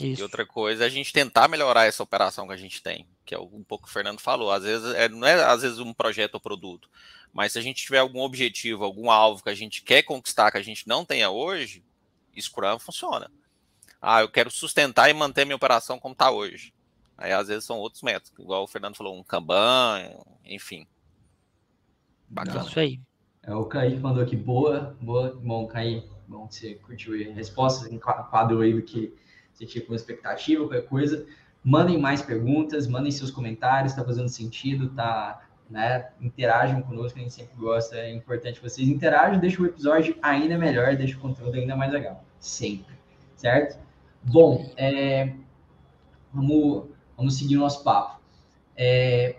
Isso. 0.00 0.20
E 0.20 0.22
outra 0.22 0.46
coisa 0.46 0.84
é 0.84 0.86
a 0.86 0.90
gente 0.90 1.12
tentar 1.12 1.48
melhorar 1.48 1.86
essa 1.86 2.04
operação 2.04 2.46
que 2.46 2.52
a 2.52 2.56
gente 2.56 2.80
tem, 2.80 3.04
que 3.26 3.34
é 3.34 3.38
um 3.38 3.64
pouco 3.66 3.86
que 3.86 3.90
o 3.90 3.92
Fernando 3.92 4.20
falou. 4.20 4.52
Às 4.52 4.62
vezes 4.62 4.94
é, 4.94 5.08
não 5.08 5.26
é 5.26 5.42
às 5.44 5.62
vezes 5.62 5.80
um 5.80 5.92
projeto 5.92 6.34
ou 6.34 6.40
produto, 6.40 6.88
mas 7.32 7.52
se 7.52 7.58
a 7.58 7.62
gente 7.62 7.82
tiver 7.82 7.98
algum 7.98 8.20
objetivo, 8.20 8.84
algum 8.84 9.10
alvo 9.10 9.42
que 9.42 9.50
a 9.50 9.54
gente 9.54 9.82
quer 9.82 10.02
conquistar 10.02 10.50
que 10.50 10.58
a 10.58 10.62
gente 10.62 10.86
não 10.88 11.04
tenha 11.04 11.30
hoje, 11.30 11.84
Scrum 12.38 12.78
funciona. 12.78 13.30
Ah, 14.00 14.22
eu 14.22 14.28
quero 14.28 14.50
sustentar 14.50 15.10
e 15.10 15.14
manter 15.14 15.44
minha 15.44 15.56
operação 15.56 15.98
como 15.98 16.12
está 16.12 16.30
hoje. 16.30 16.72
Aí 17.16 17.32
às 17.32 17.48
vezes 17.48 17.64
são 17.64 17.78
outros 17.78 18.02
métodos, 18.02 18.32
igual 18.38 18.64
o 18.64 18.66
Fernando 18.66 18.96
falou, 18.96 19.18
um 19.18 19.22
Kanban, 19.22 20.10
enfim. 20.44 20.86
Bacana. 22.28 22.62
Isso 22.66 22.80
aí. 22.80 23.00
É, 23.42 23.54
o 23.54 23.64
Kaique 23.64 23.98
mandou 23.98 24.22
aqui, 24.22 24.36
boa, 24.36 24.96
boa, 25.00 25.38
bom, 25.42 25.66
Kaique, 25.66 26.08
bom 26.26 26.46
que 26.46 26.54
você 26.54 26.74
curtiu 26.76 27.14
a 27.14 27.34
resposta, 27.34 27.92
enquadrou 27.92 28.62
aí 28.62 28.72
do 28.72 28.82
que 28.82 29.14
você 29.52 29.66
tinha 29.66 29.84
como 29.84 29.94
expectativa, 29.94 30.64
qualquer 30.64 30.86
coisa. 30.86 31.26
Mandem 31.62 31.98
mais 31.98 32.22
perguntas, 32.22 32.86
mandem 32.86 33.12
seus 33.12 33.30
comentários, 33.30 33.92
está 33.92 34.04
fazendo 34.04 34.28
sentido, 34.28 34.94
tá 34.94 35.46
né? 35.70 36.08
Interajam 36.20 36.82
conosco, 36.82 37.18
a 37.18 37.22
gente 37.22 37.32
sempre 37.32 37.56
gosta, 37.56 37.96
é 37.96 38.12
importante 38.12 38.60
vocês 38.60 38.88
interajam, 38.88 39.38
deixa 39.38 39.62
o 39.62 39.66
episódio 39.66 40.16
ainda 40.20 40.58
melhor, 40.58 40.96
deixa 40.96 41.16
o 41.16 41.20
conteúdo 41.20 41.54
ainda 41.54 41.76
mais 41.76 41.92
legal, 41.92 42.24
sempre, 42.40 42.94
certo? 43.36 43.78
Bom, 44.22 44.70
é, 44.76 45.32
vamos, 46.34 46.86
vamos 47.16 47.38
seguir 47.38 47.56
o 47.56 47.60
nosso 47.60 47.84
papo. 47.84 48.20
É, 48.76 49.36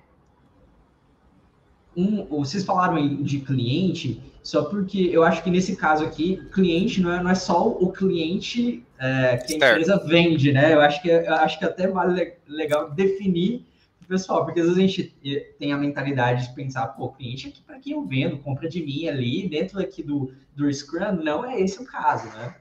um, 1.96 2.26
vocês 2.26 2.64
falaram 2.64 3.22
de 3.22 3.40
cliente, 3.42 4.22
só 4.42 4.64
porque 4.64 5.10
eu 5.12 5.24
acho 5.24 5.44
que 5.44 5.50
nesse 5.50 5.76
caso 5.76 6.06
aqui, 6.06 6.38
cliente 6.52 7.02
não 7.02 7.12
é, 7.12 7.22
não 7.22 7.30
é 7.30 7.36
só 7.36 7.68
o 7.68 7.92
cliente 7.92 8.86
é, 8.98 9.38
que 9.38 9.54
a 9.54 9.72
empresa 9.72 9.98
vende, 10.08 10.54
né? 10.54 10.74
Eu 10.74 10.82
acho 10.82 11.02
que, 11.02 11.10
eu 11.10 11.36
acho 11.36 11.60
que 11.60 11.66
até 11.66 11.88
vale 11.88 12.34
legal 12.48 12.90
definir 12.92 13.66
pessoal, 14.12 14.44
porque 14.44 14.60
às 14.60 14.66
vezes 14.68 14.78
a 14.78 14.88
gente 14.88 15.16
eh, 15.26 15.54
tem 15.58 15.72
a 15.72 15.78
mentalidade 15.78 16.50
de 16.50 16.54
pensar, 16.54 16.88
pô, 16.88 17.10
cliente 17.10 17.48
aqui 17.48 17.62
para 17.62 17.80
quem 17.80 17.94
eu 17.94 18.06
vendo, 18.06 18.38
compra 18.40 18.68
de 18.68 18.84
mim 18.84 19.08
ali, 19.08 19.48
dentro 19.48 19.80
aqui 19.80 20.04
do, 20.04 20.36
do 20.54 20.72
Scrum, 20.72 21.14
não 21.14 21.46
é 21.46 21.62
esse 21.62 21.82
o 21.82 21.86
caso, 21.86 22.28
né? 22.30 22.56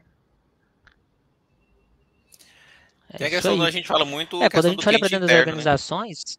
Tem 3.19 3.27
a 3.27 3.31
questão, 3.31 3.61
a 3.61 3.71
gente 3.73 3.89
fala 3.89 4.05
muito. 4.05 4.41
É, 4.41 4.49
quando 4.49 4.67
a 4.67 4.71
gente 4.71 4.89
olha 4.89 4.99
para 5.01 5.09
dentro 5.09 5.27
das 5.27 5.35
né? 5.35 5.41
organizações. 5.41 6.39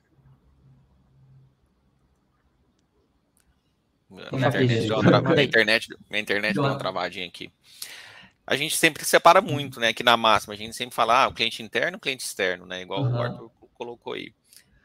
Né? 4.09 4.23
Minha 4.31 4.47
internet, 4.47 4.87
deu 4.87 4.99
uma, 4.99 5.21
minha 5.21 5.43
internet, 5.43 5.87
minha 6.09 6.21
internet 6.21 6.53
deu 6.53 6.63
uma 6.63 6.77
travadinha 6.77 7.27
aqui. 7.27 7.51
A 8.47 8.55
gente 8.55 8.77
sempre 8.77 9.03
separa 9.03 9.41
muito, 9.41 9.81
né? 9.81 9.89
Aqui 9.89 10.03
na 10.03 10.15
máxima, 10.15 10.53
a 10.53 10.57
gente 10.57 10.73
sempre 10.73 10.95
fala, 10.95 11.25
ah, 11.25 11.27
o 11.27 11.33
cliente 11.33 11.61
interno, 11.61 11.97
o 11.97 11.99
cliente 11.99 12.23
externo, 12.23 12.65
né? 12.65 12.81
Igual 12.81 13.03
uhum. 13.03 13.13
o 13.13 13.21
Arthur 13.21 13.51
colocou 13.73 14.13
aí. 14.13 14.33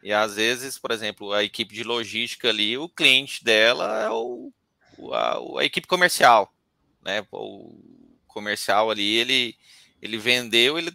E 0.07 0.13
às 0.13 0.37
vezes, 0.37 0.79
por 0.79 0.93
exemplo, 0.93 1.33
a 1.33 1.43
equipe 1.43 1.75
de 1.75 1.83
logística 1.83 2.49
ali, 2.49 2.79
o 2.79 2.89
cliente 2.89 3.43
dela 3.43 4.05
é 4.05 4.09
o, 4.09 4.53
a, 5.13 5.61
a 5.61 5.65
equipe 5.65 5.85
comercial, 5.89 6.55
né? 7.03 7.27
O 7.33 7.77
comercial 8.29 8.89
ali, 8.89 9.17
ele, 9.17 9.57
ele 10.01 10.17
vendeu, 10.17 10.79
ele, 10.79 10.93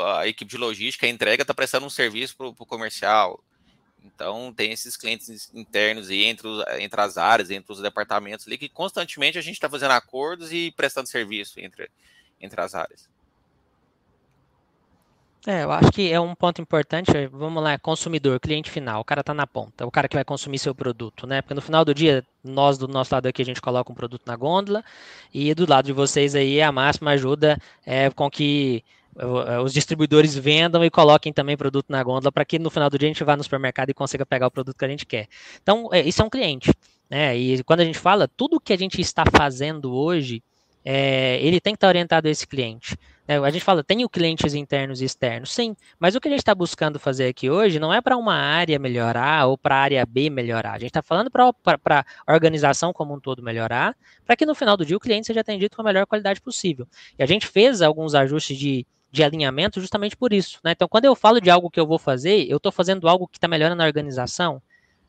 a, 0.00 0.20
a 0.20 0.26
equipe 0.26 0.50
de 0.50 0.56
logística, 0.56 1.04
a 1.04 1.10
entrega 1.10 1.42
está 1.42 1.52
prestando 1.52 1.84
um 1.84 1.90
serviço 1.90 2.38
para 2.38 2.46
o 2.46 2.54
comercial. 2.54 3.44
Então, 4.02 4.50
tem 4.50 4.72
esses 4.72 4.96
clientes 4.96 5.50
internos 5.52 6.08
e 6.08 6.22
entre, 6.24 6.48
entre 6.78 7.02
as 7.02 7.18
áreas, 7.18 7.50
entre 7.50 7.70
os 7.70 7.82
departamentos 7.82 8.46
ali, 8.46 8.56
que 8.56 8.70
constantemente 8.70 9.36
a 9.36 9.42
gente 9.42 9.56
está 9.56 9.68
fazendo 9.68 9.90
acordos 9.90 10.50
e 10.54 10.72
prestando 10.74 11.06
serviço 11.06 11.60
entre, 11.60 11.90
entre 12.40 12.58
as 12.62 12.74
áreas. 12.74 13.10
É, 15.50 15.64
eu 15.64 15.72
acho 15.72 15.90
que 15.92 16.12
é 16.12 16.20
um 16.20 16.34
ponto 16.34 16.60
importante, 16.60 17.10
vamos 17.32 17.62
lá, 17.62 17.78
consumidor, 17.78 18.38
cliente 18.38 18.70
final, 18.70 19.00
o 19.00 19.04
cara 19.04 19.22
está 19.22 19.32
na 19.32 19.46
ponta, 19.46 19.86
o 19.86 19.90
cara 19.90 20.06
que 20.06 20.14
vai 20.14 20.22
consumir 20.22 20.58
seu 20.58 20.74
produto, 20.74 21.26
né? 21.26 21.40
Porque 21.40 21.54
no 21.54 21.62
final 21.62 21.86
do 21.86 21.94
dia, 21.94 22.22
nós 22.44 22.76
do 22.76 22.86
nosso 22.86 23.14
lado 23.14 23.28
aqui, 23.28 23.40
a 23.40 23.44
gente 23.46 23.58
coloca 23.58 23.90
um 23.90 23.94
produto 23.94 24.24
na 24.26 24.36
gôndola 24.36 24.84
e 25.32 25.54
do 25.54 25.66
lado 25.66 25.86
de 25.86 25.92
vocês 25.94 26.34
aí, 26.34 26.60
a 26.60 26.70
máxima 26.70 27.12
ajuda 27.12 27.58
é, 27.86 28.10
com 28.10 28.30
que 28.30 28.84
é, 29.16 29.58
os 29.60 29.72
distribuidores 29.72 30.34
vendam 30.36 30.84
e 30.84 30.90
coloquem 30.90 31.32
também 31.32 31.56
produto 31.56 31.86
na 31.88 32.02
gôndola 32.02 32.30
para 32.30 32.44
que 32.44 32.58
no 32.58 32.68
final 32.68 32.90
do 32.90 32.98
dia 32.98 33.08
a 33.08 33.12
gente 33.14 33.24
vá 33.24 33.34
no 33.34 33.42
supermercado 33.42 33.88
e 33.88 33.94
consiga 33.94 34.26
pegar 34.26 34.48
o 34.48 34.50
produto 34.50 34.76
que 34.76 34.84
a 34.84 34.88
gente 34.88 35.06
quer. 35.06 35.28
Então, 35.62 35.88
é, 35.94 36.02
isso 36.02 36.20
é 36.20 36.24
um 36.26 36.30
cliente, 36.30 36.70
né? 37.08 37.34
E 37.34 37.64
quando 37.64 37.80
a 37.80 37.84
gente 37.86 37.98
fala, 37.98 38.28
tudo 38.28 38.60
que 38.60 38.74
a 38.74 38.76
gente 38.76 39.00
está 39.00 39.24
fazendo 39.34 39.94
hoje, 39.94 40.42
é, 40.84 41.38
ele 41.40 41.58
tem 41.58 41.72
que 41.72 41.78
estar 41.78 41.88
orientado 41.88 42.28
a 42.28 42.30
esse 42.30 42.46
cliente. 42.46 42.98
Né? 43.28 43.38
A 43.38 43.50
gente 43.50 43.62
fala, 43.62 43.84
tem 43.84 44.02
o 44.04 44.08
clientes 44.08 44.54
internos 44.54 45.02
e 45.02 45.04
externos, 45.04 45.52
sim, 45.52 45.76
mas 46.00 46.14
o 46.14 46.20
que 46.20 46.28
a 46.28 46.30
gente 46.30 46.40
está 46.40 46.54
buscando 46.54 46.98
fazer 46.98 47.28
aqui 47.28 47.50
hoje 47.50 47.78
não 47.78 47.92
é 47.92 48.00
para 48.00 48.16
uma 48.16 48.34
área 48.34 48.78
melhorar 48.78 49.46
ou 49.46 49.58
para 49.58 49.76
a 49.76 49.78
área 49.80 50.06
B 50.06 50.30
melhorar. 50.30 50.72
A 50.72 50.78
gente 50.78 50.88
está 50.88 51.02
falando 51.02 51.30
para 51.30 52.04
a 52.26 52.32
organização 52.32 52.90
como 52.92 53.14
um 53.14 53.20
todo 53.20 53.42
melhorar, 53.42 53.94
para 54.24 54.34
que 54.34 54.46
no 54.46 54.54
final 54.54 54.76
do 54.76 54.86
dia 54.86 54.96
o 54.96 55.00
cliente 55.00 55.26
seja 55.26 55.40
atendido 55.40 55.76
com 55.76 55.82
a 55.82 55.84
melhor 55.84 56.06
qualidade 56.06 56.40
possível. 56.40 56.88
E 57.18 57.22
a 57.22 57.26
gente 57.26 57.46
fez 57.46 57.82
alguns 57.82 58.14
ajustes 58.14 58.56
de, 58.56 58.86
de 59.12 59.22
alinhamento 59.22 59.78
justamente 59.78 60.16
por 60.16 60.32
isso. 60.32 60.58
Né? 60.64 60.72
Então, 60.72 60.88
quando 60.88 61.04
eu 61.04 61.14
falo 61.14 61.38
de 61.40 61.50
algo 61.50 61.70
que 61.70 61.78
eu 61.78 61.86
vou 61.86 61.98
fazer, 61.98 62.46
eu 62.48 62.56
estou 62.56 62.72
fazendo 62.72 63.06
algo 63.06 63.28
que 63.28 63.36
está 63.36 63.46
melhorando 63.46 63.82
a 63.82 63.86
organização? 63.86 64.62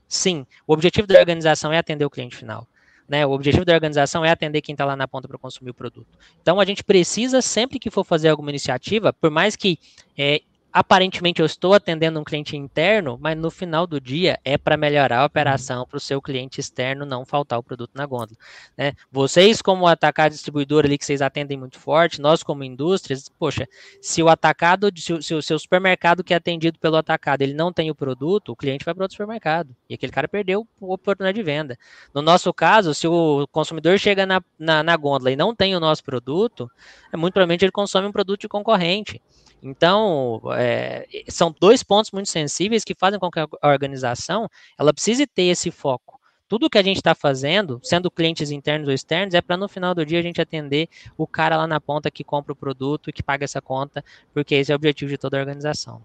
Sim, 0.09 0.45
o 0.67 0.73
objetivo 0.73 1.07
da 1.07 1.19
organização 1.19 1.71
é 1.71 1.77
atender 1.77 2.03
o 2.03 2.09
cliente 2.09 2.35
final. 2.35 2.67
Né? 3.09 3.25
O 3.25 3.31
objetivo 3.31 3.65
da 3.65 3.73
organização 3.73 4.23
é 4.23 4.29
atender 4.29 4.61
quem 4.61 4.73
está 4.73 4.85
lá 4.85 4.95
na 4.95 5.07
ponta 5.07 5.27
para 5.27 5.37
consumir 5.39 5.71
o 5.71 5.73
produto. 5.73 6.07
Então, 6.41 6.59
a 6.59 6.65
gente 6.65 6.83
precisa, 6.83 7.41
sempre 7.41 7.79
que 7.79 7.89
for 7.89 8.05
fazer 8.05 8.29
alguma 8.29 8.51
iniciativa, 8.51 9.11
por 9.11 9.31
mais 9.31 9.55
que 9.55 9.79
é, 10.15 10.41
aparentemente 10.71 11.41
eu 11.41 11.45
estou 11.45 11.73
atendendo 11.73 12.19
um 12.19 12.23
cliente 12.23 12.55
interno, 12.55 13.17
mas 13.19 13.37
no 13.37 13.49
final 13.49 13.87
do 13.87 13.99
dia 13.99 14.39
é 14.43 14.57
para 14.57 14.77
melhorar 14.77 15.19
a 15.19 15.25
operação 15.25 15.85
para 15.85 15.97
o 15.97 15.99
seu 15.99 16.21
cliente 16.21 16.59
externo 16.59 17.05
não 17.05 17.25
faltar 17.25 17.57
o 17.59 17.63
produto 17.63 17.91
na 17.95 18.05
gôndola. 18.05 18.37
Né? 18.77 18.93
Vocês, 19.11 19.61
como 19.61 19.87
atacado 19.87 20.31
distribuidor 20.31 20.85
ali 20.85 20.97
que 20.97 21.05
vocês 21.05 21.21
atendem 21.21 21.57
muito 21.57 21.79
forte, 21.79 22.21
nós 22.21 22.43
como 22.43 22.63
indústrias, 22.63 23.29
poxa, 23.29 23.67
se 24.01 24.21
o 24.21 24.29
atacado, 24.29 24.91
se 24.95 25.13
o, 25.13 25.21
se 25.21 25.33
o 25.33 25.41
seu 25.41 25.57
supermercado 25.57 26.23
que 26.23 26.33
é 26.33 26.37
atendido 26.37 26.77
pelo 26.79 26.97
atacado, 26.97 27.41
ele 27.41 27.53
não 27.53 27.73
tem 27.73 27.89
o 27.89 27.95
produto, 27.95 28.51
o 28.51 28.55
cliente 28.55 28.85
vai 28.85 28.93
para 28.93 29.03
outro 29.03 29.15
supermercado. 29.15 29.75
E 29.89 29.95
aquele 29.95 30.11
cara 30.11 30.27
perdeu 30.27 30.67
a 30.81 30.85
oportunidade 30.85 31.35
de 31.35 31.43
venda. 31.43 31.77
No 32.13 32.21
nosso 32.21 32.53
caso, 32.53 32.93
se 32.93 33.07
o 33.07 33.47
consumidor 33.51 33.97
chega 33.97 34.25
na, 34.25 34.41
na, 34.57 34.83
na 34.83 34.97
gôndola 34.97 35.31
e 35.31 35.35
não 35.35 35.55
tem 35.55 35.75
o 35.75 35.79
nosso 35.79 36.03
produto, 36.03 36.69
é 37.11 37.17
muito 37.17 37.33
provavelmente 37.33 37.65
ele 37.65 37.71
consome 37.71 38.07
um 38.07 38.11
produto 38.11 38.41
de 38.41 38.47
concorrente. 38.47 39.21
Então, 39.61 40.41
é, 40.61 41.07
são 41.29 41.55
dois 41.57 41.81
pontos 41.81 42.11
muito 42.11 42.29
sensíveis 42.29 42.83
que 42.83 42.93
fazem 42.93 43.17
com 43.17 43.31
que 43.31 43.39
a 43.39 43.47
organização 43.63 44.49
ela 44.77 44.93
precise 44.93 45.25
ter 45.25 45.43
esse 45.43 45.71
foco. 45.71 46.19
Tudo 46.49 46.69
que 46.69 46.77
a 46.77 46.83
gente 46.83 46.97
está 46.97 47.15
fazendo, 47.15 47.79
sendo 47.81 48.11
clientes 48.11 48.51
internos 48.51 48.87
ou 48.87 48.93
externos, 48.93 49.35
é 49.35 49.41
para 49.41 49.55
no 49.55 49.69
final 49.69 49.95
do 49.95 50.05
dia 50.05 50.19
a 50.19 50.21
gente 50.21 50.41
atender 50.41 50.89
o 51.17 51.25
cara 51.25 51.55
lá 51.55 51.65
na 51.65 51.79
ponta 51.79 52.11
que 52.11 52.23
compra 52.23 52.51
o 52.51 52.55
produto 52.55 53.09
e 53.09 53.13
que 53.13 53.23
paga 53.23 53.45
essa 53.45 53.61
conta, 53.61 54.03
porque 54.33 54.55
esse 54.55 54.71
é 54.71 54.75
o 54.75 54.77
objetivo 54.77 55.09
de 55.09 55.17
toda 55.17 55.37
a 55.37 55.39
organização. 55.39 56.01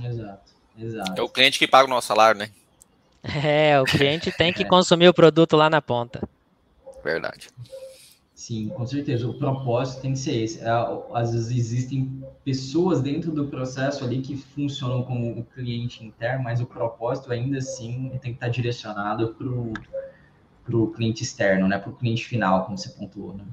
Exato, 0.00 0.52
exato. 0.78 1.20
É 1.20 1.22
o 1.22 1.28
cliente 1.28 1.58
que 1.58 1.66
paga 1.66 1.86
o 1.86 1.90
nosso 1.90 2.06
salário, 2.06 2.38
né? 2.38 2.50
É, 3.44 3.80
o 3.80 3.84
cliente 3.84 4.32
tem 4.32 4.52
que 4.52 4.64
consumir 4.66 5.08
o 5.08 5.14
produto 5.14 5.56
lá 5.56 5.70
na 5.70 5.80
ponta. 5.80 6.28
Verdade. 7.04 7.48
Sim, 8.42 8.70
com 8.70 8.84
certeza. 8.84 9.28
O 9.28 9.34
propósito 9.34 10.02
tem 10.02 10.14
que 10.14 10.18
ser 10.18 10.42
esse. 10.42 10.58
É, 10.58 10.68
às 11.14 11.32
vezes 11.32 11.56
existem 11.56 12.24
pessoas 12.44 13.00
dentro 13.00 13.30
do 13.30 13.46
processo 13.46 14.02
ali 14.02 14.20
que 14.20 14.36
funcionam 14.36 15.04
como 15.04 15.38
o 15.38 15.44
cliente 15.44 16.04
interno, 16.04 16.42
mas 16.42 16.60
o 16.60 16.66
propósito 16.66 17.32
ainda 17.32 17.58
assim 17.58 18.08
tem 18.20 18.32
que 18.32 18.38
estar 18.38 18.48
direcionado 18.48 19.36
para 20.66 20.76
o 20.76 20.88
cliente 20.88 21.22
externo, 21.22 21.68
né? 21.68 21.78
Para 21.78 21.90
o 21.90 21.92
cliente 21.92 22.26
final, 22.26 22.64
como 22.64 22.76
você 22.76 22.88
pontuou, 22.88 23.32
né? 23.32 23.44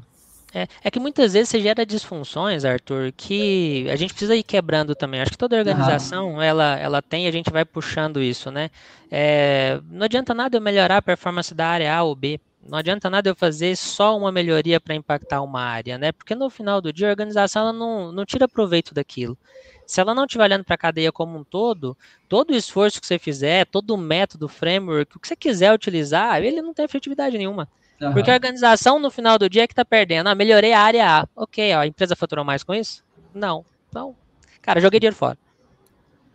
É, 0.52 0.68
é, 0.84 0.90
que 0.90 1.00
muitas 1.00 1.34
vezes 1.34 1.50
você 1.50 1.62
gera 1.62 1.86
disfunções, 1.86 2.66
Arthur, 2.66 3.14
que 3.16 3.88
a 3.92 3.96
gente 3.96 4.12
precisa 4.12 4.36
ir 4.36 4.42
quebrando 4.42 4.96
também. 4.96 5.22
Acho 5.22 5.30
que 5.30 5.38
toda 5.38 5.56
organização 5.56 6.34
uhum. 6.34 6.42
ela, 6.42 6.80
ela 6.80 7.00
tem, 7.00 7.28
a 7.28 7.32
gente 7.32 7.52
vai 7.52 7.64
puxando 7.64 8.20
isso, 8.20 8.50
né? 8.50 8.72
É, 9.12 9.80
não 9.88 10.06
adianta 10.06 10.34
nada 10.34 10.58
eu 10.58 10.62
melhorar 10.62 10.98
a 10.98 11.02
performance 11.04 11.54
da 11.54 11.68
área 11.68 11.96
A 11.96 12.02
ou 12.02 12.16
B. 12.16 12.40
Não 12.68 12.78
adianta 12.78 13.10
nada 13.10 13.30
eu 13.30 13.36
fazer 13.36 13.76
só 13.76 14.18
uma 14.18 14.32
melhoria 14.32 14.80
para 14.80 14.94
impactar 14.94 15.42
uma 15.42 15.62
área, 15.62 15.98
né? 15.98 16.12
Porque 16.12 16.36
no 16.36 16.50
final 16.50 16.82
do 16.82 16.92
dia 16.92 17.08
a 17.08 17.12
organização 17.12 17.64
ela 17.64 17.74
não, 17.74 18.12
não 18.12 18.26
tira 18.26 18.48
proveito 18.48 18.94
daquilo. 18.94 19.38
Se 19.86 20.00
ela 20.00 20.14
não 20.14 20.26
estiver 20.26 20.44
olhando 20.44 20.64
para 20.64 20.76
a 20.76 20.78
cadeia 20.78 21.12
como 21.12 21.38
um 21.38 21.44
todo, 21.44 21.98
todo 22.28 22.52
o 22.52 22.56
esforço 22.56 23.02
que 23.02 23.08
você 23.08 23.18
fizer, 23.18 23.66
todo 23.66 23.92
o 23.92 23.98
método, 23.98 24.48
framework, 24.48 25.18
o 25.18 25.20
que 25.20 25.28
você 25.28 25.36
quiser 25.36 25.74
utilizar, 25.74 26.44
ele 26.44 26.62
não 26.62 26.74
tem 26.74 26.86
efetividade 26.86 27.38
nenhuma. 27.38 27.68
Uhum. 28.00 28.14
Porque 28.14 28.30
a 28.30 28.36
organização, 28.36 29.00
no 29.00 29.10
final 29.10 29.38
do 29.38 29.50
dia, 29.50 29.64
é 29.64 29.68
que 29.68 29.74
está 29.74 29.84
perdendo. 29.84 30.28
Ah, 30.28 30.36
melhorei 30.36 30.74
a 30.74 30.80
área 30.80 31.22
A. 31.22 31.28
Ok, 31.36 31.74
ó, 31.74 31.80
a 31.80 31.88
empresa 31.88 32.16
faturou 32.16 32.46
mais 32.46 32.64
com 32.64 32.74
isso? 32.74 33.04
Não. 33.34 33.66
Então, 33.90 34.16
cara, 34.62 34.80
joguei 34.80 35.00
dinheiro 35.00 35.16
fora. 35.16 35.38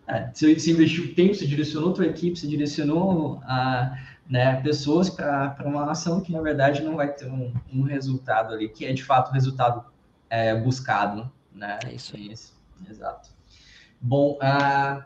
É, 0.07 0.31
você, 0.35 0.53
investiu 0.70 1.14
tempo, 1.14 1.35
você 1.35 1.47
direcionou 1.47 1.91
a 1.91 1.95
tua 1.95 2.07
equipe, 2.07 2.39
você 2.39 2.47
direcionou 2.47 3.41
a 3.45 3.97
né, 4.29 4.61
pessoas 4.62 5.11
para 5.11 5.57
uma 5.64 5.91
ação 5.91 6.20
que, 6.20 6.33
na 6.33 6.41
verdade, 6.41 6.83
não 6.83 6.97
vai 6.97 7.12
ter 7.12 7.27
um, 7.27 7.53
um, 7.72 7.83
resultado 7.83 8.55
ali, 8.55 8.68
que 8.68 8.85
é, 8.87 8.93
de 8.93 9.03
fato, 9.05 9.31
o 9.31 9.33
resultado 9.33 9.85
é, 10.31 10.55
buscado. 10.55 11.31
Né? 11.53 11.79
É 11.87 11.93
isso 11.93 12.16
aí. 12.16 12.33
Isso. 12.33 12.55
Exato. 12.89 13.31
Bom, 14.01 14.39
uh, 14.43 15.03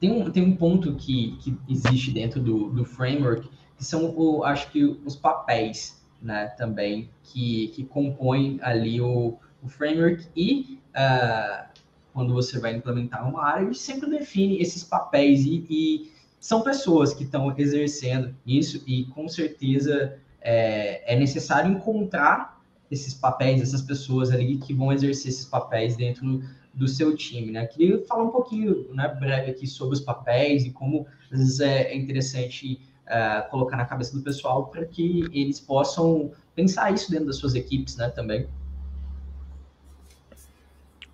tem, 0.00 0.10
um, 0.10 0.30
tem 0.30 0.42
um 0.42 0.56
ponto 0.56 0.94
que, 0.94 1.36
que 1.38 1.58
existe 1.68 2.10
dentro 2.10 2.40
do, 2.40 2.70
do 2.70 2.84
framework, 2.84 3.48
que 3.76 3.84
são, 3.84 4.14
o, 4.16 4.44
acho 4.44 4.70
que, 4.70 4.84
os 4.84 5.16
papéis, 5.16 6.02
né, 6.22 6.46
também, 6.56 7.10
que, 7.22 7.68
que 7.68 7.84
compõem 7.84 8.58
ali 8.62 9.00
o, 9.00 9.38
o 9.62 9.68
framework 9.68 10.26
e... 10.34 10.80
Uh, 10.96 11.76
quando 12.16 12.32
você 12.32 12.58
vai 12.58 12.74
implementar 12.74 13.28
uma 13.28 13.44
área, 13.44 13.60
a 13.60 13.64
gente 13.66 13.78
sempre 13.78 14.08
define 14.08 14.58
esses 14.58 14.82
papéis 14.82 15.44
e, 15.44 15.66
e 15.68 16.10
são 16.46 16.62
pessoas 16.62 17.12
que 17.12 17.24
estão 17.24 17.52
exercendo 17.58 18.32
isso 18.46 18.80
e 18.86 19.06
com 19.06 19.28
certeza 19.28 20.16
é, 20.40 21.12
é, 21.12 21.18
necessário 21.18 21.72
encontrar 21.72 22.62
esses 22.88 23.12
papéis, 23.12 23.60
essas 23.60 23.82
pessoas 23.82 24.30
ali 24.30 24.56
que 24.58 24.72
vão 24.72 24.92
exercer 24.92 25.32
esses 25.32 25.44
papéis 25.44 25.96
dentro 25.96 26.40
do 26.72 26.86
seu 26.86 27.16
time, 27.16 27.50
né? 27.50 27.66
Queria 27.66 28.00
falar 28.06 28.22
um 28.22 28.30
pouquinho, 28.30 28.86
né, 28.94 29.08
breve 29.08 29.50
aqui 29.50 29.66
sobre 29.66 29.94
os 29.94 30.00
papéis 30.00 30.64
e 30.64 30.70
como 30.70 31.04
às 31.32 31.38
vezes 31.40 31.58
é, 31.58 31.90
é 31.90 31.96
interessante 31.96 32.80
uh, 33.06 33.50
colocar 33.50 33.76
na 33.76 33.84
cabeça 33.84 34.16
do 34.16 34.22
pessoal 34.22 34.66
para 34.66 34.86
que 34.86 35.28
eles 35.32 35.58
possam 35.58 36.30
pensar 36.54 36.94
isso 36.94 37.10
dentro 37.10 37.26
das 37.26 37.38
suas 37.38 37.56
equipes, 37.56 37.96
né, 37.96 38.08
também. 38.10 38.46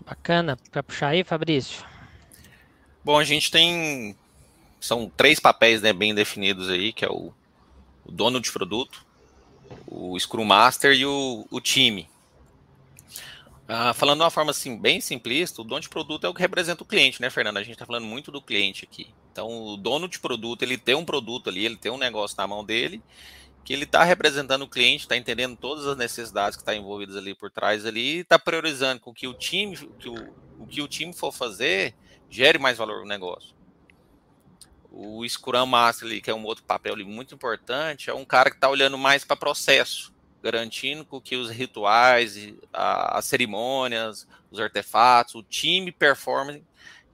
Bacana. 0.04 0.58
Para 0.70 0.82
puxar 0.82 1.08
aí, 1.08 1.24
Fabrício? 1.24 1.82
Bom, 3.02 3.18
a 3.18 3.24
gente 3.24 3.50
tem 3.50 4.14
são 4.82 5.10
três 5.16 5.38
papéis 5.38 5.80
né, 5.80 5.92
bem 5.92 6.14
definidos 6.14 6.68
aí, 6.68 6.92
que 6.92 7.04
é 7.04 7.08
o, 7.08 7.32
o 8.04 8.10
dono 8.10 8.40
de 8.40 8.50
produto, 8.50 9.06
o 9.86 10.18
Scrum 10.18 10.44
Master 10.44 10.92
e 10.92 11.06
o, 11.06 11.46
o 11.50 11.60
time. 11.60 12.08
Ah, 13.68 13.94
falando 13.94 14.18
de 14.18 14.24
uma 14.24 14.30
forma 14.30 14.50
assim, 14.50 14.76
bem 14.76 15.00
simplista, 15.00 15.62
o 15.62 15.64
dono 15.64 15.80
de 15.80 15.88
produto 15.88 16.26
é 16.26 16.28
o 16.28 16.34
que 16.34 16.40
representa 16.40 16.82
o 16.82 16.86
cliente, 16.86 17.22
né, 17.22 17.30
Fernando? 17.30 17.58
A 17.58 17.62
gente 17.62 17.74
está 17.74 17.86
falando 17.86 18.04
muito 18.04 18.32
do 18.32 18.42
cliente 18.42 18.84
aqui. 18.84 19.06
Então, 19.30 19.48
o 19.48 19.76
dono 19.76 20.08
de 20.08 20.18
produto, 20.18 20.62
ele 20.62 20.76
tem 20.76 20.96
um 20.96 21.04
produto 21.04 21.48
ali, 21.48 21.64
ele 21.64 21.76
tem 21.76 21.90
um 21.90 21.96
negócio 21.96 22.36
na 22.36 22.46
mão 22.46 22.64
dele, 22.64 23.00
que 23.64 23.72
ele 23.72 23.84
está 23.84 24.02
representando 24.02 24.62
o 24.62 24.68
cliente, 24.68 25.04
está 25.04 25.16
entendendo 25.16 25.56
todas 25.56 25.86
as 25.86 25.96
necessidades 25.96 26.56
que 26.56 26.62
estão 26.62 26.74
tá 26.74 26.78
envolvidas 26.78 27.16
ali 27.16 27.34
por 27.34 27.52
trás 27.52 27.86
ali, 27.86 28.18
está 28.18 28.36
priorizando 28.36 29.00
com 29.00 29.14
que 29.14 29.28
o 29.28 29.32
time, 29.32 29.76
que 29.76 30.08
o, 30.08 30.34
o 30.58 30.66
que 30.66 30.82
o 30.82 30.88
time 30.88 31.12
for 31.12 31.32
fazer, 31.32 31.94
gere 32.28 32.58
mais 32.58 32.76
valor 32.76 33.02
no 33.02 33.06
negócio. 33.06 33.54
O 34.94 35.26
Scrum 35.26 35.64
Master, 35.64 36.06
ali, 36.06 36.20
que 36.20 36.30
é 36.30 36.34
um 36.34 36.44
outro 36.44 36.62
papel 36.64 36.92
ali, 36.92 37.04
muito 37.04 37.34
importante, 37.34 38.10
é 38.10 38.14
um 38.14 38.26
cara 38.26 38.50
que 38.50 38.56
está 38.56 38.68
olhando 38.68 38.98
mais 38.98 39.24
para 39.24 39.34
processo, 39.34 40.12
garantindo 40.42 41.06
que 41.22 41.34
os 41.34 41.50
rituais, 41.50 42.36
a, 42.72 43.18
as 43.18 43.24
cerimônias, 43.24 44.28
os 44.50 44.60
artefatos, 44.60 45.34
o 45.34 45.42
time 45.42 45.90
performance, 45.90 46.62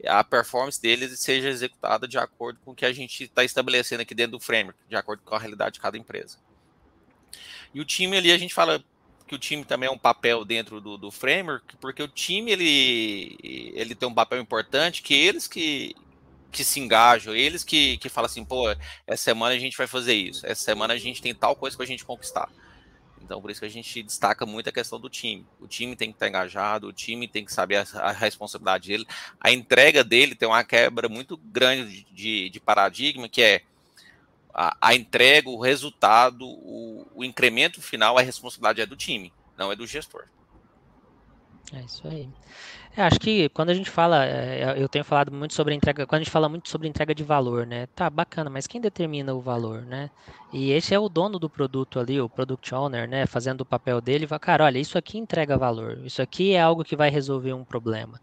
a 0.05 0.25
performance 0.25 0.81
deles 0.81 1.19
seja 1.21 1.49
executada 1.49 2.09
de 2.09 2.19
acordo 2.19 2.59
com 2.65 2.73
o 2.73 2.75
que 2.75 2.85
a 2.85 2.93
gente 2.93 3.25
está 3.25 3.45
estabelecendo 3.45 4.03
aqui 4.03 4.15
dentro 4.15 4.33
do 4.33 4.41
framework, 4.41 4.79
de 4.89 4.97
acordo 4.97 5.23
com 5.25 5.35
a 5.35 5.39
realidade 5.39 5.75
de 5.75 5.81
cada 5.81 5.97
empresa. 5.97 6.39
E 7.73 7.81
o 7.81 7.85
time 7.85 8.17
ali, 8.17 8.33
a 8.33 8.39
gente 8.39 8.55
fala 8.55 8.83
que 9.27 9.35
o 9.35 9.39
time 9.39 9.65
também 9.65 9.89
é 9.89 9.93
um 9.93 9.99
papel 9.99 10.45
dentro 10.45 10.81
do, 10.81 10.97
do 10.97 11.11
framework, 11.11 11.77
porque 11.77 12.03
o 12.03 12.09
time 12.09 12.51
ele, 12.51 13.37
ele 13.75 13.95
tem 13.95 14.09
um 14.09 14.15
papel 14.15 14.41
importante 14.41 15.03
que 15.03 15.15
eles 15.15 15.47
que, 15.47 15.95
que 16.51 16.65
se 16.65 16.81
engajam, 16.81 17.35
eles 17.35 17.63
que, 17.63 17.99
que 17.99 18.09
falam 18.09 18.27
assim, 18.27 18.45
pô, 18.45 18.69
essa 19.07 19.25
semana 19.25 19.55
a 19.55 19.59
gente 19.59 19.77
vai 19.77 19.87
fazer 19.87 20.15
isso, 20.15 20.47
essa 20.47 20.63
semana 20.63 20.95
a 20.95 20.99
gente 20.99 21.21
tem 21.21 21.35
tal 21.35 21.55
coisa 21.55 21.77
para 21.77 21.85
a 21.85 21.89
gente 21.89 22.05
conquistar. 22.05 22.49
Então, 23.29 23.43
por 23.43 23.51
isso 23.51 23.61
que 23.61 23.67
a 23.67 23.71
gente 23.71 24.03
destaca 24.03 24.47
muito 24.47 24.71
a 24.71 24.73
questão 24.73 24.99
do 24.99 25.11
time. 25.11 25.47
O 25.61 25.67
time 25.67 25.95
tem 25.95 26.09
que 26.09 26.17
estar 26.17 26.29
engajado, 26.29 26.87
o 26.87 26.93
time 26.95 27.29
tem 27.29 27.45
que 27.45 27.53
saber 27.53 27.77
a, 27.77 28.01
a 28.01 28.11
responsabilidade 28.11 28.89
dele. 28.89 29.07
A 29.39 29.53
entrega 29.53 30.03
dele 30.03 30.35
tem 30.35 30.49
uma 30.49 30.65
quebra 30.65 31.11
muito 31.11 31.37
grande 31.37 32.07
de, 32.11 32.49
de 32.49 32.59
paradigma, 32.59 33.29
que 33.29 33.43
é 33.43 33.63
a, 34.55 34.75
a, 34.81 34.95
entrega, 34.95 35.51
o 35.51 35.61
resultado, 35.61 36.47
o, 36.47 37.07
o 37.15 37.23
incremento 37.23 37.83
final, 37.83 38.17
a 38.17 38.23
responsabilidade 38.23 38.81
é 38.81 38.87
do 38.87 38.97
time, 38.97 39.31
não 39.59 39.71
é 39.71 39.77
do 39.77 39.87
gestor. 39.87 40.25
É 41.75 41.81
isso 41.81 42.09
aí. 42.09 42.31
É, 42.97 43.03
acho 43.03 43.21
que 43.21 43.49
quando 43.51 43.71
a 43.71 43.75
gente 43.75 43.91
fala, 43.91 44.25
é, 44.25 44.75
eu 44.77 44.89
tenho 44.89 45.05
falado 45.05 45.33
muito 45.33 45.55
sobre 45.55 45.75
entrega, 45.75 46.07
quando 46.07 46.21
a 46.21 46.25
gente 46.25 46.33
fala 46.33 46.49
muito 46.49 46.69
sobre 46.69 46.89
entrega 46.89 47.15
de 47.15 47.23
valor, 47.23 47.67
né? 47.67 47.87
Tá 47.95 48.11
bacana, 48.11 48.51
mas 48.51 48.67
quem 48.67 48.81
determina 48.81 49.35
o 49.35 49.41
valor, 49.41 49.83
né? 49.83 50.11
E 50.53 50.73
esse 50.73 50.95
é 50.95 50.99
o 50.99 51.09
dono 51.09 51.39
do 51.39 51.49
produto 51.49 52.01
ali, 52.01 52.21
o 52.21 52.29
product 52.29 52.75
owner, 52.75 53.09
né? 53.09 53.27
Fazendo 53.27 53.61
o 53.61 53.65
papel 53.65 54.01
dele, 54.01 54.27
vai, 54.27 54.39
cara, 54.39 54.65
olha, 54.65 54.79
isso 54.79 54.99
aqui 54.99 55.19
entrega 55.19 55.57
valor, 55.57 55.99
isso 56.05 56.21
aqui 56.21 56.55
é 56.55 56.61
algo 56.61 56.85
que 56.85 56.97
vai 56.97 57.11
resolver 57.11 57.53
um 57.53 57.65
problema. 57.65 58.21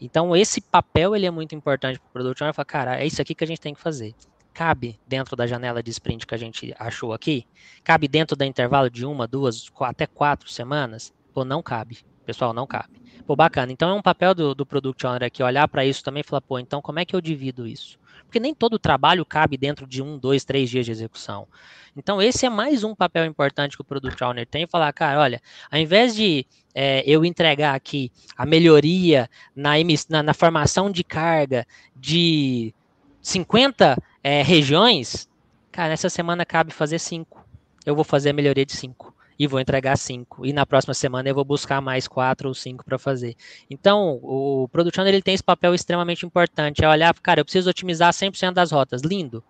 Então 0.00 0.36
esse 0.36 0.60
papel 0.60 1.16
ele 1.16 1.26
é 1.26 1.30
muito 1.30 1.54
importante 1.54 1.98
para 1.98 2.08
o 2.08 2.12
product 2.12 2.42
owner, 2.42 2.54
falar, 2.54 2.66
cara, 2.66 3.00
é 3.00 3.06
isso 3.06 3.22
aqui 3.22 3.34
que 3.34 3.44
a 3.44 3.46
gente 3.46 3.60
tem 3.60 3.74
que 3.74 3.80
fazer. 3.80 4.14
Cabe 4.52 4.98
dentro 5.06 5.36
da 5.36 5.46
janela 5.46 5.82
de 5.82 5.90
sprint 5.90 6.26
que 6.26 6.34
a 6.34 6.38
gente 6.38 6.74
achou 6.78 7.12
aqui? 7.12 7.46
Cabe 7.84 8.08
dentro 8.08 8.36
do 8.36 8.44
intervalo 8.44 8.90
de 8.90 9.06
uma, 9.06 9.26
duas, 9.26 9.70
até 9.80 10.06
quatro 10.06 10.50
semanas? 10.50 11.12
Pô, 11.32 11.44
não 11.44 11.62
cabe 11.62 11.98
Pessoal, 12.28 12.52
não 12.52 12.66
cabe. 12.66 13.00
Pô, 13.28 13.36
bacana. 13.36 13.70
Então 13.70 13.90
é 13.90 13.92
um 13.92 14.00
papel 14.00 14.34
do, 14.34 14.54
do 14.54 14.64
Product 14.64 15.06
Owner 15.06 15.24
aqui, 15.24 15.42
olhar 15.42 15.68
para 15.68 15.84
isso 15.84 16.02
também 16.02 16.22
e 16.22 16.24
falar, 16.24 16.40
pô, 16.40 16.58
então 16.58 16.80
como 16.80 16.98
é 16.98 17.04
que 17.04 17.14
eu 17.14 17.20
divido 17.20 17.66
isso? 17.66 17.98
Porque 18.24 18.40
nem 18.40 18.54
todo 18.54 18.78
trabalho 18.78 19.22
cabe 19.22 19.58
dentro 19.58 19.86
de 19.86 20.02
um, 20.02 20.16
dois, 20.16 20.46
três 20.46 20.70
dias 20.70 20.86
de 20.86 20.92
execução. 20.92 21.46
Então, 21.94 22.22
esse 22.22 22.46
é 22.46 22.48
mais 22.48 22.84
um 22.84 22.94
papel 22.94 23.26
importante 23.26 23.76
que 23.76 23.82
o 23.82 23.84
Product 23.84 24.24
Owner 24.24 24.46
tem, 24.46 24.66
falar, 24.66 24.90
cara, 24.94 25.20
olha, 25.20 25.42
ao 25.70 25.78
invés 25.78 26.14
de 26.14 26.46
é, 26.74 27.02
eu 27.06 27.22
entregar 27.22 27.74
aqui 27.74 28.10
a 28.34 28.46
melhoria 28.46 29.28
na, 29.54 29.72
na, 30.08 30.22
na 30.22 30.32
formação 30.32 30.90
de 30.90 31.04
carga 31.04 31.66
de 31.94 32.72
50 33.20 34.02
é, 34.24 34.42
regiões, 34.42 35.28
cara, 35.70 35.90
nessa 35.90 36.08
semana 36.08 36.46
cabe 36.46 36.72
fazer 36.72 36.98
cinco. 36.98 37.44
Eu 37.84 37.94
vou 37.94 38.04
fazer 38.04 38.30
a 38.30 38.32
melhoria 38.32 38.64
de 38.64 38.72
cinco 38.74 39.14
e 39.38 39.46
vou 39.46 39.60
entregar 39.60 39.96
cinco. 39.96 40.44
E 40.44 40.52
na 40.52 40.66
próxima 40.66 40.92
semana 40.92 41.28
eu 41.28 41.34
vou 41.34 41.44
buscar 41.44 41.80
mais 41.80 42.08
quatro 42.08 42.48
ou 42.48 42.54
cinco 42.54 42.84
para 42.84 42.98
fazer. 42.98 43.36
Então, 43.70 44.18
o 44.22 44.68
Product 44.72 44.98
Owner 45.00 45.14
ele 45.14 45.22
tem 45.22 45.34
esse 45.34 45.44
papel 45.44 45.74
extremamente 45.74 46.26
importante, 46.26 46.84
é 46.84 46.88
olhar, 46.88 47.14
cara, 47.20 47.40
eu 47.40 47.44
preciso 47.44 47.70
otimizar 47.70 48.12
100% 48.12 48.52
das 48.52 48.72
rotas. 48.72 49.02
Lindo. 49.02 49.44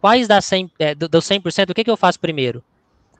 Quais 0.00 0.26
das 0.26 0.44
100, 0.46 0.70
é, 0.78 0.94
do, 0.94 1.08
do 1.08 1.18
100%, 1.18 1.70
o 1.70 1.74
que, 1.74 1.84
que 1.84 1.90
eu 1.90 1.96
faço 1.96 2.18
primeiro? 2.20 2.62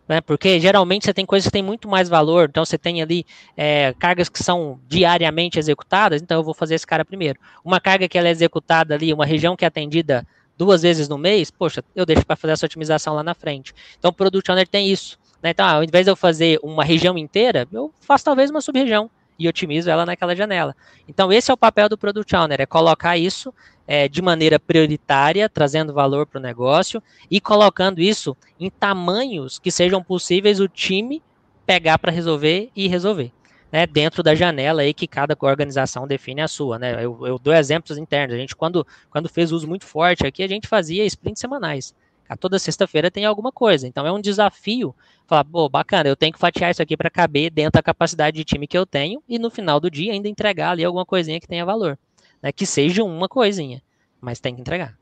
Né, 0.06 0.20
porque 0.20 0.60
geralmente 0.60 1.06
você 1.06 1.14
tem 1.14 1.24
coisas 1.24 1.46
que 1.46 1.52
têm 1.52 1.62
muito 1.62 1.88
mais 1.88 2.10
valor, 2.10 2.46
então 2.50 2.62
você 2.62 2.76
tem 2.76 3.00
ali 3.00 3.24
é, 3.56 3.94
cargas 3.98 4.28
que 4.28 4.42
são 4.42 4.78
diariamente 4.86 5.58
executadas, 5.58 6.20
então 6.20 6.38
eu 6.38 6.44
vou 6.44 6.52
fazer 6.52 6.74
esse 6.74 6.86
cara 6.86 7.06
primeiro. 7.06 7.40
Uma 7.64 7.80
carga 7.80 8.06
que 8.06 8.18
ela 8.18 8.28
é 8.28 8.30
executada 8.30 8.94
ali, 8.94 9.14
uma 9.14 9.24
região 9.24 9.56
que 9.56 9.64
é 9.64 9.68
atendida 9.68 10.26
duas 10.58 10.82
vezes 10.82 11.08
no 11.08 11.16
mês, 11.16 11.50
poxa, 11.50 11.82
eu 11.96 12.04
deixo 12.04 12.24
para 12.26 12.36
fazer 12.36 12.52
essa 12.52 12.66
otimização 12.66 13.14
lá 13.14 13.22
na 13.22 13.34
frente. 13.34 13.72
Então 13.98 14.10
o 14.10 14.14
Product 14.14 14.50
Owner 14.50 14.68
tem 14.68 14.90
isso. 14.90 15.18
Né? 15.44 15.50
Então, 15.50 15.66
ao 15.66 15.84
invés 15.84 16.06
de 16.06 16.10
eu 16.10 16.16
fazer 16.16 16.58
uma 16.62 16.82
região 16.82 17.18
inteira, 17.18 17.68
eu 17.70 17.92
faço 18.00 18.24
talvez 18.24 18.50
uma 18.50 18.62
sub-região 18.62 19.10
e 19.38 19.46
otimizo 19.46 19.90
ela 19.90 20.06
naquela 20.06 20.34
janela. 20.34 20.74
Então, 21.06 21.30
esse 21.30 21.50
é 21.50 21.54
o 21.54 21.56
papel 21.56 21.86
do 21.86 21.98
Product 21.98 22.34
Owner, 22.34 22.62
é 22.62 22.66
colocar 22.66 23.18
isso 23.18 23.52
é, 23.86 24.08
de 24.08 24.22
maneira 24.22 24.58
prioritária, 24.58 25.46
trazendo 25.48 25.92
valor 25.92 26.24
para 26.24 26.38
o 26.38 26.42
negócio 26.42 27.02
e 27.30 27.42
colocando 27.42 28.00
isso 28.00 28.34
em 28.58 28.70
tamanhos 28.70 29.58
que 29.58 29.70
sejam 29.70 30.02
possíveis 30.02 30.60
o 30.60 30.68
time 30.68 31.22
pegar 31.66 31.98
para 31.98 32.10
resolver 32.10 32.70
e 32.74 32.88
resolver. 32.88 33.30
Né, 33.70 33.88
dentro 33.88 34.22
da 34.22 34.36
janela 34.36 34.82
aí 34.82 34.94
que 34.94 35.08
cada 35.08 35.36
organização 35.40 36.06
define 36.06 36.40
a 36.40 36.46
sua, 36.46 36.78
né? 36.78 37.04
Eu, 37.04 37.26
eu 37.26 37.40
dou 37.40 37.52
exemplos 37.52 37.98
internos. 37.98 38.36
A 38.36 38.38
gente, 38.38 38.54
quando, 38.54 38.86
quando 39.10 39.28
fez 39.28 39.50
uso 39.50 39.66
muito 39.66 39.84
forte 39.84 40.24
aqui, 40.24 40.44
a 40.44 40.48
gente 40.48 40.68
fazia 40.68 41.04
sprints 41.04 41.40
semanais. 41.40 41.92
A 42.28 42.36
toda 42.36 42.58
sexta-feira 42.58 43.10
tem 43.10 43.24
alguma 43.24 43.52
coisa. 43.52 43.86
Então 43.86 44.06
é 44.06 44.12
um 44.12 44.20
desafio 44.20 44.94
falar, 45.26 45.44
pô, 45.44 45.68
bacana, 45.68 46.08
eu 46.08 46.16
tenho 46.16 46.32
que 46.32 46.38
fatiar 46.38 46.70
isso 46.70 46.82
aqui 46.82 46.96
para 46.96 47.10
caber 47.10 47.50
dentro 47.50 47.72
da 47.72 47.82
capacidade 47.82 48.36
de 48.36 48.44
time 48.44 48.66
que 48.66 48.76
eu 48.76 48.86
tenho 48.86 49.22
e 49.28 49.38
no 49.38 49.50
final 49.50 49.78
do 49.78 49.90
dia 49.90 50.12
ainda 50.12 50.28
entregar 50.28 50.70
ali 50.70 50.84
alguma 50.84 51.04
coisinha 51.04 51.40
que 51.40 51.48
tenha 51.48 51.64
valor. 51.64 51.98
Né? 52.42 52.52
Que 52.52 52.66
seja 52.66 53.04
uma 53.04 53.28
coisinha, 53.28 53.82
mas 54.20 54.40
tem 54.40 54.54
que 54.54 54.60
entregar. 54.60 54.96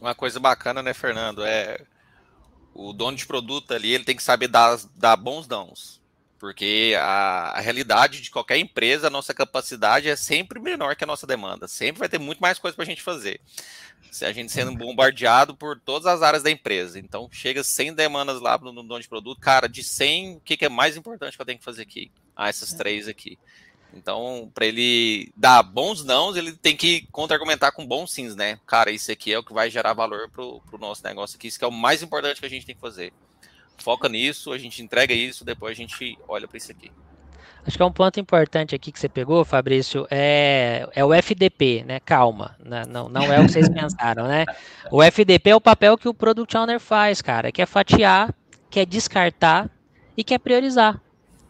Uma 0.00 0.14
coisa 0.14 0.38
bacana, 0.38 0.82
né, 0.82 0.92
Fernando? 0.92 1.44
É 1.44 1.80
o 2.74 2.92
dono 2.92 3.16
de 3.16 3.24
produto 3.24 3.72
ali, 3.72 3.92
ele 3.92 4.04
tem 4.04 4.16
que 4.16 4.22
saber 4.22 4.48
dar, 4.48 4.78
dar 4.96 5.16
bons 5.16 5.46
dãos. 5.46 6.02
Porque 6.44 6.94
a, 6.98 7.52
a, 7.56 7.60
realidade 7.60 8.20
de 8.20 8.30
qualquer 8.30 8.58
empresa, 8.58 9.06
a 9.06 9.10
nossa 9.10 9.32
capacidade 9.32 10.10
é 10.10 10.14
sempre 10.14 10.60
menor 10.60 10.94
que 10.94 11.02
a 11.02 11.06
nossa 11.06 11.26
demanda. 11.26 11.66
Sempre 11.66 12.00
vai 12.00 12.08
ter 12.08 12.18
muito 12.18 12.38
mais 12.38 12.58
coisa 12.58 12.74
para 12.76 12.82
a 12.82 12.86
gente 12.86 13.00
fazer 13.00 13.40
se 14.10 14.26
a 14.26 14.30
gente 14.30 14.52
sendo 14.52 14.76
bombardeado 14.76 15.56
por 15.56 15.80
todas 15.80 16.04
as 16.04 16.20
áreas 16.20 16.42
da 16.42 16.50
empresa. 16.50 16.98
Então, 16.98 17.30
chega 17.32 17.64
100 17.64 17.94
demandas 17.94 18.42
lá 18.42 18.58
no 18.58 18.74
dono 18.74 19.00
de 19.00 19.08
produto. 19.08 19.40
Cara, 19.40 19.66
de 19.66 19.82
100, 19.82 20.36
o 20.36 20.40
que, 20.40 20.58
que 20.58 20.66
é 20.66 20.68
mais 20.68 20.98
importante 20.98 21.34
que 21.34 21.40
eu 21.40 21.46
tenho 21.46 21.58
que 21.58 21.64
fazer 21.64 21.80
aqui? 21.80 22.10
Ah, 22.36 22.50
essas 22.50 22.74
é. 22.74 22.76
três 22.76 23.08
aqui. 23.08 23.38
Então, 23.94 24.52
para 24.54 24.66
ele 24.66 25.32
dar 25.34 25.62
bons 25.62 26.04
não, 26.04 26.36
ele 26.36 26.52
tem 26.52 26.76
que 26.76 27.08
contra-argumentar 27.10 27.72
com 27.72 27.86
bons 27.86 28.12
sims, 28.12 28.36
né? 28.36 28.60
Cara, 28.66 28.90
isso 28.90 29.10
aqui 29.10 29.32
é 29.32 29.38
o 29.38 29.42
que 29.42 29.54
vai 29.54 29.70
gerar 29.70 29.94
valor 29.94 30.28
para 30.28 30.44
o 30.44 30.78
nosso 30.78 31.02
negócio 31.04 31.38
aqui. 31.38 31.48
Isso 31.48 31.58
que 31.58 31.64
é 31.64 31.68
o 31.68 31.72
mais 31.72 32.02
importante 32.02 32.38
que 32.38 32.46
a 32.46 32.50
gente 32.50 32.66
tem 32.66 32.74
que 32.74 32.82
fazer. 32.82 33.14
Foca 33.78 34.08
nisso, 34.08 34.52
a 34.52 34.58
gente 34.58 34.82
entrega 34.82 35.12
isso, 35.12 35.44
depois 35.44 35.72
a 35.72 35.74
gente 35.74 36.18
olha 36.28 36.46
para 36.48 36.56
isso 36.56 36.70
aqui. 36.70 36.90
Acho 37.66 37.78
que 37.78 37.82
é 37.82 37.86
um 37.86 37.92
ponto 37.92 38.20
importante 38.20 38.74
aqui 38.74 38.92
que 38.92 38.98
você 38.98 39.08
pegou, 39.08 39.42
Fabrício, 39.42 40.06
é, 40.10 40.86
é 40.94 41.02
o 41.02 41.14
FDP, 41.14 41.82
né? 41.86 41.98
Calma, 41.98 42.54
né? 42.62 42.82
não, 42.86 43.08
não 43.08 43.22
é 43.32 43.40
o 43.40 43.46
que 43.46 43.52
vocês 43.52 43.68
pensaram, 43.72 44.28
né? 44.28 44.44
O 44.90 45.02
FDP 45.02 45.50
é 45.50 45.56
o 45.56 45.60
papel 45.60 45.96
que 45.96 46.08
o 46.08 46.12
Product 46.12 46.54
Owner 46.56 46.78
faz, 46.78 47.22
cara, 47.22 47.50
que 47.50 47.62
é 47.62 47.66
fatiar, 47.66 48.34
que 48.68 48.80
é 48.80 48.84
descartar 48.84 49.70
e 50.14 50.22
que 50.22 50.34
é 50.34 50.38
priorizar. 50.38 51.00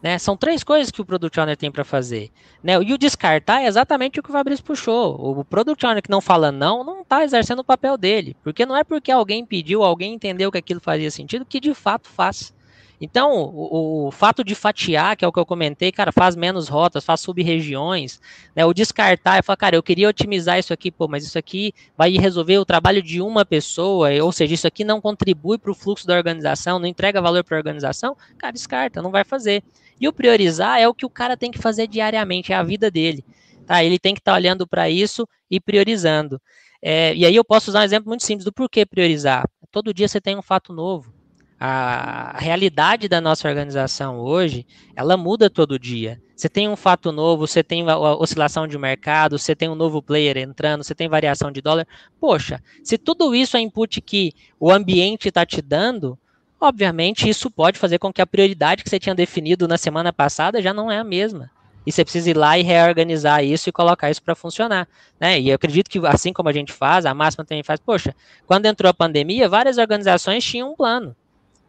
Né? 0.04 0.18
São 0.18 0.36
três 0.36 0.62
coisas 0.62 0.90
que 0.90 1.00
o 1.00 1.04
Product 1.04 1.40
Owner 1.40 1.56
tem 1.56 1.72
para 1.72 1.82
fazer. 1.82 2.30
Né? 2.62 2.74
E 2.74 2.92
o 2.92 2.98
descartar 2.98 3.62
é 3.62 3.66
exatamente 3.66 4.20
o 4.20 4.22
que 4.22 4.28
o 4.28 4.34
Fabrício 4.34 4.62
puxou. 4.62 5.16
O 5.18 5.42
Product 5.42 5.86
Owner 5.86 6.02
que 6.02 6.10
não 6.10 6.20
fala 6.20 6.52
não, 6.52 6.84
não 6.84 7.00
está 7.00 7.24
exercendo 7.24 7.60
o 7.60 7.64
papel 7.64 7.96
dele. 7.96 8.36
Porque 8.44 8.66
não 8.66 8.76
é 8.76 8.84
porque 8.84 9.10
alguém 9.10 9.46
pediu, 9.46 9.82
alguém 9.82 10.12
entendeu 10.12 10.52
que 10.52 10.58
aquilo 10.58 10.78
fazia 10.78 11.10
sentido, 11.10 11.46
que 11.46 11.58
de 11.58 11.72
fato 11.72 12.06
faz. 12.06 12.52
Então, 13.00 13.32
o, 13.32 14.06
o, 14.06 14.10
fato 14.10 14.44
de 14.44 14.54
fatiar, 14.54 15.16
que 15.16 15.24
é 15.24 15.28
o 15.28 15.32
que 15.32 15.38
eu 15.38 15.46
comentei, 15.46 15.90
cara, 15.90 16.12
faz 16.12 16.36
menos 16.36 16.68
rotas, 16.68 17.04
faz 17.04 17.20
sub-regiões, 17.20 18.20
né? 18.54 18.64
O 18.64 18.72
descartar, 18.72 19.38
eu 19.38 19.42
falo, 19.42 19.56
cara, 19.56 19.76
eu 19.76 19.82
queria 19.82 20.08
otimizar 20.08 20.58
isso 20.58 20.72
aqui, 20.72 20.90
pô, 20.90 21.08
mas 21.08 21.24
isso 21.24 21.38
aqui 21.38 21.72
vai 21.96 22.12
resolver 22.12 22.58
o 22.58 22.64
trabalho 22.64 23.02
de 23.02 23.20
uma 23.20 23.44
pessoa, 23.44 24.10
ou 24.22 24.32
seja, 24.32 24.54
isso 24.54 24.66
aqui 24.66 24.84
não 24.84 25.00
contribui 25.00 25.58
para 25.58 25.70
o 25.70 25.74
fluxo 25.74 26.06
da 26.06 26.14
organização, 26.14 26.78
não 26.78 26.86
entrega 26.86 27.20
valor 27.20 27.42
para 27.42 27.56
a 27.56 27.58
organização, 27.58 28.16
cara, 28.38 28.52
descarta, 28.52 29.02
não 29.02 29.10
vai 29.10 29.24
fazer. 29.24 29.62
E 30.00 30.06
o 30.08 30.12
priorizar 30.12 30.78
é 30.78 30.88
o 30.88 30.94
que 30.94 31.06
o 31.06 31.10
cara 31.10 31.36
tem 31.36 31.50
que 31.50 31.58
fazer 31.58 31.88
diariamente, 31.88 32.52
é 32.52 32.56
a 32.56 32.62
vida 32.62 32.90
dele. 32.90 33.24
Tá? 33.66 33.82
Ele 33.82 33.98
tem 33.98 34.14
que 34.14 34.20
estar 34.20 34.32
tá 34.32 34.36
olhando 34.36 34.66
para 34.66 34.88
isso 34.88 35.28
e 35.50 35.60
priorizando. 35.60 36.40
É, 36.80 37.14
e 37.14 37.24
aí 37.24 37.34
eu 37.34 37.44
posso 37.44 37.70
usar 37.70 37.80
um 37.80 37.84
exemplo 37.84 38.08
muito 38.08 38.24
simples 38.24 38.44
do 38.44 38.52
porquê 38.52 38.84
priorizar. 38.84 39.48
Todo 39.70 39.94
dia 39.94 40.06
você 40.06 40.20
tem 40.20 40.36
um 40.36 40.42
fato 40.42 40.72
novo 40.72 41.12
a 41.58 42.36
realidade 42.38 43.08
da 43.08 43.20
nossa 43.20 43.48
organização 43.48 44.18
hoje, 44.18 44.66
ela 44.94 45.16
muda 45.16 45.48
todo 45.48 45.78
dia. 45.78 46.20
Você 46.36 46.48
tem 46.48 46.68
um 46.68 46.76
fato 46.76 47.12
novo, 47.12 47.46
você 47.46 47.62
tem 47.62 47.84
oscilação 47.88 48.66
de 48.66 48.76
mercado, 48.76 49.38
você 49.38 49.54
tem 49.54 49.68
um 49.68 49.74
novo 49.74 50.02
player 50.02 50.36
entrando, 50.36 50.82
você 50.82 50.94
tem 50.94 51.08
variação 51.08 51.50
de 51.52 51.60
dólar. 51.60 51.86
Poxa, 52.20 52.60
se 52.82 52.98
tudo 52.98 53.34
isso 53.34 53.56
é 53.56 53.60
input 53.60 54.00
que 54.00 54.32
o 54.58 54.70
ambiente 54.70 55.28
está 55.28 55.46
te 55.46 55.62
dando, 55.62 56.18
obviamente 56.60 57.28
isso 57.28 57.50
pode 57.50 57.78
fazer 57.78 57.98
com 57.98 58.12
que 58.12 58.20
a 58.20 58.26
prioridade 58.26 58.82
que 58.82 58.90
você 58.90 58.98
tinha 58.98 59.14
definido 59.14 59.68
na 59.68 59.78
semana 59.78 60.12
passada 60.12 60.60
já 60.60 60.74
não 60.74 60.90
é 60.90 60.98
a 60.98 61.04
mesma. 61.04 61.50
E 61.86 61.92
você 61.92 62.02
precisa 62.02 62.30
ir 62.30 62.36
lá 62.36 62.58
e 62.58 62.62
reorganizar 62.62 63.44
isso 63.44 63.68
e 63.68 63.72
colocar 63.72 64.10
isso 64.10 64.22
para 64.22 64.34
funcionar. 64.34 64.88
Né? 65.20 65.38
E 65.38 65.50
eu 65.50 65.54
acredito 65.54 65.88
que, 65.90 66.04
assim 66.06 66.32
como 66.32 66.48
a 66.48 66.52
gente 66.52 66.72
faz, 66.72 67.04
a 67.06 67.14
máxima 67.14 67.44
também 67.44 67.62
faz, 67.62 67.78
poxa, 67.78 68.14
quando 68.46 68.66
entrou 68.66 68.88
a 68.88 68.94
pandemia, 68.94 69.48
várias 69.48 69.78
organizações 69.78 70.42
tinham 70.42 70.72
um 70.72 70.76
plano. 70.76 71.14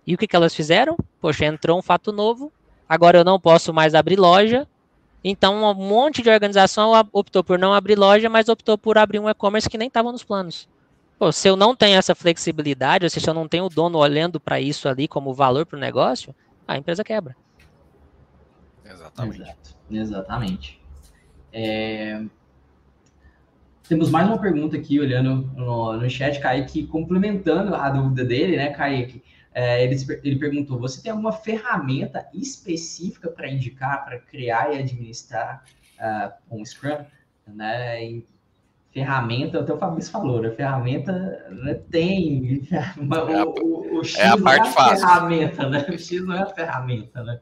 E 0.06 0.14
o 0.14 0.18
que, 0.18 0.28
que 0.28 0.36
elas 0.36 0.54
fizeram? 0.54 0.98
Poxa, 1.20 1.46
entrou 1.46 1.80
um 1.80 1.82
fato 1.82 2.12
novo, 2.12 2.52
agora 2.88 3.18
eu 3.18 3.24
não 3.24 3.40
posso 3.40 3.74
mais 3.74 3.96
abrir 3.96 4.18
loja. 4.18 4.68
Então, 5.24 5.64
um 5.64 5.74
monte 5.74 6.22
de 6.22 6.30
organização 6.30 6.92
optou 7.12 7.44
por 7.44 7.58
não 7.58 7.74
abrir 7.74 7.98
loja, 7.98 8.30
mas 8.30 8.48
optou 8.48 8.78
por 8.78 8.98
abrir 8.98 9.20
um 9.20 9.28
e-commerce 9.28 9.70
que 9.70 9.78
nem 9.78 9.88
estava 9.88 10.12
nos 10.12 10.24
planos. 10.24 10.70
Pô, 11.18 11.32
se 11.32 11.48
eu 11.48 11.56
não 11.56 11.76
tenho 11.76 11.98
essa 11.98 12.14
flexibilidade, 12.14 13.06
ou 13.06 13.10
seja, 13.10 13.24
se 13.24 13.30
eu 13.30 13.34
não 13.34 13.48
tenho 13.48 13.66
o 13.66 13.70
dono 13.70 13.98
olhando 13.98 14.40
para 14.40 14.60
isso 14.62 14.88
ali 14.88 15.08
como 15.08 15.34
valor 15.34 15.66
para 15.66 15.78
o 15.78 15.80
negócio, 15.80 16.36
a 16.68 16.78
empresa 16.78 17.04
quebra. 17.04 17.36
Exatamente. 18.84 19.42
Exato. 19.42 19.76
Exatamente. 19.90 20.82
É... 21.52 22.22
Temos 23.88 24.10
mais 24.10 24.28
uma 24.28 24.40
pergunta 24.40 24.76
aqui, 24.76 25.00
olhando 25.00 25.50
no, 25.56 25.94
no 25.94 26.10
chat, 26.10 26.40
Kaique, 26.40 26.86
complementando 26.88 27.74
a 27.76 27.90
dúvida 27.90 28.26
dele, 28.26 28.58
né, 28.58 28.72
Kaique? 28.72 29.24
É, 29.56 29.82
ele, 29.82 29.96
ele 30.22 30.38
perguntou: 30.38 30.78
você 30.78 31.02
tem 31.02 31.12
alguma 31.12 31.32
ferramenta 31.32 32.28
específica 32.34 33.30
para 33.30 33.50
indicar, 33.50 34.04
para 34.04 34.20
criar 34.20 34.74
e 34.74 34.80
administrar 34.80 35.64
uh, 35.98 36.34
um 36.52 36.66
Scrum? 36.66 37.06
Né? 37.48 38.04
E 38.04 38.28
ferramenta, 38.92 39.62
até 39.62 39.74
o 39.74 39.78
Fabrício 39.78 40.12
falou, 40.12 40.42
né? 40.42 40.52
Ferramenta 40.52 41.14
né? 41.52 41.74
tem. 41.90 42.68
É 42.72 42.78
a, 42.78 43.46
o, 43.46 43.54
o, 43.62 44.00
o 44.00 44.04
X 44.04 44.20
é 44.20 44.28
a 44.28 44.38
parte 44.38 44.60
não 44.60 44.68
é 44.68 44.70
a 44.70 44.74
fácil. 44.74 45.08
ferramenta, 45.08 45.70
né? 45.70 45.86
O 45.88 45.98
X 45.98 46.26
não 46.26 46.36
é 46.36 46.42
a 46.42 46.46
ferramenta, 46.48 47.24
né? 47.24 47.40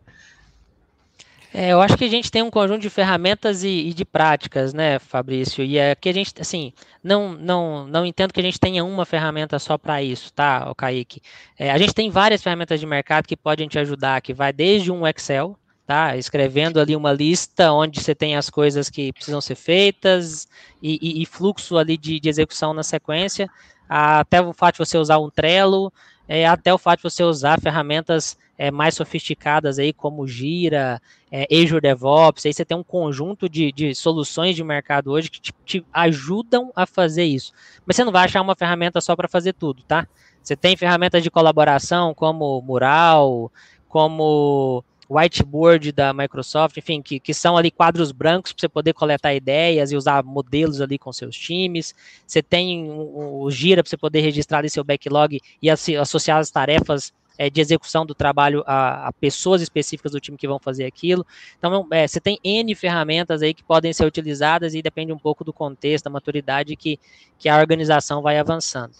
É, 1.55 1.69
eu 1.69 1.79
acho 1.79 1.95
que 1.95 2.05
a 2.05 2.09
gente 2.09 2.31
tem 2.31 2.41
um 2.41 2.49
conjunto 2.49 2.81
de 2.81 2.89
ferramentas 2.89 3.63
e, 3.63 3.89
e, 3.89 3.93
de 3.93 4.03
práticas, 4.03 4.73
né, 4.73 4.97
Fabrício? 4.97 5.63
E 5.63 5.77
é 5.77 5.93
que 5.93 6.09
a 6.09 6.13
gente, 6.13 6.33
assim, 6.41 6.73
não, 7.03 7.33
não, 7.33 7.85
não 7.87 8.05
entendo 8.05 8.33
que 8.33 8.39
a 8.39 8.43
gente 8.43 8.59
tenha 8.59 8.83
uma 8.83 9.05
ferramenta 9.05 9.59
só 9.59 9.77
para 9.77 10.01
isso, 10.01 10.33
tá, 10.33 10.67
o 10.67 10.73
Kaique? 10.73 11.21
É, 11.57 11.69
a 11.69 11.77
gente 11.77 11.93
tem 11.93 12.09
várias 12.09 12.41
ferramentas 12.41 12.79
de 12.79 12.87
mercado 12.87 13.27
que 13.27 13.37
podem 13.37 13.67
te 13.67 13.77
ajudar, 13.77 14.19
que 14.21 14.33
vai 14.33 14.51
desde 14.51 14.91
um 14.91 15.05
Excel, 15.05 15.55
tá? 15.85 16.17
Escrevendo 16.17 16.79
ali 16.79 16.95
uma 16.95 17.13
lista 17.13 17.71
onde 17.71 18.01
você 18.01 18.15
tem 18.15 18.35
as 18.35 18.49
coisas 18.49 18.89
que 18.89 19.13
precisam 19.13 19.39
ser 19.39 19.55
feitas 19.55 20.47
e, 20.81 20.97
e, 21.01 21.21
e 21.21 21.25
fluxo 21.27 21.77
ali 21.77 21.97
de, 21.97 22.19
de 22.19 22.29
execução 22.29 22.73
na 22.73 22.81
sequência, 22.81 23.47
até 23.87 24.41
o 24.41 24.53
fato 24.53 24.75
de 24.75 24.79
você 24.79 24.97
usar 24.97 25.19
um 25.19 25.29
Trello, 25.29 25.93
é, 26.33 26.47
até 26.47 26.73
o 26.73 26.79
fato 26.79 26.97
de 26.97 27.03
você 27.03 27.23
usar 27.23 27.61
ferramentas 27.61 28.35
é, 28.57 28.71
mais 28.71 28.95
sofisticadas 28.95 29.77
aí, 29.77 29.93
como 29.93 30.27
Gira, 30.27 30.99
é, 31.31 31.45
Azure 31.51 31.79
DevOps, 31.79 32.43
aí 32.47 32.51
você 32.51 32.65
tem 32.65 32.75
um 32.75 32.83
conjunto 32.83 33.47
de, 33.47 33.71
de 33.71 33.93
soluções 33.93 34.55
de 34.55 34.63
mercado 34.63 35.11
hoje 35.11 35.29
que 35.29 35.39
te, 35.39 35.53
te, 35.63 35.85
ajudam 35.93 36.71
a 36.75 36.87
fazer 36.87 37.23
isso. 37.23 37.53
Mas 37.85 37.95
você 37.95 38.03
não 38.03 38.11
vai 38.11 38.25
achar 38.25 38.41
uma 38.41 38.55
ferramenta 38.55 38.99
só 38.99 39.15
para 39.15 39.27
fazer 39.27 39.53
tudo, 39.53 39.83
tá? 39.83 40.07
Você 40.41 40.55
tem 40.55 40.75
ferramentas 40.75 41.21
de 41.21 41.29
colaboração 41.29 42.15
como 42.15 42.59
Mural, 42.63 43.51
como 43.87 44.83
whiteboard 45.09 45.91
da 45.91 46.13
Microsoft, 46.13 46.77
enfim, 46.77 47.01
que, 47.01 47.19
que 47.19 47.33
são 47.33 47.57
ali 47.57 47.71
quadros 47.71 48.11
brancos 48.11 48.51
para 48.51 48.61
você 48.61 48.69
poder 48.69 48.93
coletar 48.93 49.33
ideias 49.33 49.91
e 49.91 49.95
usar 49.95 50.23
modelos 50.23 50.81
ali 50.81 50.97
com 50.97 51.11
seus 51.11 51.35
times. 51.35 51.93
Você 52.25 52.41
tem 52.41 52.89
o, 52.89 53.43
o 53.43 53.51
Gira 53.51 53.83
para 53.83 53.89
você 53.89 53.97
poder 53.97 54.21
registrar 54.21 54.59
ali 54.59 54.69
seu 54.69 54.83
backlog 54.83 55.39
e 55.61 55.69
associar 55.69 56.39
as 56.39 56.51
tarefas 56.51 57.13
é, 57.37 57.49
de 57.49 57.61
execução 57.61 58.05
do 58.05 58.13
trabalho 58.13 58.63
a, 58.65 59.07
a, 59.07 59.13
pessoas 59.13 59.61
específicas 59.61 60.11
do 60.11 60.19
time 60.19 60.37
que 60.37 60.47
vão 60.47 60.59
fazer 60.59 60.85
aquilo. 60.85 61.25
Então, 61.57 61.87
é, 61.91 62.07
você 62.07 62.19
tem 62.19 62.39
N 62.43 62.73
ferramentas 62.75 63.41
aí 63.41 63.53
que 63.53 63.63
podem 63.63 63.91
ser 63.93 64.05
utilizadas 64.05 64.73
e 64.73 64.81
depende 64.81 65.11
um 65.11 65.19
pouco 65.19 65.43
do 65.43 65.53
contexto, 65.53 66.05
da 66.05 66.11
maturidade 66.11 66.75
que, 66.75 66.99
que 67.37 67.49
a 67.49 67.57
organização 67.57 68.21
vai 68.21 68.37
avançando. 68.37 68.93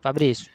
Fabrício. 0.00 0.53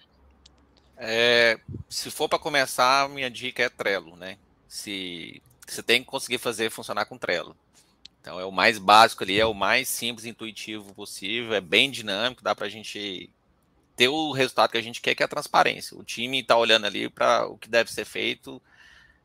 É, 1.02 1.58
se 1.88 2.12
for 2.12 2.28
para 2.28 2.38
começar, 2.38 3.08
minha 3.08 3.32
dica 3.32 3.64
é 3.64 3.70
Trello, 3.70 4.18
né? 4.18 4.38
Se 4.68 5.42
você 5.66 5.82
tem 5.82 6.02
que 6.02 6.10
conseguir 6.10 6.38
fazer 6.40 6.70
funcionar 6.70 7.06
com 7.06 7.18
Trello. 7.18 7.56
Então 8.20 8.38
é 8.38 8.44
o 8.44 8.52
mais 8.52 8.78
básico 8.78 9.24
ali, 9.24 9.40
é 9.40 9.46
o 9.46 9.54
mais 9.54 9.88
simples, 9.88 10.26
intuitivo 10.26 10.94
possível, 10.94 11.54
é 11.54 11.62
bem 11.62 11.90
dinâmico, 11.90 12.44
dá 12.44 12.54
para 12.54 12.66
a 12.66 12.70
gente 12.70 13.30
ter 13.96 14.10
o 14.10 14.34
resultado 14.34 14.72
que 14.72 14.78
a 14.78 14.82
gente 14.82 15.00
quer, 15.02 15.16
que 15.16 15.24
é 15.24 15.26
a 15.26 15.30
transparência. 15.30 15.98
O 15.98 16.04
time 16.04 16.42
está 16.42 16.58
olhando 16.58 16.86
ali 16.86 17.10
para 17.10 17.48
o 17.48 17.58
que 17.58 17.70
deve 17.70 17.92
ser 17.92 18.04
feito 18.04 18.62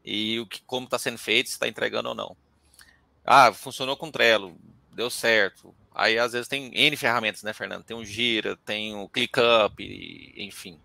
e 0.05 0.39
o 0.39 0.47
que, 0.47 0.63
como 0.63 0.85
está 0.85 0.99
sendo 0.99 1.19
feito, 1.19 1.49
se 1.49 1.55
está 1.55 1.67
entregando 1.67 2.11
ou 2.11 2.15
não. 2.15 2.37
Ah, 3.25 3.53
funcionou 3.53 3.97
com 3.97 4.13
Trello, 4.13 4.57
deu 4.93 5.11
certo. 5.11 5.75
Aí 5.93 6.19
às 6.19 6.33
vezes 6.33 6.47
tem 6.47 6.71
N 6.73 6.97
ferramentas, 6.97 7.43
né, 7.43 7.53
Fernando? 7.53 7.85
Tem 7.85 7.97
o 7.97 8.05
Gira, 8.05 8.57
tem 8.65 8.95
o 8.95 9.09
ClickUp, 9.09 9.81
enfim. 10.37 10.79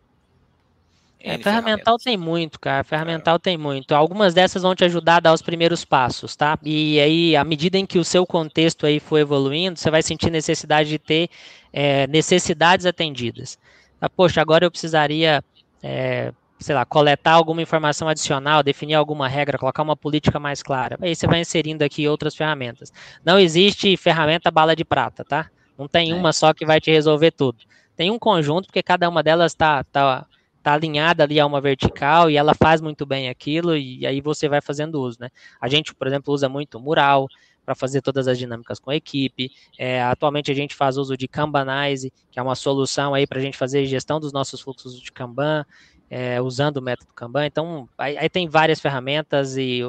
É, 1.22 1.38
ferramental 1.38 1.98
tem 1.98 2.16
muito, 2.16 2.60
cara. 2.60 2.84
Ferramental 2.84 3.36
é. 3.36 3.40
tem 3.40 3.58
muito. 3.58 3.94
Algumas 3.94 4.34
dessas 4.34 4.64
vão 4.64 4.74
te 4.74 4.86
ajudar 4.86 5.18
a 5.18 5.20
dar 5.20 5.34
os 5.34 5.42
primeiros 5.42 5.84
passos, 5.84 6.36
tá? 6.36 6.58
E 6.64 7.00
aí, 7.00 7.36
à 7.36 7.44
medida 7.44 7.78
em 7.78 7.86
que 7.86 8.00
o 8.00 8.06
seu 8.06 8.26
contexto 8.26 8.86
aí 8.86 9.00
for 9.00 9.18
evoluindo, 9.18 9.78
você 9.78 9.92
vai 9.92 10.02
sentir 10.02 10.32
necessidade 10.32 10.90
de 10.90 10.98
ter 10.98 11.30
é, 11.74 12.08
necessidades 12.08 12.86
atendidas. 12.86 13.58
Ah, 14.00 14.10
poxa, 14.10 14.40
agora 14.42 14.66
eu 14.66 14.72
precisaria, 14.72 15.44
é, 15.84 16.32
sei 16.58 16.74
lá, 16.74 16.86
coletar 16.86 17.34
alguma 17.34 17.62
informação 17.62 18.08
adicional, 18.08 18.64
definir 18.64 18.94
alguma 18.94 19.28
regra, 19.28 19.58
colocar 19.58 19.84
uma 19.84 19.98
política 19.98 20.40
mais 20.40 20.64
clara. 20.64 20.98
Aí 21.02 21.14
você 21.14 21.28
vai 21.28 21.42
inserindo 21.42 21.84
aqui 21.84 22.08
outras 22.08 22.34
ferramentas. 22.34 22.94
Não 23.26 23.38
existe 23.38 23.98
ferramenta 23.98 24.50
bala 24.50 24.74
de 24.74 24.86
prata, 24.86 25.26
tá? 25.26 25.50
Não 25.78 25.88
tem 25.88 26.12
é. 26.12 26.16
uma 26.16 26.32
só 26.32 26.54
que 26.54 26.66
vai 26.66 26.80
te 26.80 26.92
resolver 26.92 27.32
tudo. 27.32 27.58
Tem 27.96 28.10
um 28.10 28.18
conjunto, 28.18 28.68
porque 28.68 28.82
cada 28.82 29.10
uma 29.10 29.22
delas 29.22 29.52
está 29.52 29.84
tá, 29.84 30.26
tá 30.62 30.74
alinhada 30.74 31.24
ali 31.24 31.40
a 31.40 31.46
uma 31.46 31.62
vertical 31.62 32.30
e 32.30 32.38
ela 32.38 32.54
faz 32.54 32.82
muito 32.82 33.06
bem 33.06 33.30
aquilo 33.30 33.76
e 33.76 34.06
aí 34.06 34.22
você 34.22 34.50
vai 34.50 34.62
fazendo 34.62 35.02
uso, 35.02 35.18
né? 35.20 35.30
A 35.60 35.68
gente, 35.68 35.94
por 35.94 36.08
exemplo, 36.08 36.34
usa 36.34 36.50
muito 36.50 36.80
mural 36.80 37.28
para 37.66 37.76
fazer 37.76 38.02
todas 38.02 38.28
as 38.28 38.38
dinâmicas 38.38 38.80
com 38.80 38.90
a 38.90 38.96
equipe. 38.96 39.52
É, 39.78 40.02
atualmente 40.02 40.52
a 40.52 40.56
gente 40.56 40.74
faz 40.74 40.98
uso 40.98 41.16
de 41.16 41.28
Kanbanize, 41.28 42.12
que 42.32 42.40
é 42.40 42.42
uma 42.42 42.56
solução 42.56 43.14
aí 43.14 43.28
para 43.28 43.38
a 43.38 43.42
gente 43.42 43.58
fazer 43.58 43.86
gestão 43.86 44.20
dos 44.20 44.34
nossos 44.34 44.60
fluxos 44.60 45.00
de 45.00 45.12
Kanban, 45.12 45.64
é, 46.10 46.42
usando 46.42 46.78
o 46.78 46.82
método 46.82 47.14
Kanban. 47.14 47.46
Então, 47.46 47.88
aí, 47.98 48.18
aí, 48.18 48.28
tem 48.28 48.50
várias 48.50 48.80
ferramentas 48.80 49.56
e 49.56 49.82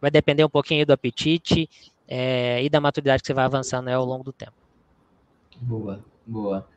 vai 0.00 0.10
depender 0.10 0.44
um 0.44 0.48
pouquinho 0.48 0.86
do 0.86 0.92
apetite 0.92 1.68
é, 2.06 2.62
e 2.62 2.70
da 2.70 2.80
maturidade 2.80 3.22
que 3.22 3.26
você 3.26 3.34
vai 3.34 3.44
avançando 3.44 3.86
né, 3.86 3.94
ao 3.94 4.04
longo 4.04 4.22
do 4.22 4.32
tempo. 4.32 4.54
Boa, 5.60 6.04
boa. 6.24 6.68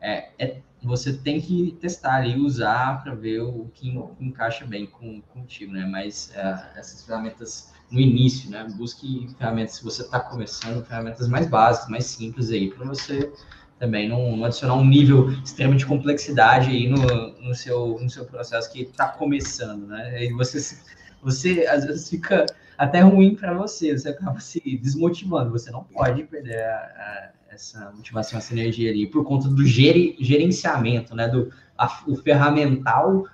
É, 0.00 0.30
é 0.38 0.60
você 0.82 1.12
tem 1.12 1.40
que 1.40 1.76
testar 1.80 2.26
e 2.26 2.38
usar 2.38 3.02
para 3.02 3.14
ver 3.14 3.40
o 3.40 3.70
que 3.74 3.88
encaixa 4.18 4.64
bem 4.64 4.86
com 4.86 5.20
contigo, 5.20 5.72
né? 5.72 5.84
Mas 5.84 6.32
uh, 6.34 6.78
essas 6.78 7.04
ferramentas 7.04 7.70
no 7.90 8.00
início, 8.00 8.50
né? 8.50 8.66
Busque 8.76 9.28
ferramentas, 9.38 9.76
se 9.76 9.84
você 9.84 10.02
está 10.02 10.18
começando, 10.20 10.84
ferramentas 10.84 11.28
mais 11.28 11.46
básicas, 11.46 11.90
mais 11.90 12.06
simples 12.06 12.50
aí, 12.50 12.70
para 12.70 12.86
você 12.86 13.30
também 13.78 14.08
não, 14.08 14.36
não, 14.36 14.44
adicionar 14.44 14.74
um 14.74 14.84
nível 14.84 15.30
extremo 15.42 15.74
de 15.74 15.86
complexidade 15.86 16.70
aí 16.70 16.86
no, 16.86 16.98
no, 17.40 17.54
seu, 17.54 17.98
no 18.00 18.08
seu 18.10 18.26
processo 18.26 18.70
que 18.70 18.82
está 18.82 19.08
começando, 19.08 19.86
né? 19.86 20.24
E 20.24 20.32
você, 20.32 20.78
você 21.22 21.66
às 21.66 21.84
vezes 21.84 22.08
fica 22.08 22.46
até 22.80 23.00
ruim 23.02 23.34
para 23.34 23.52
você, 23.52 23.96
você 23.96 24.08
acaba 24.08 24.40
se 24.40 24.58
desmotivando, 24.78 25.50
você 25.50 25.70
não 25.70 25.84
pode 25.84 26.22
perder 26.24 26.64
a, 26.64 26.76
a 26.76 27.30
essa 27.50 27.90
motivação, 27.90 28.38
essa 28.38 28.54
energia 28.54 28.90
ali, 28.90 29.06
por 29.06 29.22
conta 29.22 29.48
do 29.48 29.66
geri, 29.66 30.16
gerenciamento, 30.18 31.14
né? 31.14 31.28
Do 31.28 31.52
a, 31.76 32.02
o 32.06 32.16
ferramental, 32.16 33.26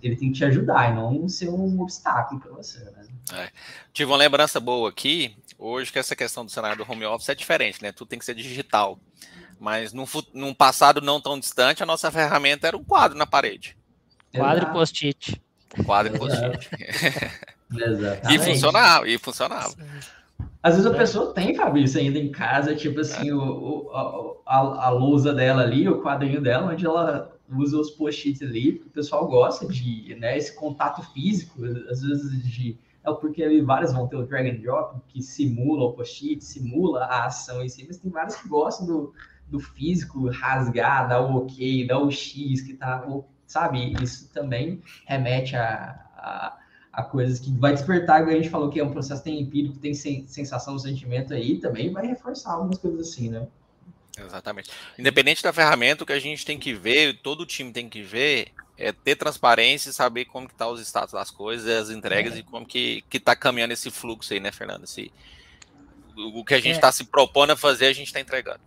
ele 0.00 0.14
tem 0.14 0.30
que 0.30 0.38
te 0.38 0.44
ajudar 0.44 0.92
e 0.92 0.94
não 0.94 1.28
ser 1.28 1.48
um 1.48 1.80
obstáculo 1.80 2.40
para 2.40 2.52
você, 2.52 2.84
né? 2.84 3.04
É. 3.32 3.50
Tive 3.92 4.12
uma 4.12 4.16
lembrança 4.16 4.60
boa 4.60 4.90
aqui, 4.90 5.36
hoje, 5.58 5.90
que 5.90 5.98
essa 5.98 6.14
questão 6.14 6.44
do 6.44 6.52
cenário 6.52 6.76
do 6.76 6.88
home 6.88 7.04
office 7.04 7.30
é 7.30 7.34
diferente, 7.34 7.82
né? 7.82 7.90
Tudo 7.90 8.06
tem 8.06 8.18
que 8.20 8.24
ser 8.24 8.34
digital. 8.34 8.96
Mas 9.58 9.92
num, 9.92 10.04
num 10.32 10.54
passado 10.54 11.00
não 11.00 11.20
tão 11.20 11.36
distante, 11.36 11.82
a 11.82 11.86
nossa 11.86 12.12
ferramenta 12.12 12.68
era 12.68 12.76
um 12.76 12.84
quadro 12.84 13.18
na 13.18 13.26
parede. 13.26 13.76
Quadro 14.32 14.68
e 14.68 14.72
Quadro 15.82 16.14
e 16.14 16.18
post-it. 16.18 16.70
e 18.32 18.38
funcionava, 18.38 19.08
e 19.08 19.18
funcionava. 19.18 19.74
Às 20.62 20.76
vezes 20.76 20.90
a 20.90 20.94
pessoa 20.96 21.34
tem, 21.34 21.54
Fabrício, 21.54 22.00
ainda 22.00 22.18
em 22.18 22.30
casa, 22.30 22.74
tipo 22.74 23.00
assim, 23.00 23.30
o, 23.32 23.38
o 23.38 24.40
a, 24.46 24.86
a, 24.86 24.88
lousa 24.88 25.32
dela 25.32 25.62
ali, 25.62 25.88
o 25.88 26.00
quadrinho 26.00 26.40
dela, 26.40 26.72
onde 26.72 26.86
ela 26.86 27.36
usa 27.50 27.78
os 27.78 27.90
post-its 27.90 28.40
ali, 28.42 28.82
o 28.86 28.90
pessoal 28.90 29.26
gosta 29.26 29.66
de, 29.66 30.14
né, 30.14 30.38
esse 30.38 30.54
contato 30.54 31.02
físico, 31.12 31.64
às 31.90 32.00
vezes 32.02 32.42
de... 32.50 32.78
É 33.06 33.12
porque 33.12 33.42
ali 33.42 33.60
vários 33.60 33.92
vão 33.92 34.08
ter 34.08 34.16
o 34.16 34.24
drag 34.24 34.48
and 34.48 34.62
drop, 34.62 34.98
que 35.08 35.20
simula 35.22 35.84
o 35.84 35.92
post-it, 35.92 36.42
simula 36.42 37.04
a 37.04 37.26
ação 37.26 37.62
em 37.62 37.68
si, 37.68 37.84
mas 37.86 37.98
tem 37.98 38.10
vários 38.10 38.36
que 38.36 38.48
gostam 38.48 38.86
do, 38.86 39.12
do 39.46 39.60
físico, 39.60 40.30
rasgar, 40.30 41.06
dar 41.06 41.20
o 41.20 41.36
ok, 41.36 41.86
dar 41.86 41.98
o 41.98 42.10
X, 42.10 42.62
que 42.62 42.72
tá, 42.72 43.06
sabe? 43.46 43.94
Isso 44.02 44.28
também 44.32 44.82
remete 45.06 45.56
a, 45.56 46.00
a 46.16 46.58
a 46.94 47.02
coisas 47.02 47.40
que 47.40 47.50
vai 47.50 47.72
despertar, 47.72 48.22
a 48.22 48.30
gente 48.32 48.48
falou 48.48 48.70
que 48.70 48.78
é 48.78 48.84
um 48.84 48.92
processo 48.92 49.22
tem 49.22 49.40
empírico, 49.40 49.76
tem 49.78 49.94
sensação, 49.94 50.78
sentimento 50.78 51.34
aí, 51.34 51.58
também 51.58 51.92
vai 51.92 52.06
reforçar 52.06 52.52
algumas 52.52 52.78
coisas 52.78 53.08
assim, 53.08 53.30
né? 53.30 53.46
Exatamente. 54.16 54.70
Independente 54.96 55.42
da 55.42 55.52
ferramenta, 55.52 56.04
o 56.04 56.06
que 56.06 56.12
a 56.12 56.20
gente 56.20 56.46
tem 56.46 56.56
que 56.56 56.72
ver, 56.72 57.20
todo 57.20 57.40
o 57.40 57.46
time 57.46 57.72
tem 57.72 57.88
que 57.88 58.00
ver, 58.00 58.52
é 58.78 58.92
ter 58.92 59.16
transparência 59.16 59.90
e 59.90 59.92
saber 59.92 60.26
como 60.26 60.48
que 60.48 60.54
tá 60.54 60.68
os 60.68 60.80
status 60.80 61.14
das 61.14 61.32
coisas, 61.32 61.68
as 61.68 61.90
entregas 61.90 62.34
é. 62.34 62.38
e 62.38 62.42
como 62.44 62.64
que, 62.64 63.02
que 63.10 63.18
tá 63.18 63.34
caminhando 63.34 63.72
esse 63.72 63.90
fluxo 63.90 64.32
aí, 64.32 64.38
né, 64.38 64.52
Fernando? 64.52 64.84
Esse, 64.84 65.12
o, 66.16 66.44
que 66.44 66.54
a 66.54 66.60
gente 66.60 66.76
está 66.76 66.88
é. 66.88 66.92
se 66.92 67.04
propondo 67.04 67.50
a 67.50 67.56
fazer, 67.56 67.86
a 67.86 67.92
gente 67.92 68.06
está 68.06 68.20
entregando. 68.20 68.60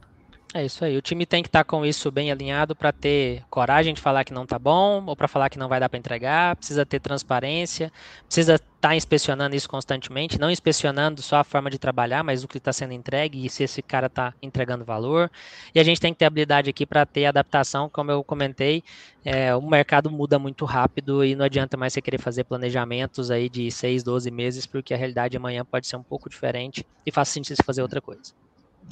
É 0.54 0.66
isso 0.66 0.86
aí. 0.86 0.96
O 0.96 1.02
time 1.02 1.26
tem 1.26 1.44
que 1.44 1.50
estar 1.50 1.60
tá 1.60 1.66
com 1.66 1.86
isso 1.86 2.10
bem 2.10 2.32
alinhado 2.32 2.74
para 2.74 2.94
ter 2.94 3.44
coragem 3.50 3.94
de 3.94 4.00
falar 4.00 4.24
que 4.24 4.34
não 4.34 4.44
está 4.44 4.58
bom 4.58 5.04
ou 5.06 5.16
para 5.16 5.28
falar 5.28 5.50
que 5.50 5.60
não 5.60 5.68
vai 5.68 5.78
dar 5.78 5.90
para 5.90 6.00
entregar. 6.00 6.56
Precisa 6.56 6.86
ter 6.86 7.02
transparência, 7.02 7.92
precisa 8.26 8.56
estar 8.56 8.66
tá 8.80 8.96
inspecionando 8.96 9.58
isso 9.58 9.68
constantemente, 9.68 10.40
não 10.40 10.50
inspecionando 10.50 11.22
só 11.22 11.38
a 11.38 11.44
forma 11.44 11.70
de 11.70 11.78
trabalhar, 11.78 12.24
mas 12.24 12.46
o 12.46 12.48
que 12.48 12.60
está 12.60 12.72
sendo 12.72 12.94
entregue 12.94 13.46
e 13.46 13.50
se 13.50 13.64
esse 13.64 13.82
cara 13.82 14.08
está 14.08 14.34
entregando 14.42 14.86
valor. 14.86 15.30
E 15.76 15.82
a 15.82 15.84
gente 15.84 16.00
tem 16.00 16.14
que 16.14 16.20
ter 16.20 16.26
habilidade 16.26 16.70
aqui 16.70 16.86
para 16.86 17.06
ter 17.06 17.26
adaptação, 17.26 17.90
como 17.90 18.10
eu 18.10 18.24
comentei. 18.24 18.84
É, 19.26 19.54
o 19.54 19.62
mercado 19.62 20.10
muda 20.10 20.40
muito 20.40 20.64
rápido 20.64 21.26
e 21.26 21.36
não 21.36 21.44
adianta 21.44 21.76
mais 21.76 21.92
você 21.92 22.02
querer 22.02 22.20
fazer 22.20 22.46
planejamentos 22.46 23.30
aí 23.30 23.50
de 23.50 23.70
6, 23.70 24.02
12 24.02 24.32
meses, 24.32 24.66
porque 24.66 24.94
a 24.94 24.98
realidade 24.98 25.36
amanhã 25.36 25.66
pode 25.66 25.88
ser 25.88 25.98
um 25.98 26.04
pouco 26.04 26.30
diferente 26.30 26.86
e 27.06 27.12
faz 27.12 27.28
sentido 27.28 27.58
fazer 27.66 27.82
outra 27.82 28.00
coisa. 28.00 28.32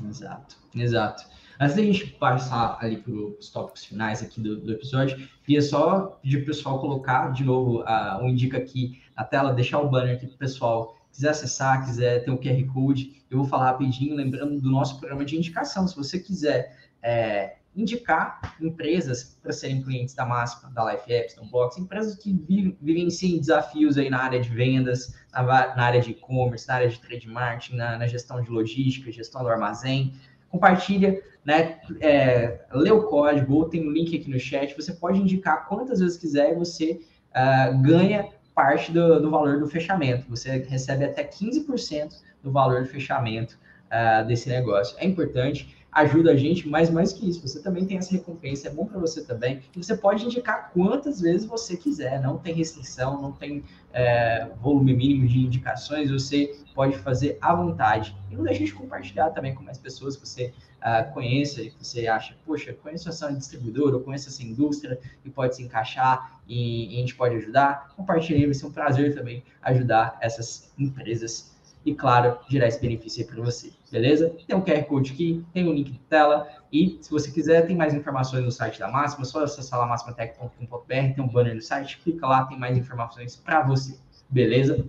Exato, 0.04 0.58
exato. 0.76 1.24
Antes 1.60 1.76
da 1.76 1.82
gente 1.82 2.08
passar 2.08 2.78
ali 2.82 2.98
para 2.98 3.14
os 3.14 3.50
tópicos 3.50 3.86
finais 3.86 4.22
aqui 4.22 4.42
do, 4.42 4.58
do 4.58 4.72
episódio, 4.74 5.18
queria 5.46 5.62
só 5.62 6.20
pedir 6.22 6.38
para 6.38 6.44
o 6.44 6.48
pessoal 6.48 6.80
colocar 6.80 7.32
de 7.32 7.44
novo 7.44 7.82
uh, 7.82 8.22
um 8.22 8.30
indica 8.30 8.58
aqui 8.58 9.02
na 9.16 9.24
tela, 9.24 9.54
deixar 9.54 9.80
o 9.80 9.90
banner 9.90 10.16
aqui 10.16 10.28
para 10.28 10.36
o 10.36 10.40
pessoal 10.40 10.96
quiser 11.16 11.30
acessar, 11.30 11.86
quiser 11.86 12.26
ter 12.26 12.32
o 12.32 12.38
QR 12.38 12.74
Code, 12.74 13.24
eu 13.32 13.38
vou 13.38 13.48
falar 13.48 13.72
rapidinho, 13.72 14.16
lembrando 14.16 14.60
do 14.60 14.70
nosso 14.70 15.00
programa 15.00 15.24
de 15.24 15.38
indicação. 15.38 15.88
Se 15.88 15.96
você 15.96 16.20
quiser 16.20 16.78
é, 17.02 17.56
indicar 17.74 18.58
empresas 18.60 19.38
para 19.42 19.54
serem 19.54 19.82
clientes 19.82 20.14
da 20.14 20.26
Máxima, 20.26 20.70
da 20.72 20.92
Life 20.92 21.12
Apps, 21.12 21.36
da 21.36 21.42
Unbox, 21.42 21.78
empresas 21.78 22.16
que 22.16 22.34
vivenciam 22.82 23.40
desafios 23.40 23.98
aí 23.98 24.10
na 24.10 24.22
área 24.22 24.42
de 24.42 24.50
vendas, 24.50 25.16
na, 25.34 25.44
na 25.44 25.84
área 25.84 26.02
de 26.02 26.12
e-commerce, 26.12 26.68
na 26.68 26.76
área 26.76 26.90
de 26.90 27.00
trade 27.00 27.28
marketing, 27.30 27.78
na, 27.78 27.98
na 27.98 28.08
gestão 28.08 28.42
de 28.42 28.50
logística, 28.50 29.10
gestão 29.10 29.42
do 29.42 29.50
armazém, 29.50 30.14
compartilha, 30.56 31.22
né? 31.44 31.80
É, 32.00 32.62
lê 32.74 32.92
o 32.92 33.04
código 33.04 33.54
ou 33.54 33.70
tem 33.70 33.88
um 33.88 33.92
link 33.92 34.18
aqui 34.18 34.30
no 34.30 34.40
chat. 34.40 34.76
Você 34.76 34.94
pode 34.94 35.20
indicar 35.20 35.68
quantas 35.68 36.00
vezes 36.00 36.18
quiser 36.18 36.54
e 36.54 36.56
você 36.56 37.02
uh, 37.32 37.78
ganha 37.82 38.30
parte 38.54 38.92
do, 38.92 39.22
do, 39.22 39.30
valor 39.30 39.60
do 39.60 39.68
fechamento. 39.68 40.26
Você 40.30 40.66
recebe 40.70 41.06
até 41.06 41.24
15% 41.24 42.14
do 42.42 42.52
valor 42.52 42.84
do 42.84 42.90
fechamento 42.90 43.60
uh, 43.88 44.26
desse 44.26 44.50
negócio. 44.50 44.96
É 44.98 45.06
importante 45.06 45.76
ajuda 45.96 46.32
a 46.32 46.36
gente, 46.36 46.68
mas 46.68 46.90
mais 46.90 47.14
que 47.14 47.28
isso, 47.28 47.48
você 47.48 47.62
também 47.62 47.86
tem 47.86 47.98
essa 47.98 48.12
recompensa, 48.12 48.68
é 48.68 48.72
bom 48.72 48.86
para 48.86 49.00
você 49.00 49.24
também. 49.24 49.62
E 49.74 49.82
você 49.82 49.96
pode 49.96 50.26
indicar 50.26 50.70
quantas 50.74 51.22
vezes 51.22 51.48
você 51.48 51.78
quiser, 51.78 52.22
não 52.22 52.38
tem 52.38 52.54
restrição, 52.54 53.22
não 53.22 53.32
tem 53.32 53.64
é, 53.94 54.50
volume 54.62 54.94
mínimo 54.94 55.26
de 55.26 55.40
indicações, 55.40 56.12
você 56.12 56.54
pode 56.74 56.98
fazer 56.98 57.38
à 57.40 57.56
vontade. 57.56 58.14
E 58.30 58.36
não 58.36 58.44
deixe 58.44 58.66
de 58.66 58.74
compartilhar 58.74 59.30
também 59.30 59.56
com 59.56 59.64
mais 59.64 59.78
pessoas 59.78 60.18
que 60.18 60.28
você 60.28 60.54
uh, 60.82 61.14
conheça 61.14 61.62
e 61.62 61.72
que 61.72 61.86
você 61.88 62.08
acha, 62.08 62.36
poxa, 62.46 62.74
conheço 62.74 63.08
essa 63.08 63.32
distribuidora, 63.32 63.96
ou 63.96 64.02
conheço 64.02 64.28
essa 64.28 64.44
indústria 64.44 65.00
e 65.24 65.30
pode 65.30 65.56
se 65.56 65.64
encaixar 65.64 66.42
e, 66.46 66.94
e 66.94 66.98
a 66.98 67.00
gente 67.00 67.16
pode 67.16 67.36
ajudar. 67.36 67.94
Compartilhe, 67.96 68.44
vai 68.44 68.54
ser 68.54 68.66
um 68.66 68.72
prazer 68.72 69.16
também 69.16 69.42
ajudar 69.62 70.18
essas 70.20 70.74
empresas 70.78 71.55
e, 71.86 71.94
claro, 71.94 72.40
gerar 72.50 72.68
esse 72.68 72.82
benefício 72.82 73.22
aí 73.22 73.28
para 73.28 73.44
você, 73.44 73.72
beleza? 73.92 74.36
Tem 74.48 74.56
um 74.56 74.62
QR 74.62 74.84
Code 74.86 75.14
aqui, 75.14 75.46
tem 75.54 75.70
um 75.70 75.74
link 75.74 75.92
de 75.92 76.00
tela 76.00 76.50
e, 76.74 76.98
se 77.00 77.12
você 77.12 77.30
quiser, 77.32 77.68
tem 77.68 77.76
mais 77.76 77.94
informações 77.94 78.44
no 78.44 78.52
site 78.52 78.80
da 78.80 78.90
Máxima, 78.90 79.22
é 79.22 79.26
só 79.26 79.44
acessar 79.44 79.80
lá 79.80 79.86
máximatech.com.br, 79.86 80.88
tem 80.88 81.24
um 81.24 81.28
banner 81.28 81.54
no 81.54 81.62
site, 81.62 82.00
clica 82.00 82.26
lá, 82.26 82.44
tem 82.46 82.58
mais 82.58 82.76
informações 82.76 83.36
para 83.36 83.62
você, 83.62 84.00
beleza? 84.28 84.84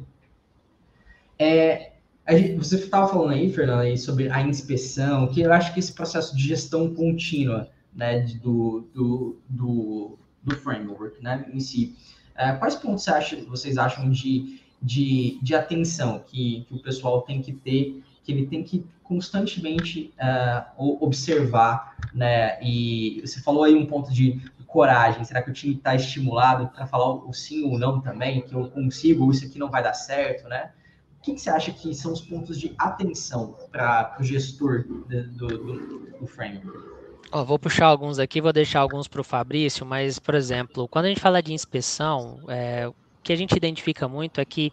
É, 1.39 1.93
gente, 2.31 2.57
você 2.57 2.77
estava 2.77 3.09
falando 3.09 3.33
aí, 3.33 3.53
Fernando, 3.53 3.81
aí 3.81 3.99
sobre 3.99 4.31
a 4.31 4.41
inspeção, 4.41 5.29
que 5.29 5.43
eu 5.43 5.53
acho 5.53 5.75
que 5.75 5.81
esse 5.81 5.93
processo 5.93 6.35
de 6.35 6.49
gestão 6.49 6.95
contínua, 6.95 7.69
né, 7.95 8.21
do, 8.43 8.89
do, 8.95 9.39
do, 9.47 10.19
do 10.43 10.57
framework, 10.57 11.23
né, 11.23 11.47
em 11.53 11.61
si, 11.61 11.95
é, 12.35 12.53
quais 12.53 12.75
pontos 12.75 13.05
você 13.05 13.11
acha, 13.11 13.37
vocês 13.45 13.77
acham 13.77 14.11
de 14.11 14.65
de, 14.81 15.39
de 15.43 15.55
atenção 15.55 16.23
que, 16.27 16.65
que 16.69 16.75
o 16.75 16.83
pessoal 16.83 17.23
tem 17.23 17.41
que 17.43 17.53
ter, 17.53 18.03
que 18.23 18.33
ele 18.33 18.47
tem 18.47 18.63
que 18.63 18.85
constantemente 19.03 20.13
uh, 20.19 21.05
observar, 21.05 21.97
né? 22.13 22.59
E 22.61 23.21
você 23.25 23.41
falou 23.41 23.65
aí 23.65 23.75
um 23.75 23.87
ponto 23.87 24.13
de 24.13 24.41
coragem. 24.67 25.25
Será 25.25 25.41
que 25.41 25.51
o 25.51 25.55
time 25.55 25.75
está 25.75 25.95
estimulado 25.95 26.69
para 26.69 26.87
falar 26.87 27.15
o 27.15 27.33
sim 27.33 27.65
ou 27.65 27.79
não 27.79 28.01
também? 28.01 28.43
Que 28.43 28.55
eu 28.55 28.69
consigo, 28.69 29.25
ou 29.25 29.31
isso 29.31 29.47
aqui 29.47 29.59
não 29.59 29.71
vai 29.71 29.83
dar 29.83 29.95
certo, 29.95 30.49
né? 30.49 30.71
O 31.19 31.23
que, 31.23 31.35
que 31.35 31.41
você 31.41 31.51
acha 31.51 31.73
que 31.73 31.95
são 31.95 32.13
os 32.13 32.21
pontos 32.21 32.59
de 32.59 32.75
atenção 32.79 33.57
para 33.71 34.17
o 34.21 34.23
gestor 34.23 34.85
do, 34.87 35.27
do, 35.29 36.19
do 36.21 36.27
framework? 36.27 36.97
Oh, 37.33 37.45
vou 37.45 37.59
puxar 37.59 37.87
alguns 37.87 38.19
aqui, 38.19 38.41
vou 38.41 38.53
deixar 38.53 38.81
alguns 38.81 39.09
para 39.09 39.21
o 39.21 39.25
Fabrício, 39.25 39.85
mas, 39.85 40.19
por 40.19 40.35
exemplo, 40.35 40.87
quando 40.87 41.07
a 41.07 41.09
gente 41.09 41.21
fala 41.21 41.43
de 41.43 41.53
inspeção, 41.53 42.39
é, 42.49 42.89
que 43.27 43.33
a 43.33 43.37
gente 43.37 43.57
identifica 43.57 44.07
muito 44.07 44.41
é 44.41 44.45
que 44.45 44.73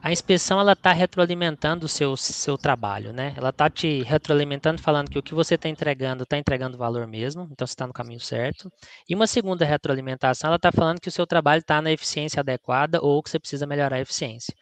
a 0.00 0.12
inspeção 0.12 0.60
ela 0.60 0.72
está 0.72 0.92
retroalimentando 0.92 1.86
o 1.86 1.88
seu, 1.88 2.16
seu 2.16 2.56
trabalho, 2.56 3.12
né? 3.12 3.34
Ela 3.36 3.50
está 3.50 3.68
te 3.68 4.02
retroalimentando, 4.02 4.80
falando 4.80 5.10
que 5.10 5.18
o 5.18 5.22
que 5.22 5.34
você 5.34 5.54
está 5.56 5.68
entregando 5.68 6.22
está 6.22 6.38
entregando 6.38 6.78
valor 6.78 7.06
mesmo, 7.08 7.48
então 7.50 7.66
você 7.66 7.72
está 7.72 7.86
no 7.86 7.92
caminho 7.92 8.20
certo. 8.20 8.70
E 9.08 9.14
uma 9.14 9.26
segunda 9.26 9.64
retroalimentação, 9.64 10.48
ela 10.48 10.56
está 10.56 10.70
falando 10.72 11.00
que 11.00 11.08
o 11.08 11.12
seu 11.12 11.26
trabalho 11.26 11.60
está 11.60 11.82
na 11.82 11.92
eficiência 11.92 12.40
adequada 12.40 13.00
ou 13.00 13.22
que 13.22 13.30
você 13.30 13.38
precisa 13.38 13.66
melhorar 13.66 13.96
a 13.96 14.00
eficiência. 14.00 14.54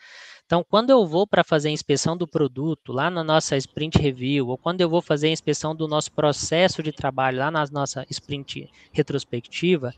Então, 0.44 0.64
quando 0.68 0.90
eu 0.90 1.06
vou 1.06 1.26
para 1.26 1.44
fazer 1.44 1.68
a 1.68 1.72
inspeção 1.72 2.16
do 2.16 2.26
produto 2.26 2.92
lá 2.92 3.08
na 3.08 3.22
nossa 3.22 3.56
sprint 3.56 3.98
review, 3.98 4.48
ou 4.48 4.58
quando 4.58 4.80
eu 4.80 4.88
vou 4.88 5.00
fazer 5.00 5.28
a 5.28 5.30
inspeção 5.30 5.76
do 5.76 5.86
nosso 5.86 6.10
processo 6.10 6.82
de 6.82 6.90
trabalho 6.90 7.38
lá 7.38 7.50
na 7.50 7.64
nossa 7.70 8.04
sprint 8.10 8.68
retrospectiva, 8.92 9.94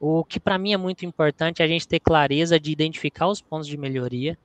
o 0.00 0.24
que 0.24 0.38
para 0.38 0.58
mim 0.58 0.72
é 0.72 0.76
muito 0.76 1.04
importante 1.04 1.62
é 1.62 1.64
a 1.64 1.68
gente 1.68 1.86
ter 1.86 2.00
clareza 2.00 2.58
de 2.58 2.70
identificar 2.70 3.28
os 3.28 3.40
pontos 3.40 3.66
de 3.66 3.76
melhoria 3.76 4.38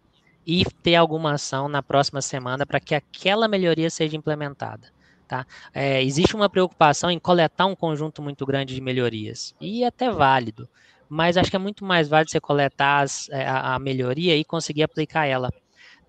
e 0.46 0.66
ter 0.84 0.96
alguma 0.96 1.34
ação 1.34 1.68
na 1.68 1.84
próxima 1.84 2.22
semana 2.22 2.66
para 2.66 2.80
que 2.80 2.96
aquela 2.96 3.48
melhoria 3.48 3.90
seja 3.90 4.18
implementada. 4.18 4.92
Tá? 5.28 5.46
É, 5.74 6.04
existe 6.04 6.36
uma 6.36 6.50
preocupação 6.50 7.10
em 7.10 7.20
coletar 7.20 7.66
um 7.66 7.76
conjunto 7.76 8.22
muito 8.22 8.46
grande 8.46 8.76
de 8.76 8.82
melhorias, 8.82 9.56
e 9.62 9.84
é 9.84 9.88
até 9.88 10.12
válido 10.12 10.68
mas 11.14 11.36
acho 11.36 11.50
que 11.50 11.58
é 11.58 11.60
muito 11.60 11.84
mais 11.84 12.08
válido 12.08 12.32
você 12.32 12.40
coletar 12.40 13.02
as, 13.02 13.28
é, 13.32 13.46
a, 13.46 13.76
a, 13.76 13.80
melhoria 13.80 14.34
e 14.38 14.46
conseguir 14.46 14.84
aplicar 14.84 15.26
ela. 15.26 15.52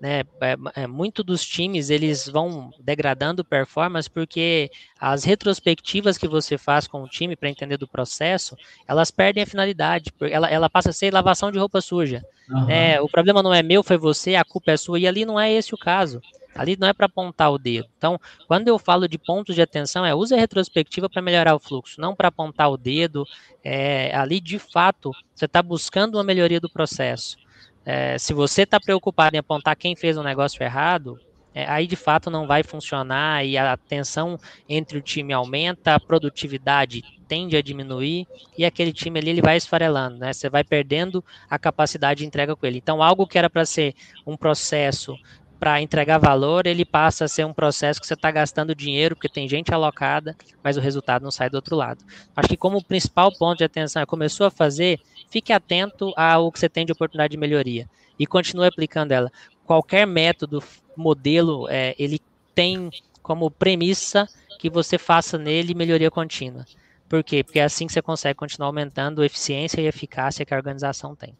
Né? 0.02 0.24
É, 0.40 0.82
é, 0.82 0.86
muito 0.88 1.22
dos 1.22 1.46
times 1.46 1.88
eles 1.88 2.26
vão 2.26 2.72
degradando 2.80 3.44
performance 3.44 4.10
porque 4.10 4.68
as 4.98 5.22
retrospectivas 5.22 6.18
que 6.18 6.26
você 6.26 6.58
faz 6.58 6.88
com 6.88 7.04
o 7.04 7.08
time 7.08 7.36
para 7.36 7.48
entender 7.48 7.76
do 7.76 7.86
processo, 7.86 8.56
elas 8.88 9.12
perdem 9.12 9.44
a 9.44 9.46
finalidade, 9.46 10.10
ela, 10.22 10.50
ela 10.50 10.68
passa 10.68 10.90
a 10.90 10.92
ser 10.92 11.14
lavação 11.14 11.52
de 11.52 11.58
roupa 11.60 11.80
suja. 11.80 12.20
Uhum. 12.50 13.04
O 13.04 13.08
problema 13.08 13.44
não 13.44 13.54
é 13.54 13.62
meu, 13.62 13.84
foi 13.84 13.96
você, 13.96 14.34
a 14.34 14.44
culpa 14.44 14.72
é 14.72 14.76
sua, 14.76 14.98
e 14.98 15.06
ali 15.06 15.24
não 15.24 15.38
é 15.38 15.52
esse 15.52 15.72
o 15.72 15.78
caso. 15.78 16.20
Ali 16.52 16.76
não 16.76 16.88
é 16.88 16.92
para 16.92 17.06
apontar 17.06 17.52
o 17.52 17.56
dedo. 17.58 17.88
Então, 17.96 18.20
quando 18.48 18.66
eu 18.66 18.80
falo 18.80 19.08
de 19.08 19.16
pontos 19.18 19.54
de 19.54 19.62
atenção, 19.62 20.04
é 20.04 20.12
use 20.12 20.34
a 20.34 20.36
retrospectiva 20.38 21.08
para 21.08 21.22
melhorar 21.22 21.54
o 21.54 21.60
fluxo, 21.60 22.00
não 22.00 22.14
para 22.14 22.26
apontar 22.26 22.70
o 22.72 22.76
dedo. 22.76 23.24
É, 23.62 24.14
ali, 24.16 24.40
de 24.40 24.58
fato, 24.58 25.12
você 25.32 25.44
está 25.44 25.62
buscando 25.62 26.16
uma 26.16 26.24
melhoria 26.24 26.60
do 26.60 26.68
processo. 26.68 27.36
É, 27.84 28.16
se 28.18 28.32
você 28.32 28.62
está 28.62 28.78
preocupado 28.78 29.36
em 29.36 29.38
apontar 29.38 29.76
quem 29.76 29.96
fez 29.96 30.16
um 30.16 30.22
negócio 30.22 30.62
errado, 30.62 31.18
é, 31.54 31.68
aí 31.68 31.86
de 31.86 31.96
fato 31.96 32.30
não 32.30 32.46
vai 32.46 32.62
funcionar 32.62 33.44
e 33.44 33.58
a 33.58 33.76
tensão 33.76 34.38
entre 34.68 34.96
o 34.96 35.02
time 35.02 35.32
aumenta, 35.32 35.94
a 35.94 36.00
produtividade 36.00 37.02
tende 37.28 37.56
a 37.56 37.62
diminuir 37.62 38.26
e 38.56 38.64
aquele 38.64 38.92
time 38.92 39.18
ali 39.18 39.30
ele 39.30 39.42
vai 39.42 39.56
esfarelando, 39.56 40.18
né? 40.18 40.32
Você 40.32 40.48
vai 40.48 40.64
perdendo 40.64 41.24
a 41.48 41.58
capacidade 41.58 42.18
de 42.18 42.26
entrega 42.26 42.56
com 42.56 42.66
ele. 42.66 42.78
Então, 42.78 43.02
algo 43.02 43.26
que 43.26 43.38
era 43.38 43.50
para 43.50 43.66
ser 43.66 43.94
um 44.26 44.36
processo 44.36 45.16
para 45.62 45.80
entregar 45.80 46.18
valor, 46.18 46.66
ele 46.66 46.84
passa 46.84 47.26
a 47.26 47.28
ser 47.28 47.46
um 47.46 47.52
processo 47.54 48.00
que 48.00 48.06
você 48.08 48.14
está 48.14 48.32
gastando 48.32 48.74
dinheiro, 48.74 49.14
porque 49.14 49.28
tem 49.28 49.48
gente 49.48 49.72
alocada, 49.72 50.36
mas 50.60 50.76
o 50.76 50.80
resultado 50.80 51.22
não 51.22 51.30
sai 51.30 51.48
do 51.48 51.54
outro 51.54 51.76
lado. 51.76 52.04
Acho 52.34 52.48
que 52.48 52.56
como 52.56 52.82
principal 52.82 53.30
ponto 53.38 53.58
de 53.58 53.62
atenção 53.62 54.02
é 54.02 54.04
começou 54.04 54.44
a 54.44 54.50
fazer, 54.50 54.98
fique 55.30 55.52
atento 55.52 56.12
ao 56.16 56.50
que 56.50 56.58
você 56.58 56.68
tem 56.68 56.84
de 56.84 56.90
oportunidade 56.90 57.30
de 57.30 57.36
melhoria 57.36 57.88
e 58.18 58.26
continue 58.26 58.66
aplicando 58.66 59.12
ela. 59.12 59.30
Qualquer 59.64 60.04
método, 60.04 60.60
modelo, 60.96 61.68
é, 61.68 61.94
ele 61.96 62.18
tem 62.56 62.90
como 63.22 63.48
premissa 63.48 64.28
que 64.58 64.68
você 64.68 64.98
faça 64.98 65.38
nele 65.38 65.76
melhoria 65.76 66.10
contínua. 66.10 66.66
Por 67.08 67.22
quê? 67.22 67.44
Porque 67.44 67.60
é 67.60 67.64
assim 67.64 67.86
que 67.86 67.92
você 67.92 68.02
consegue 68.02 68.34
continuar 68.34 68.66
aumentando 68.66 69.22
a 69.22 69.26
eficiência 69.26 69.80
e 69.80 69.86
eficácia 69.86 70.44
que 70.44 70.52
a 70.52 70.56
organização 70.56 71.14
tem. 71.14 71.36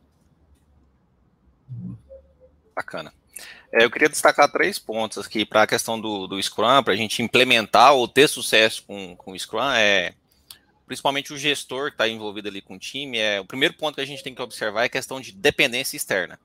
Bacana. 2.72 3.12
É, 3.72 3.84
eu 3.84 3.90
queria 3.90 4.08
destacar 4.08 4.52
três 4.52 4.78
pontos 4.78 5.24
aqui 5.24 5.46
para 5.46 5.62
a 5.62 5.66
questão 5.66 5.98
do, 5.98 6.26
do 6.26 6.42
Scrum, 6.42 6.82
para 6.82 6.92
a 6.92 6.96
gente 6.96 7.22
implementar 7.22 7.94
ou 7.94 8.06
ter 8.06 8.28
sucesso 8.28 8.84
com, 8.86 9.16
com 9.16 9.32
o 9.32 9.38
Scrum, 9.38 9.70
é 9.72 10.12
principalmente 10.86 11.32
o 11.32 11.38
gestor 11.38 11.86
que 11.86 11.94
está 11.94 12.06
envolvido 12.06 12.48
ali 12.48 12.60
com 12.60 12.74
o 12.74 12.78
time. 12.78 13.16
É, 13.16 13.40
o 13.40 13.46
primeiro 13.46 13.74
ponto 13.74 13.94
que 13.94 14.02
a 14.02 14.06
gente 14.06 14.22
tem 14.22 14.34
que 14.34 14.42
observar 14.42 14.82
é 14.82 14.86
a 14.86 14.90
questão 14.90 15.20
de 15.20 15.32
dependência 15.32 15.96
externa. 15.96 16.38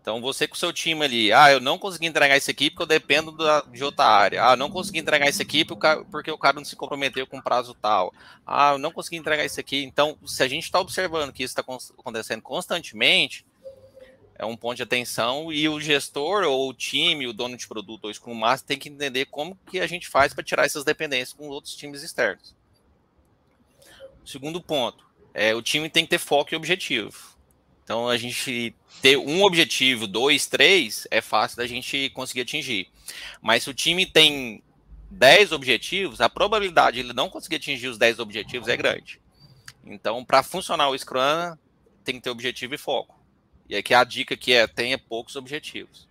Então, 0.00 0.20
você 0.20 0.46
com 0.46 0.54
o 0.54 0.58
seu 0.58 0.72
time 0.72 1.02
ali, 1.02 1.32
ah, 1.32 1.50
eu 1.50 1.60
não 1.60 1.78
consegui 1.78 2.06
entregar 2.06 2.36
isso 2.36 2.50
aqui 2.50 2.70
porque 2.70 2.82
eu 2.82 2.86
dependo 2.86 3.32
da, 3.32 3.62
de 3.62 3.82
outra 3.82 4.04
área. 4.04 4.44
Ah, 4.44 4.56
não 4.56 4.70
consegui 4.70 4.98
entregar 4.98 5.28
isso 5.28 5.40
aqui 5.40 5.64
porque 5.64 6.30
o 6.30 6.38
cara 6.38 6.56
não 6.56 6.64
se 6.64 6.76
comprometeu 6.76 7.26
com 7.26 7.40
prazo 7.40 7.74
tal. 7.74 8.12
Ah, 8.46 8.72
eu 8.72 8.78
não 8.78 8.92
consegui 8.92 9.16
entregar 9.16 9.44
isso 9.44 9.60
aqui. 9.60 9.82
Então, 9.82 10.16
se 10.26 10.42
a 10.42 10.48
gente 10.48 10.64
está 10.64 10.78
observando 10.78 11.32
que 11.32 11.42
isso 11.42 11.58
está 11.58 11.64
acontecendo 11.98 12.42
constantemente, 12.42 13.46
é 14.36 14.44
um 14.44 14.56
ponto 14.56 14.76
de 14.76 14.82
atenção 14.82 15.52
e 15.52 15.68
o 15.68 15.80
gestor 15.80 16.44
ou 16.44 16.68
o 16.68 16.74
time, 16.74 17.26
o 17.26 17.32
dono 17.32 17.56
de 17.56 17.68
produto 17.68 18.04
ou 18.04 18.10
o 18.10 18.14
Scrum 18.14 18.34
Master 18.34 18.66
tem 18.66 18.78
que 18.78 18.88
entender 18.88 19.26
como 19.26 19.58
que 19.70 19.80
a 19.80 19.86
gente 19.86 20.08
faz 20.08 20.34
para 20.34 20.42
tirar 20.42 20.64
essas 20.64 20.84
dependências 20.84 21.32
com 21.32 21.48
outros 21.48 21.76
times 21.76 22.02
externos. 22.02 22.54
Segundo 24.24 24.60
ponto, 24.60 25.04
é, 25.32 25.54
o 25.54 25.62
time 25.62 25.88
tem 25.88 26.04
que 26.04 26.10
ter 26.10 26.18
foco 26.18 26.54
e 26.54 26.56
objetivo. 26.56 27.34
Então, 27.84 28.08
a 28.08 28.16
gente 28.16 28.74
ter 29.02 29.18
um 29.18 29.42
objetivo, 29.42 30.06
dois, 30.06 30.46
três, 30.46 31.06
é 31.10 31.20
fácil 31.20 31.58
da 31.58 31.66
gente 31.66 32.08
conseguir 32.10 32.40
atingir. 32.40 32.88
Mas 33.42 33.64
se 33.64 33.70
o 33.70 33.74
time 33.74 34.06
tem 34.06 34.62
10 35.10 35.52
objetivos, 35.52 36.22
a 36.22 36.30
probabilidade 36.30 36.94
de 36.94 37.00
ele 37.00 37.12
não 37.12 37.28
conseguir 37.28 37.56
atingir 37.56 37.88
os 37.88 37.98
10 37.98 38.18
objetivos 38.20 38.68
é 38.68 38.76
grande. 38.76 39.20
Então, 39.84 40.24
para 40.24 40.42
funcionar 40.42 40.88
o 40.88 40.98
Scrum, 40.98 41.56
tem 42.02 42.14
que 42.14 42.22
ter 42.22 42.30
objetivo 42.30 42.74
e 42.74 42.78
foco. 42.78 43.23
E 43.68 43.76
aqui 43.76 43.94
a 43.94 44.04
dica 44.04 44.36
que 44.36 44.52
é 44.52 44.66
tenha 44.66 44.98
poucos 44.98 45.36
objetivos. 45.36 46.06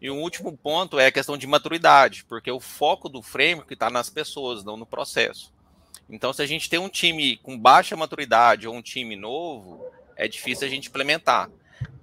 E 0.00 0.10
um 0.10 0.20
último 0.22 0.56
ponto 0.56 0.98
é 0.98 1.06
a 1.06 1.12
questão 1.12 1.36
de 1.36 1.46
maturidade, 1.46 2.24
porque 2.24 2.50
o 2.50 2.60
foco 2.60 3.08
do 3.08 3.20
framework 3.20 3.72
está 3.72 3.90
nas 3.90 4.08
pessoas, 4.08 4.62
não 4.62 4.76
no 4.76 4.86
processo. 4.86 5.52
Então, 6.08 6.32
se 6.32 6.40
a 6.40 6.46
gente 6.46 6.70
tem 6.70 6.78
um 6.78 6.88
time 6.88 7.36
com 7.38 7.58
baixa 7.58 7.96
maturidade 7.96 8.68
ou 8.68 8.74
um 8.74 8.82
time 8.82 9.16
novo, 9.16 9.84
é 10.16 10.28
difícil 10.28 10.66
a 10.66 10.70
gente 10.70 10.88
implementar. 10.88 11.50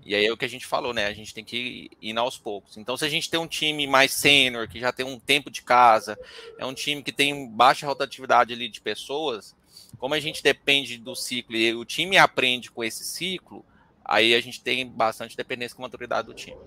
E 0.05 0.13
aí 0.13 0.25
é 0.25 0.31
o 0.31 0.37
que 0.37 0.45
a 0.45 0.49
gente 0.49 0.67
falou, 0.67 0.93
né? 0.93 1.07
A 1.07 1.13
gente 1.13 1.33
tem 1.33 1.43
que 1.43 1.89
ir 1.99 2.17
aos 2.17 2.37
poucos. 2.37 2.77
Então, 2.77 2.95
se 2.95 3.03
a 3.03 3.09
gente 3.09 3.29
tem 3.29 3.39
um 3.39 3.47
time 3.47 3.87
mais 3.87 4.13
sênior, 4.13 4.67
que 4.67 4.79
já 4.79 4.91
tem 4.91 5.05
um 5.05 5.19
tempo 5.19 5.49
de 5.49 5.63
casa, 5.63 6.19
é 6.59 6.65
um 6.65 6.75
time 6.75 7.01
que 7.01 7.11
tem 7.11 7.49
baixa 7.49 7.87
rotatividade 7.87 8.53
ali 8.53 8.69
de 8.69 8.79
pessoas, 8.79 9.55
como 9.97 10.13
a 10.13 10.19
gente 10.19 10.43
depende 10.43 10.97
do 10.97 11.15
ciclo 11.15 11.55
e 11.55 11.73
o 11.73 11.83
time 11.83 12.17
aprende 12.17 12.69
com 12.69 12.83
esse 12.83 13.03
ciclo, 13.03 13.65
aí 14.05 14.35
a 14.35 14.41
gente 14.41 14.61
tem 14.61 14.87
bastante 14.87 15.35
dependência 15.35 15.75
com 15.75 15.83
a 15.83 15.87
maturidade 15.87 16.27
do 16.27 16.33
time. 16.33 16.57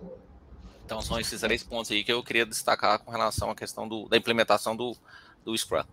Então, 0.85 1.01
são 1.01 1.21
esses 1.21 1.41
três 1.41 1.63
pontos 1.63 1.91
aí 1.91 2.03
que 2.03 2.13
eu 2.13 2.23
queria 2.23 2.45
destacar 2.45 2.99
com 2.99 3.11
relação 3.11 3.51
à 3.51 3.55
questão 3.55 3.87
do, 3.87 4.09
da 4.09 4.17
implementação 4.17 4.75
do, 4.75 4.97
do 5.45 5.57
Scrum. 5.57 5.85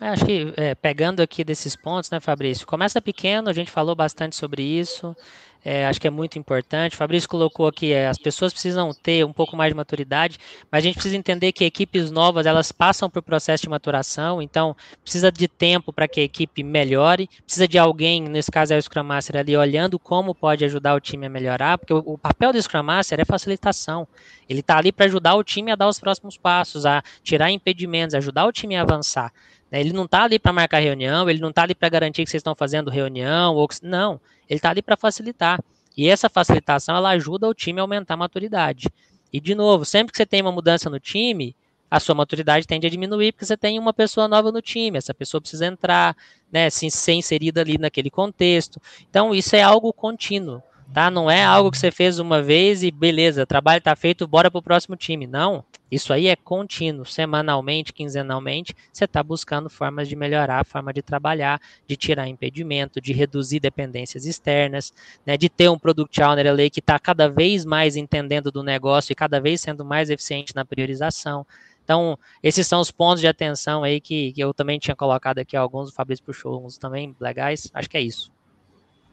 É, 0.00 0.08
acho 0.08 0.24
que 0.24 0.52
é, 0.56 0.74
pegando 0.74 1.20
aqui 1.20 1.44
desses 1.44 1.76
pontos, 1.76 2.10
né, 2.10 2.20
Fabrício? 2.20 2.66
Começa 2.66 3.00
pequeno, 3.00 3.48
a 3.48 3.52
gente 3.52 3.70
falou 3.70 3.94
bastante 3.94 4.34
sobre 4.34 4.62
isso. 4.62 5.16
É, 5.64 5.86
acho 5.86 6.00
que 6.00 6.06
é 6.06 6.10
muito 6.10 6.38
importante. 6.38 6.94
O 6.94 6.96
Fabrício 6.96 7.28
colocou 7.28 7.66
aqui, 7.66 7.92
é, 7.92 8.08
as 8.08 8.18
pessoas 8.18 8.52
precisam 8.52 8.92
ter 8.94 9.24
um 9.24 9.32
pouco 9.32 9.56
mais 9.56 9.70
de 9.70 9.76
maturidade, 9.76 10.38
mas 10.70 10.78
a 10.78 10.86
gente 10.86 10.94
precisa 10.94 11.16
entender 11.16 11.52
que 11.52 11.64
equipes 11.64 12.10
novas, 12.10 12.46
elas 12.46 12.72
passam 12.72 13.10
por 13.10 13.22
processo 13.22 13.64
de 13.64 13.68
maturação, 13.68 14.40
então 14.40 14.74
precisa 15.02 15.30
de 15.30 15.46
tempo 15.46 15.92
para 15.92 16.08
que 16.08 16.20
a 16.20 16.24
equipe 16.24 16.62
melhore, 16.62 17.28
precisa 17.44 17.68
de 17.68 17.78
alguém, 17.78 18.22
nesse 18.22 18.50
caso 18.50 18.72
é 18.72 18.78
o 18.78 18.82
Scrum 18.82 19.04
Master 19.04 19.36
ali, 19.36 19.56
olhando 19.56 19.98
como 19.98 20.34
pode 20.34 20.64
ajudar 20.64 20.94
o 20.94 21.00
time 21.00 21.26
a 21.26 21.30
melhorar, 21.30 21.76
porque 21.76 21.92
o, 21.92 21.98
o 21.98 22.18
papel 22.18 22.52
do 22.52 22.62
Scrum 22.62 22.82
Master 22.82 23.20
é 23.20 23.24
facilitação. 23.24 24.08
Ele 24.48 24.60
está 24.60 24.78
ali 24.78 24.90
para 24.90 25.06
ajudar 25.06 25.34
o 25.34 25.44
time 25.44 25.70
a 25.70 25.76
dar 25.76 25.88
os 25.88 26.00
próximos 26.00 26.36
passos, 26.36 26.86
a 26.86 27.02
tirar 27.22 27.50
impedimentos, 27.50 28.14
ajudar 28.14 28.46
o 28.46 28.52
time 28.52 28.76
a 28.76 28.82
avançar. 28.82 29.32
Né? 29.70 29.80
Ele 29.80 29.92
não 29.92 30.04
está 30.04 30.24
ali 30.24 30.38
para 30.38 30.52
marcar 30.52 30.80
reunião, 30.80 31.28
ele 31.28 31.40
não 31.40 31.50
está 31.50 31.62
ali 31.62 31.74
para 31.74 31.88
garantir 31.88 32.24
que 32.24 32.30
vocês 32.30 32.40
estão 32.40 32.54
fazendo 32.54 32.90
reunião, 32.90 33.54
ou 33.54 33.68
que, 33.68 33.76
não, 33.82 34.20
ele 34.48 34.58
está 34.58 34.70
ali 34.70 34.82
para 34.82 34.96
facilitar. 34.96 35.62
E 35.96 36.08
essa 36.08 36.28
facilitação 36.28 36.96
ela 36.96 37.10
ajuda 37.10 37.48
o 37.48 37.54
time 37.54 37.80
a 37.80 37.82
aumentar 37.82 38.14
a 38.14 38.16
maturidade. 38.16 38.88
E 39.32 39.40
de 39.40 39.54
novo, 39.54 39.84
sempre 39.84 40.12
que 40.12 40.16
você 40.16 40.26
tem 40.26 40.40
uma 40.40 40.52
mudança 40.52 40.90
no 40.90 40.98
time, 40.98 41.54
a 41.90 41.98
sua 41.98 42.14
maturidade 42.14 42.66
tende 42.66 42.86
a 42.86 42.90
diminuir 42.90 43.32
porque 43.32 43.44
você 43.44 43.56
tem 43.56 43.78
uma 43.78 43.92
pessoa 43.92 44.28
nova 44.28 44.52
no 44.52 44.62
time, 44.62 44.96
essa 44.96 45.12
pessoa 45.12 45.40
precisa 45.40 45.66
entrar, 45.66 46.16
né, 46.50 46.70
ser 46.70 47.12
inserida 47.12 47.60
ali 47.60 47.76
naquele 47.78 48.10
contexto. 48.10 48.80
Então 49.08 49.34
isso 49.34 49.56
é 49.56 49.62
algo 49.62 49.92
contínuo 49.92 50.62
tá? 50.92 51.10
Não 51.10 51.30
é 51.30 51.44
algo 51.44 51.70
que 51.70 51.78
você 51.78 51.90
fez 51.90 52.18
uma 52.18 52.42
vez 52.42 52.82
e 52.82 52.90
beleza, 52.90 53.46
trabalho 53.46 53.78
está 53.78 53.94
feito, 53.94 54.26
bora 54.26 54.50
para 54.50 54.58
o 54.58 54.62
próximo 54.62 54.96
time. 54.96 55.26
Não, 55.26 55.64
isso 55.90 56.12
aí 56.12 56.28
é 56.28 56.36
contínuo, 56.36 57.04
semanalmente, 57.04 57.92
quinzenalmente, 57.92 58.74
você 58.92 59.04
está 59.04 59.22
buscando 59.22 59.68
formas 59.68 60.08
de 60.08 60.14
melhorar 60.14 60.60
a 60.60 60.64
forma 60.64 60.92
de 60.92 61.02
trabalhar, 61.02 61.60
de 61.86 61.96
tirar 61.96 62.28
impedimento, 62.28 63.00
de 63.00 63.12
reduzir 63.12 63.60
dependências 63.60 64.24
externas, 64.24 64.92
né, 65.26 65.36
de 65.36 65.48
ter 65.48 65.68
um 65.68 65.78
Product 65.78 66.22
Owner 66.22 66.46
ali 66.46 66.70
que 66.70 66.80
está 66.80 66.98
cada 66.98 67.28
vez 67.28 67.64
mais 67.64 67.96
entendendo 67.96 68.50
do 68.50 68.62
negócio 68.62 69.12
e 69.12 69.16
cada 69.16 69.40
vez 69.40 69.60
sendo 69.60 69.84
mais 69.84 70.10
eficiente 70.10 70.54
na 70.54 70.64
priorização. 70.64 71.46
Então, 71.82 72.16
esses 72.40 72.68
são 72.68 72.80
os 72.80 72.92
pontos 72.92 73.20
de 73.20 73.26
atenção 73.26 73.82
aí 73.82 74.00
que, 74.00 74.32
que 74.32 74.40
eu 74.40 74.54
também 74.54 74.78
tinha 74.78 74.94
colocado 74.94 75.38
aqui, 75.40 75.56
alguns, 75.56 75.88
o 75.88 75.92
Fabrício 75.92 76.24
puxou 76.24 76.64
uns 76.64 76.78
também 76.78 77.16
legais, 77.18 77.68
acho 77.74 77.90
que 77.90 77.96
é 77.96 78.00
isso. 78.00 78.30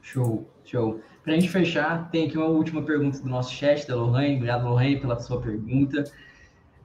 Show, 0.03 0.47
show. 0.63 1.01
Para 1.27 1.35
a 1.35 1.39
gente 1.41 1.51
fechar, 1.51 2.09
tem 2.09 2.25
aqui 2.25 2.37
uma 2.37 2.47
última 2.47 2.81
pergunta 2.81 3.19
do 3.19 3.27
nosso 3.27 3.53
chat, 3.53 3.85
da 3.85 3.93
Lohane. 3.97 4.35
Obrigado, 4.35 4.63
Lohane, 4.63 4.97
pela 4.97 5.19
sua 5.19 5.41
pergunta. 5.41 6.05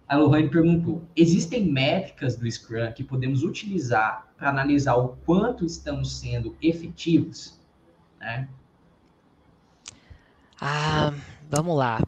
A 0.09 0.17
Lohane 0.17 0.49
perguntou: 0.49 1.01
existem 1.15 1.65
métricas 1.65 2.35
do 2.35 2.51
Scrum 2.51 2.91
que 2.91 3.05
podemos 3.05 3.45
utilizar 3.45 4.27
para 4.37 4.51
analisar 4.51 4.97
o 4.97 5.11
quanto 5.25 5.65
estamos 5.65 6.19
sendo 6.19 6.57
efetivos? 6.61 7.57
Né? 8.19 8.49
Ah, 10.61 11.15
vamos 11.49 11.77
lá. 11.77 12.01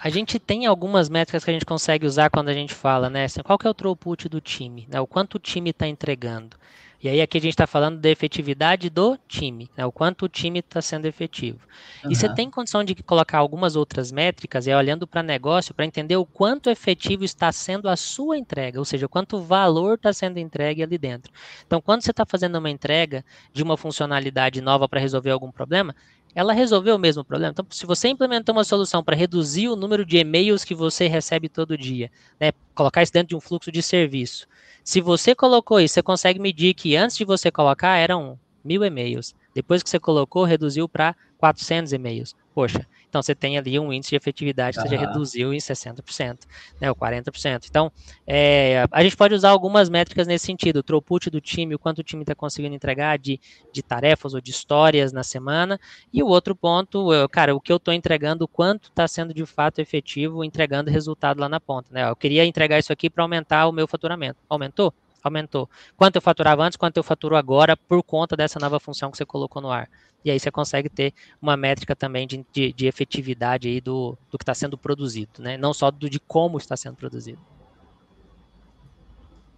A 0.00 0.10
gente 0.10 0.40
tem 0.40 0.66
algumas 0.66 1.08
métricas 1.08 1.44
que 1.44 1.50
a 1.50 1.54
gente 1.54 1.64
consegue 1.64 2.04
usar 2.04 2.28
quando 2.28 2.48
a 2.48 2.54
gente 2.54 2.74
fala, 2.74 3.08
né? 3.08 3.26
Assim, 3.26 3.40
qual 3.40 3.56
que 3.56 3.68
é 3.68 3.70
o 3.70 3.74
throughput 3.74 4.28
do 4.28 4.40
time? 4.40 4.88
Né? 4.90 5.00
O 5.00 5.06
quanto 5.06 5.36
o 5.36 5.38
time 5.38 5.70
está 5.70 5.86
entregando. 5.86 6.56
E 7.00 7.08
aí 7.08 7.20
aqui 7.20 7.38
a 7.38 7.40
gente 7.40 7.52
está 7.52 7.66
falando 7.66 8.00
da 8.00 8.08
efetividade 8.08 8.90
do 8.90 9.16
time, 9.28 9.70
né? 9.76 9.86
o 9.86 9.92
quanto 9.92 10.24
o 10.24 10.28
time 10.28 10.58
está 10.58 10.82
sendo 10.82 11.06
efetivo. 11.06 11.60
Uhum. 12.04 12.10
E 12.10 12.16
você 12.16 12.28
tem 12.34 12.50
condição 12.50 12.82
de 12.82 12.94
colocar 12.96 13.38
algumas 13.38 13.76
outras 13.76 14.10
métricas, 14.10 14.66
é 14.66 14.76
olhando 14.76 15.06
para 15.06 15.22
negócio, 15.22 15.72
para 15.72 15.84
entender 15.84 16.16
o 16.16 16.26
quanto 16.26 16.68
efetivo 16.68 17.22
está 17.24 17.52
sendo 17.52 17.88
a 17.88 17.94
sua 17.94 18.36
entrega, 18.36 18.80
ou 18.80 18.84
seja, 18.84 19.08
quanto 19.08 19.40
valor 19.40 19.94
está 19.94 20.12
sendo 20.12 20.38
entregue 20.38 20.82
ali 20.82 20.98
dentro. 20.98 21.32
Então, 21.64 21.80
quando 21.80 22.02
você 22.02 22.10
está 22.10 22.26
fazendo 22.26 22.56
uma 22.56 22.70
entrega 22.70 23.24
de 23.52 23.62
uma 23.62 23.76
funcionalidade 23.76 24.60
nova 24.60 24.88
para 24.88 24.98
resolver 24.98 25.30
algum 25.30 25.52
problema, 25.52 25.94
ela 26.38 26.52
resolveu 26.52 26.94
o 26.94 26.98
mesmo 27.00 27.24
problema. 27.24 27.50
Então, 27.50 27.66
se 27.68 27.84
você 27.84 28.06
implementou 28.06 28.54
uma 28.54 28.62
solução 28.62 29.02
para 29.02 29.16
reduzir 29.16 29.68
o 29.68 29.74
número 29.74 30.06
de 30.06 30.18
e-mails 30.18 30.62
que 30.62 30.72
você 30.72 31.08
recebe 31.08 31.48
todo 31.48 31.76
dia, 31.76 32.12
né, 32.38 32.52
colocar 32.76 33.02
isso 33.02 33.12
dentro 33.12 33.30
de 33.30 33.34
um 33.34 33.40
fluxo 33.40 33.72
de 33.72 33.82
serviço, 33.82 34.46
se 34.84 35.00
você 35.00 35.34
colocou 35.34 35.80
isso, 35.80 35.94
você 35.94 36.02
consegue 36.02 36.38
medir 36.38 36.74
que 36.74 36.94
antes 36.94 37.16
de 37.16 37.24
você 37.24 37.50
colocar 37.50 37.96
eram 37.96 38.38
mil 38.64 38.84
e-mails. 38.84 39.34
Depois 39.52 39.82
que 39.82 39.90
você 39.90 39.98
colocou, 39.98 40.44
reduziu 40.44 40.88
para 40.88 41.16
400 41.38 41.92
e-mails. 41.92 42.36
Poxa, 42.54 42.86
então 43.08 43.22
você 43.22 43.34
tem 43.34 43.56
ali 43.58 43.78
um 43.78 43.92
índice 43.92 44.10
de 44.10 44.16
efetividade 44.16 44.76
que 44.76 44.82
uhum. 44.82 44.88
você 44.88 44.96
já 44.96 45.00
reduziu 45.00 45.54
em 45.54 45.58
60%, 45.58 46.38
né, 46.80 46.88
ou 46.90 46.96
40%. 46.96 47.66
Então, 47.68 47.90
é, 48.26 48.86
a 48.90 49.02
gente 49.02 49.16
pode 49.16 49.34
usar 49.34 49.50
algumas 49.50 49.88
métricas 49.88 50.26
nesse 50.26 50.46
sentido, 50.46 50.78
o 50.78 50.82
throughput 50.82 51.30
do 51.30 51.40
time, 51.40 51.74
o 51.74 51.78
quanto 51.78 52.00
o 52.00 52.02
time 52.02 52.22
está 52.22 52.34
conseguindo 52.34 52.74
entregar 52.74 53.18
de, 53.18 53.40
de 53.72 53.82
tarefas 53.82 54.34
ou 54.34 54.40
de 54.40 54.50
histórias 54.50 55.12
na 55.12 55.22
semana, 55.22 55.80
e 56.12 56.22
o 56.22 56.26
outro 56.26 56.54
ponto, 56.54 57.12
eu, 57.12 57.28
cara, 57.28 57.54
o 57.54 57.60
que 57.60 57.72
eu 57.72 57.76
estou 57.76 57.94
entregando, 57.94 58.44
o 58.44 58.48
quanto 58.48 58.88
está 58.88 59.08
sendo 59.08 59.32
de 59.32 59.44
fato 59.46 59.80
efetivo, 59.80 60.44
entregando 60.44 60.90
resultado 60.90 61.40
lá 61.40 61.48
na 61.48 61.60
ponta. 61.60 61.88
Né? 61.92 62.08
Eu 62.08 62.16
queria 62.16 62.44
entregar 62.44 62.78
isso 62.78 62.92
aqui 62.92 63.08
para 63.08 63.24
aumentar 63.24 63.66
o 63.66 63.72
meu 63.72 63.86
faturamento. 63.88 64.38
Aumentou? 64.48 64.92
Aumentou. 65.22 65.68
Quanto 65.96 66.16
eu 66.16 66.22
faturava 66.22 66.64
antes, 66.64 66.76
quanto 66.76 66.96
eu 66.96 67.02
faturo 67.02 67.36
agora 67.36 67.76
por 67.76 68.02
conta 68.02 68.36
dessa 68.36 68.58
nova 68.58 68.78
função 68.78 69.10
que 69.10 69.16
você 69.16 69.24
colocou 69.24 69.60
no 69.60 69.70
ar. 69.70 69.88
E 70.24 70.30
aí 70.30 70.38
você 70.38 70.50
consegue 70.50 70.88
ter 70.88 71.14
uma 71.40 71.56
métrica 71.56 71.94
também 71.94 72.26
de, 72.26 72.44
de, 72.52 72.72
de 72.72 72.86
efetividade 72.86 73.68
aí 73.68 73.80
do, 73.80 74.18
do 74.30 74.36
que 74.36 74.42
está 74.42 74.54
sendo 74.54 74.76
produzido, 74.76 75.42
né? 75.42 75.56
Não 75.56 75.72
só 75.72 75.90
do, 75.90 76.10
de 76.10 76.18
como 76.18 76.58
está 76.58 76.76
sendo 76.76 76.96
produzido. 76.96 77.40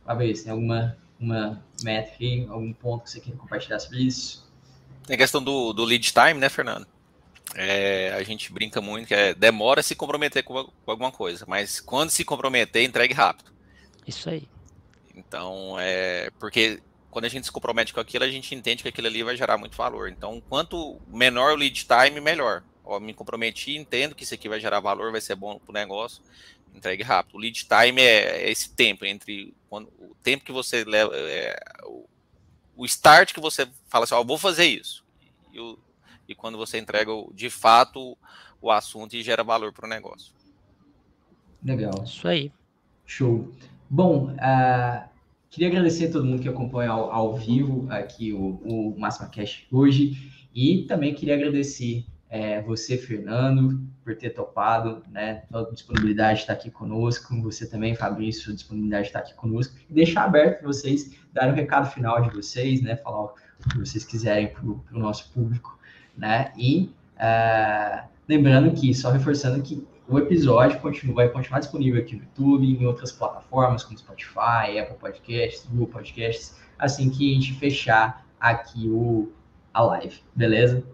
Fabrício, 0.05 0.45
tem 0.45 0.53
alguma 0.53 0.97
uma 1.21 1.63
métrica, 1.83 2.51
algum 2.51 2.73
ponto 2.73 3.05
que 3.05 3.11
você 3.11 3.21
quer 3.21 3.37
compartilhar 3.37 3.79
sobre 3.79 3.99
isso? 3.99 4.49
Tem 5.07 5.15
a 5.15 5.19
questão 5.19 5.43
do, 5.43 5.73
do 5.73 5.85
lead 5.85 6.13
time, 6.13 6.41
né, 6.41 6.49
Fernando? 6.49 6.87
É, 7.55 8.15
a 8.15 8.23
gente 8.23 8.53
brinca 8.53 8.81
muito 8.81 9.09
que 9.09 9.15
é, 9.15 9.35
demora 9.35 9.83
se 9.83 9.95
comprometer 9.95 10.43
com, 10.43 10.65
com 10.65 10.91
alguma 10.91 11.13
coisa, 11.13 11.45
mas 11.47 11.81
quando 11.81 12.11
se 12.11 12.25
comprometer, 12.25 12.85
entregue 12.85 13.13
rápido. 13.13 13.53
Isso 14.07 14.31
aí. 14.31 14.49
Então, 15.21 15.77
é 15.79 16.31
porque 16.39 16.83
quando 17.11 17.25
a 17.25 17.29
gente 17.29 17.45
se 17.45 17.53
compromete 17.53 17.93
com 17.93 18.01
aquilo, 18.01 18.25
a 18.25 18.31
gente 18.31 18.55
entende 18.55 18.83
que 18.83 18.89
aquilo 18.89 19.07
ali 19.07 19.23
vai 19.23 19.37
gerar 19.37 19.59
muito 19.59 19.77
valor. 19.77 20.09
Então, 20.09 20.43
quanto 20.49 21.01
menor 21.09 21.53
o 21.53 21.57
lead 21.57 21.87
time, 21.87 22.21
melhor. 22.21 22.63
Ó, 22.85 22.99
me 22.99 23.13
comprometi, 23.13 23.77
entendo 23.77 24.15
que 24.15 24.25
isso 24.25 24.35
aqui 24.35 24.49
vai 24.49 24.61
gerar 24.61 24.81
valor, 24.81 25.13
vai 25.13 25.21
ser 25.21 25.35
bom 25.35 25.59
para 25.59 25.71
o 25.71 25.75
negócio, 25.75 26.23
entregue 26.75 27.03
rápido. 27.03 27.35
O 27.37 27.39
lead 27.39 27.67
time 27.67 28.01
é, 28.01 28.45
é 28.45 28.51
esse 28.51 28.71
tempo 28.71 29.05
entre 29.05 29.55
quando, 29.69 29.89
o 29.99 30.15
tempo 30.23 30.45
que 30.45 30.53
você 30.53 30.85
leva, 30.85 31.13
é, 31.15 31.61
o, 31.85 32.09
o, 32.77 32.87
start 32.87 33.35
que 33.35 33.41
você 33.41 33.69
fala 33.89 34.05
assim, 34.05 34.15
ó, 34.15 34.25
vou 34.25 34.39
fazer 34.39 34.67
isso. 34.67 35.05
E, 35.53 35.61
o, 35.61 35.79
e 36.29 36.35
quando 36.35 36.57
você 36.57 36.79
entrega 36.79 37.13
de 37.35 37.51
fato 37.51 38.17
o 38.61 38.71
assunto 38.71 39.15
e 39.15 39.23
gera 39.23 39.43
valor 39.43 39.73
para 39.73 39.87
o 39.87 39.89
negócio. 39.89 40.33
Legal. 41.63 42.05
Isso 42.05 42.27
aí. 42.27 42.53
Show. 43.05 43.53
Bom, 43.91 44.33
uh, 44.33 45.11
Queria 45.51 45.67
agradecer 45.67 46.07
a 46.07 46.13
todo 46.13 46.25
mundo 46.25 46.41
que 46.41 46.49
acompanha 46.49 46.91
ao, 46.91 47.11
ao 47.11 47.37
vivo 47.37 47.89
aqui 47.91 48.33
o, 48.33 48.61
o 48.65 48.95
Máxima 48.97 49.29
Cash 49.29 49.67
hoje 49.71 50.47
e 50.55 50.85
também 50.85 51.13
queria 51.13 51.35
agradecer 51.35 52.07
é, 52.29 52.63
você, 52.63 52.97
Fernando, 52.97 53.85
por 54.05 54.15
ter 54.15 54.31
topado, 54.31 55.03
né? 55.11 55.43
A 55.53 55.63
disponibilidade 55.63 56.37
de 56.37 56.41
estar 56.43 56.53
aqui 56.53 56.71
conosco, 56.71 57.43
você 57.43 57.69
também, 57.69 57.97
Fabrício, 57.97 58.55
disponibilidade 58.55 59.03
de 59.03 59.09
estar 59.09 59.19
aqui 59.19 59.35
conosco 59.35 59.75
e 59.91 59.93
deixar 59.93 60.23
aberto 60.23 60.61
para 60.61 60.69
vocês 60.69 61.17
darem 61.33 61.51
o 61.51 61.53
um 61.53 61.57
recado 61.57 61.91
final 61.91 62.23
de 62.23 62.31
vocês, 62.31 62.81
né? 62.81 62.95
Falar 62.95 63.25
o 63.25 63.35
que 63.69 63.77
vocês 63.77 64.05
quiserem 64.05 64.47
para 64.47 64.65
o 64.65 64.85
nosso 64.93 65.33
público, 65.33 65.77
né? 66.17 66.53
E 66.57 66.93
uh, 67.17 68.07
lembrando 68.29 68.71
que, 68.71 68.95
só 68.95 69.11
reforçando 69.11 69.61
que 69.61 69.85
o 70.11 70.19
episódio 70.19 70.81
continua, 70.81 71.15
vai 71.15 71.29
continuar 71.29 71.61
disponível 71.61 72.03
aqui 72.03 72.17
no 72.17 72.23
YouTube, 72.23 72.67
em 72.67 72.85
outras 72.85 73.13
plataformas 73.13 73.85
como 73.85 73.97
Spotify, 73.97 74.79
Apple 74.81 74.97
Podcasts, 74.99 75.65
Google 75.71 75.87
Podcasts, 75.87 76.57
assim 76.79 77.09
que 77.09 77.31
a 77.31 77.35
gente 77.35 77.55
fechar 77.55 78.27
aqui 78.41 78.89
o, 78.89 79.31
a 79.73 79.83
live, 79.83 80.21
beleza? 80.35 80.85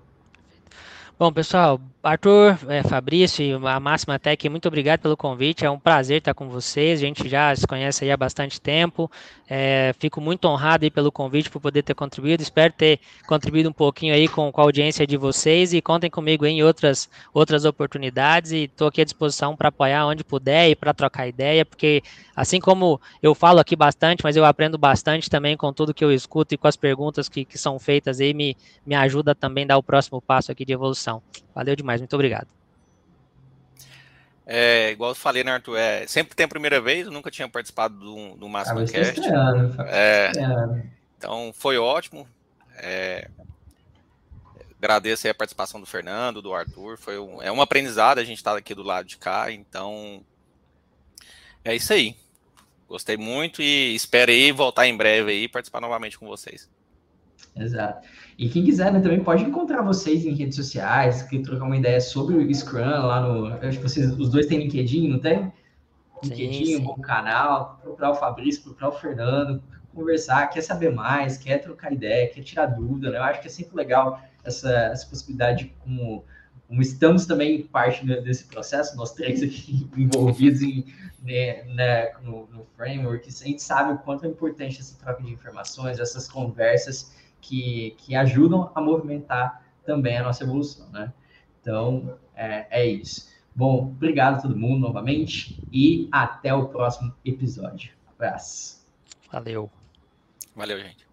Bom, 1.18 1.32
pessoal, 1.32 1.80
Arthur, 2.06 2.56
é, 2.68 2.84
Fabrício, 2.84 3.66
a 3.66 3.80
Máxima 3.80 4.16
Tech, 4.16 4.48
muito 4.48 4.68
obrigado 4.68 5.00
pelo 5.00 5.16
convite. 5.16 5.64
É 5.64 5.70
um 5.70 5.78
prazer 5.78 6.18
estar 6.18 6.34
com 6.34 6.48
vocês. 6.48 7.00
A 7.00 7.04
gente 7.04 7.28
já 7.28 7.54
se 7.56 7.66
conhece 7.66 8.08
há 8.08 8.16
bastante 8.16 8.60
tempo. 8.60 9.10
É, 9.50 9.92
fico 9.98 10.20
muito 10.20 10.46
honrado 10.46 10.88
pelo 10.92 11.10
convite 11.10 11.50
por 11.50 11.60
poder 11.60 11.82
ter 11.82 11.94
contribuído. 11.94 12.44
Espero 12.44 12.72
ter 12.72 13.00
contribuído 13.26 13.70
um 13.70 13.72
pouquinho 13.72 14.14
aí 14.14 14.28
com, 14.28 14.52
com 14.52 14.60
a 14.60 14.64
audiência 14.64 15.04
de 15.04 15.16
vocês 15.16 15.74
e 15.74 15.82
contem 15.82 16.08
comigo 16.08 16.46
em 16.46 16.62
outras, 16.62 17.10
outras 17.34 17.64
oportunidades. 17.64 18.52
E 18.52 18.64
estou 18.64 18.86
aqui 18.86 19.00
à 19.00 19.04
disposição 19.04 19.56
para 19.56 19.70
apoiar 19.70 20.06
onde 20.06 20.22
puder 20.22 20.70
e 20.70 20.76
para 20.76 20.94
trocar 20.94 21.26
ideia, 21.26 21.64
porque 21.64 22.04
assim 22.36 22.60
como 22.60 23.00
eu 23.20 23.34
falo 23.34 23.58
aqui 23.58 23.74
bastante, 23.74 24.22
mas 24.22 24.36
eu 24.36 24.44
aprendo 24.44 24.78
bastante 24.78 25.28
também 25.28 25.56
com 25.56 25.72
tudo 25.72 25.92
que 25.92 26.04
eu 26.04 26.12
escuto 26.12 26.54
e 26.54 26.56
com 26.56 26.68
as 26.68 26.76
perguntas 26.76 27.28
que, 27.28 27.44
que 27.44 27.58
são 27.58 27.80
feitas 27.80 28.20
aí, 28.20 28.32
me, 28.32 28.56
me 28.86 28.94
ajuda 28.94 29.34
também 29.34 29.64
a 29.64 29.68
dar 29.68 29.78
o 29.78 29.82
próximo 29.82 30.22
passo 30.22 30.52
aqui 30.52 30.64
de 30.64 30.72
evolução. 30.72 31.20
Valeu 31.56 31.74
demais, 31.74 32.02
muito 32.02 32.12
obrigado. 32.12 32.48
É, 34.44 34.90
igual 34.90 35.12
eu 35.12 35.14
falei, 35.14 35.42
né, 35.42 35.52
Arthur? 35.52 35.78
É, 35.78 36.06
sempre 36.06 36.36
tem 36.36 36.44
a 36.44 36.48
primeira 36.48 36.82
vez, 36.82 37.06
eu 37.06 37.12
nunca 37.12 37.30
tinha 37.30 37.48
participado 37.48 37.98
do, 37.98 38.36
do 38.36 38.46
Máximo 38.46 38.80
ah, 38.80 38.84
Cast. 38.84 39.22
É, 39.88 40.32
então 41.16 41.54
foi 41.54 41.78
ótimo. 41.78 42.28
É, 42.76 43.30
agradeço 44.78 45.26
a 45.26 45.34
participação 45.34 45.80
do 45.80 45.86
Fernando, 45.86 46.42
do 46.42 46.52
Arthur. 46.52 46.98
Foi 46.98 47.18
um, 47.18 47.40
é 47.40 47.50
um 47.50 47.62
aprendizado 47.62 48.18
a 48.18 48.24
gente 48.24 48.36
estar 48.36 48.52
tá 48.52 48.58
aqui 48.58 48.74
do 48.74 48.82
lado 48.82 49.08
de 49.08 49.16
cá, 49.16 49.50
então 49.50 50.22
é 51.64 51.74
isso 51.74 51.94
aí. 51.94 52.14
Gostei 52.86 53.16
muito 53.16 53.62
e 53.62 53.94
espero 53.94 54.30
aí 54.30 54.52
voltar 54.52 54.86
em 54.86 54.94
breve 54.94 55.30
aí 55.30 55.44
e 55.44 55.48
participar 55.48 55.80
novamente 55.80 56.18
com 56.18 56.26
vocês. 56.26 56.68
Exato. 57.56 58.06
E 58.38 58.48
quem 58.48 58.64
quiser 58.64 58.92
né, 58.92 59.00
também 59.00 59.24
pode 59.24 59.42
encontrar 59.42 59.80
vocês 59.80 60.26
em 60.26 60.34
redes 60.34 60.56
sociais, 60.56 61.22
que 61.22 61.38
trocar 61.38 61.64
uma 61.64 61.76
ideia 61.76 62.00
sobre 62.00 62.36
o 62.36 62.54
Scrum 62.54 62.80
lá 62.80 63.20
no. 63.20 63.48
Eu 63.48 63.68
acho 63.68 63.78
que 63.78 63.88
vocês, 63.88 64.12
os 64.18 64.28
dois 64.28 64.46
têm 64.46 64.58
LinkedIn, 64.58 65.08
não 65.08 65.18
tem? 65.18 65.50
LinkedIn, 66.22 66.52
sim, 66.52 66.64
sim. 66.64 66.76
um 66.76 66.84
bom 66.84 67.00
canal, 67.00 67.80
procurar 67.82 68.10
o 68.10 68.14
Fabrício, 68.14 68.62
procurar 68.62 68.88
o 68.90 68.92
Fernando, 68.92 69.62
conversar, 69.94 70.48
quer 70.48 70.60
saber 70.60 70.92
mais, 70.92 71.38
quer 71.38 71.58
trocar 71.58 71.92
ideia, 71.92 72.28
quer 72.28 72.42
tirar 72.42 72.66
dúvida, 72.66 73.10
né? 73.10 73.18
Eu 73.18 73.22
acho 73.22 73.40
que 73.40 73.46
é 73.46 73.50
sempre 73.50 73.74
legal 73.74 74.20
essa, 74.44 74.70
essa 74.70 75.06
possibilidade 75.06 75.74
como, 75.80 76.24
como 76.68 76.82
estamos 76.82 77.24
também 77.24 77.62
parte 77.62 78.04
desse 78.04 78.44
processo, 78.44 78.96
nós 78.96 79.12
três 79.14 79.42
aqui 79.42 79.88
envolvidos 79.96 80.60
em, 80.60 80.84
né, 81.22 81.64
né, 81.74 82.12
no, 82.22 82.46
no 82.48 82.66
framework, 82.76 83.28
a 83.28 83.46
gente 83.46 83.62
sabe 83.62 83.94
o 83.94 83.98
quanto 83.98 84.26
é 84.26 84.28
importante 84.28 84.78
essa 84.78 84.96
troca 84.98 85.22
de 85.22 85.32
informações, 85.32 85.98
essas 85.98 86.28
conversas 86.28 87.16
que, 87.46 87.94
que 87.98 88.14
ajudam 88.14 88.70
a 88.74 88.80
movimentar 88.80 89.62
também 89.84 90.16
a 90.16 90.22
nossa 90.22 90.44
evolução, 90.44 90.88
né? 90.90 91.12
Então, 91.60 92.18
é, 92.34 92.66
é 92.70 92.86
isso. 92.86 93.28
Bom, 93.54 93.78
obrigado 93.78 94.36
a 94.36 94.42
todo 94.42 94.56
mundo 94.56 94.80
novamente 94.80 95.64
e 95.72 96.08
até 96.12 96.52
o 96.52 96.68
próximo 96.68 97.14
episódio. 97.24 97.92
Abraço. 98.06 98.86
Valeu. 99.30 99.70
Valeu, 100.54 100.78
gente. 100.78 101.05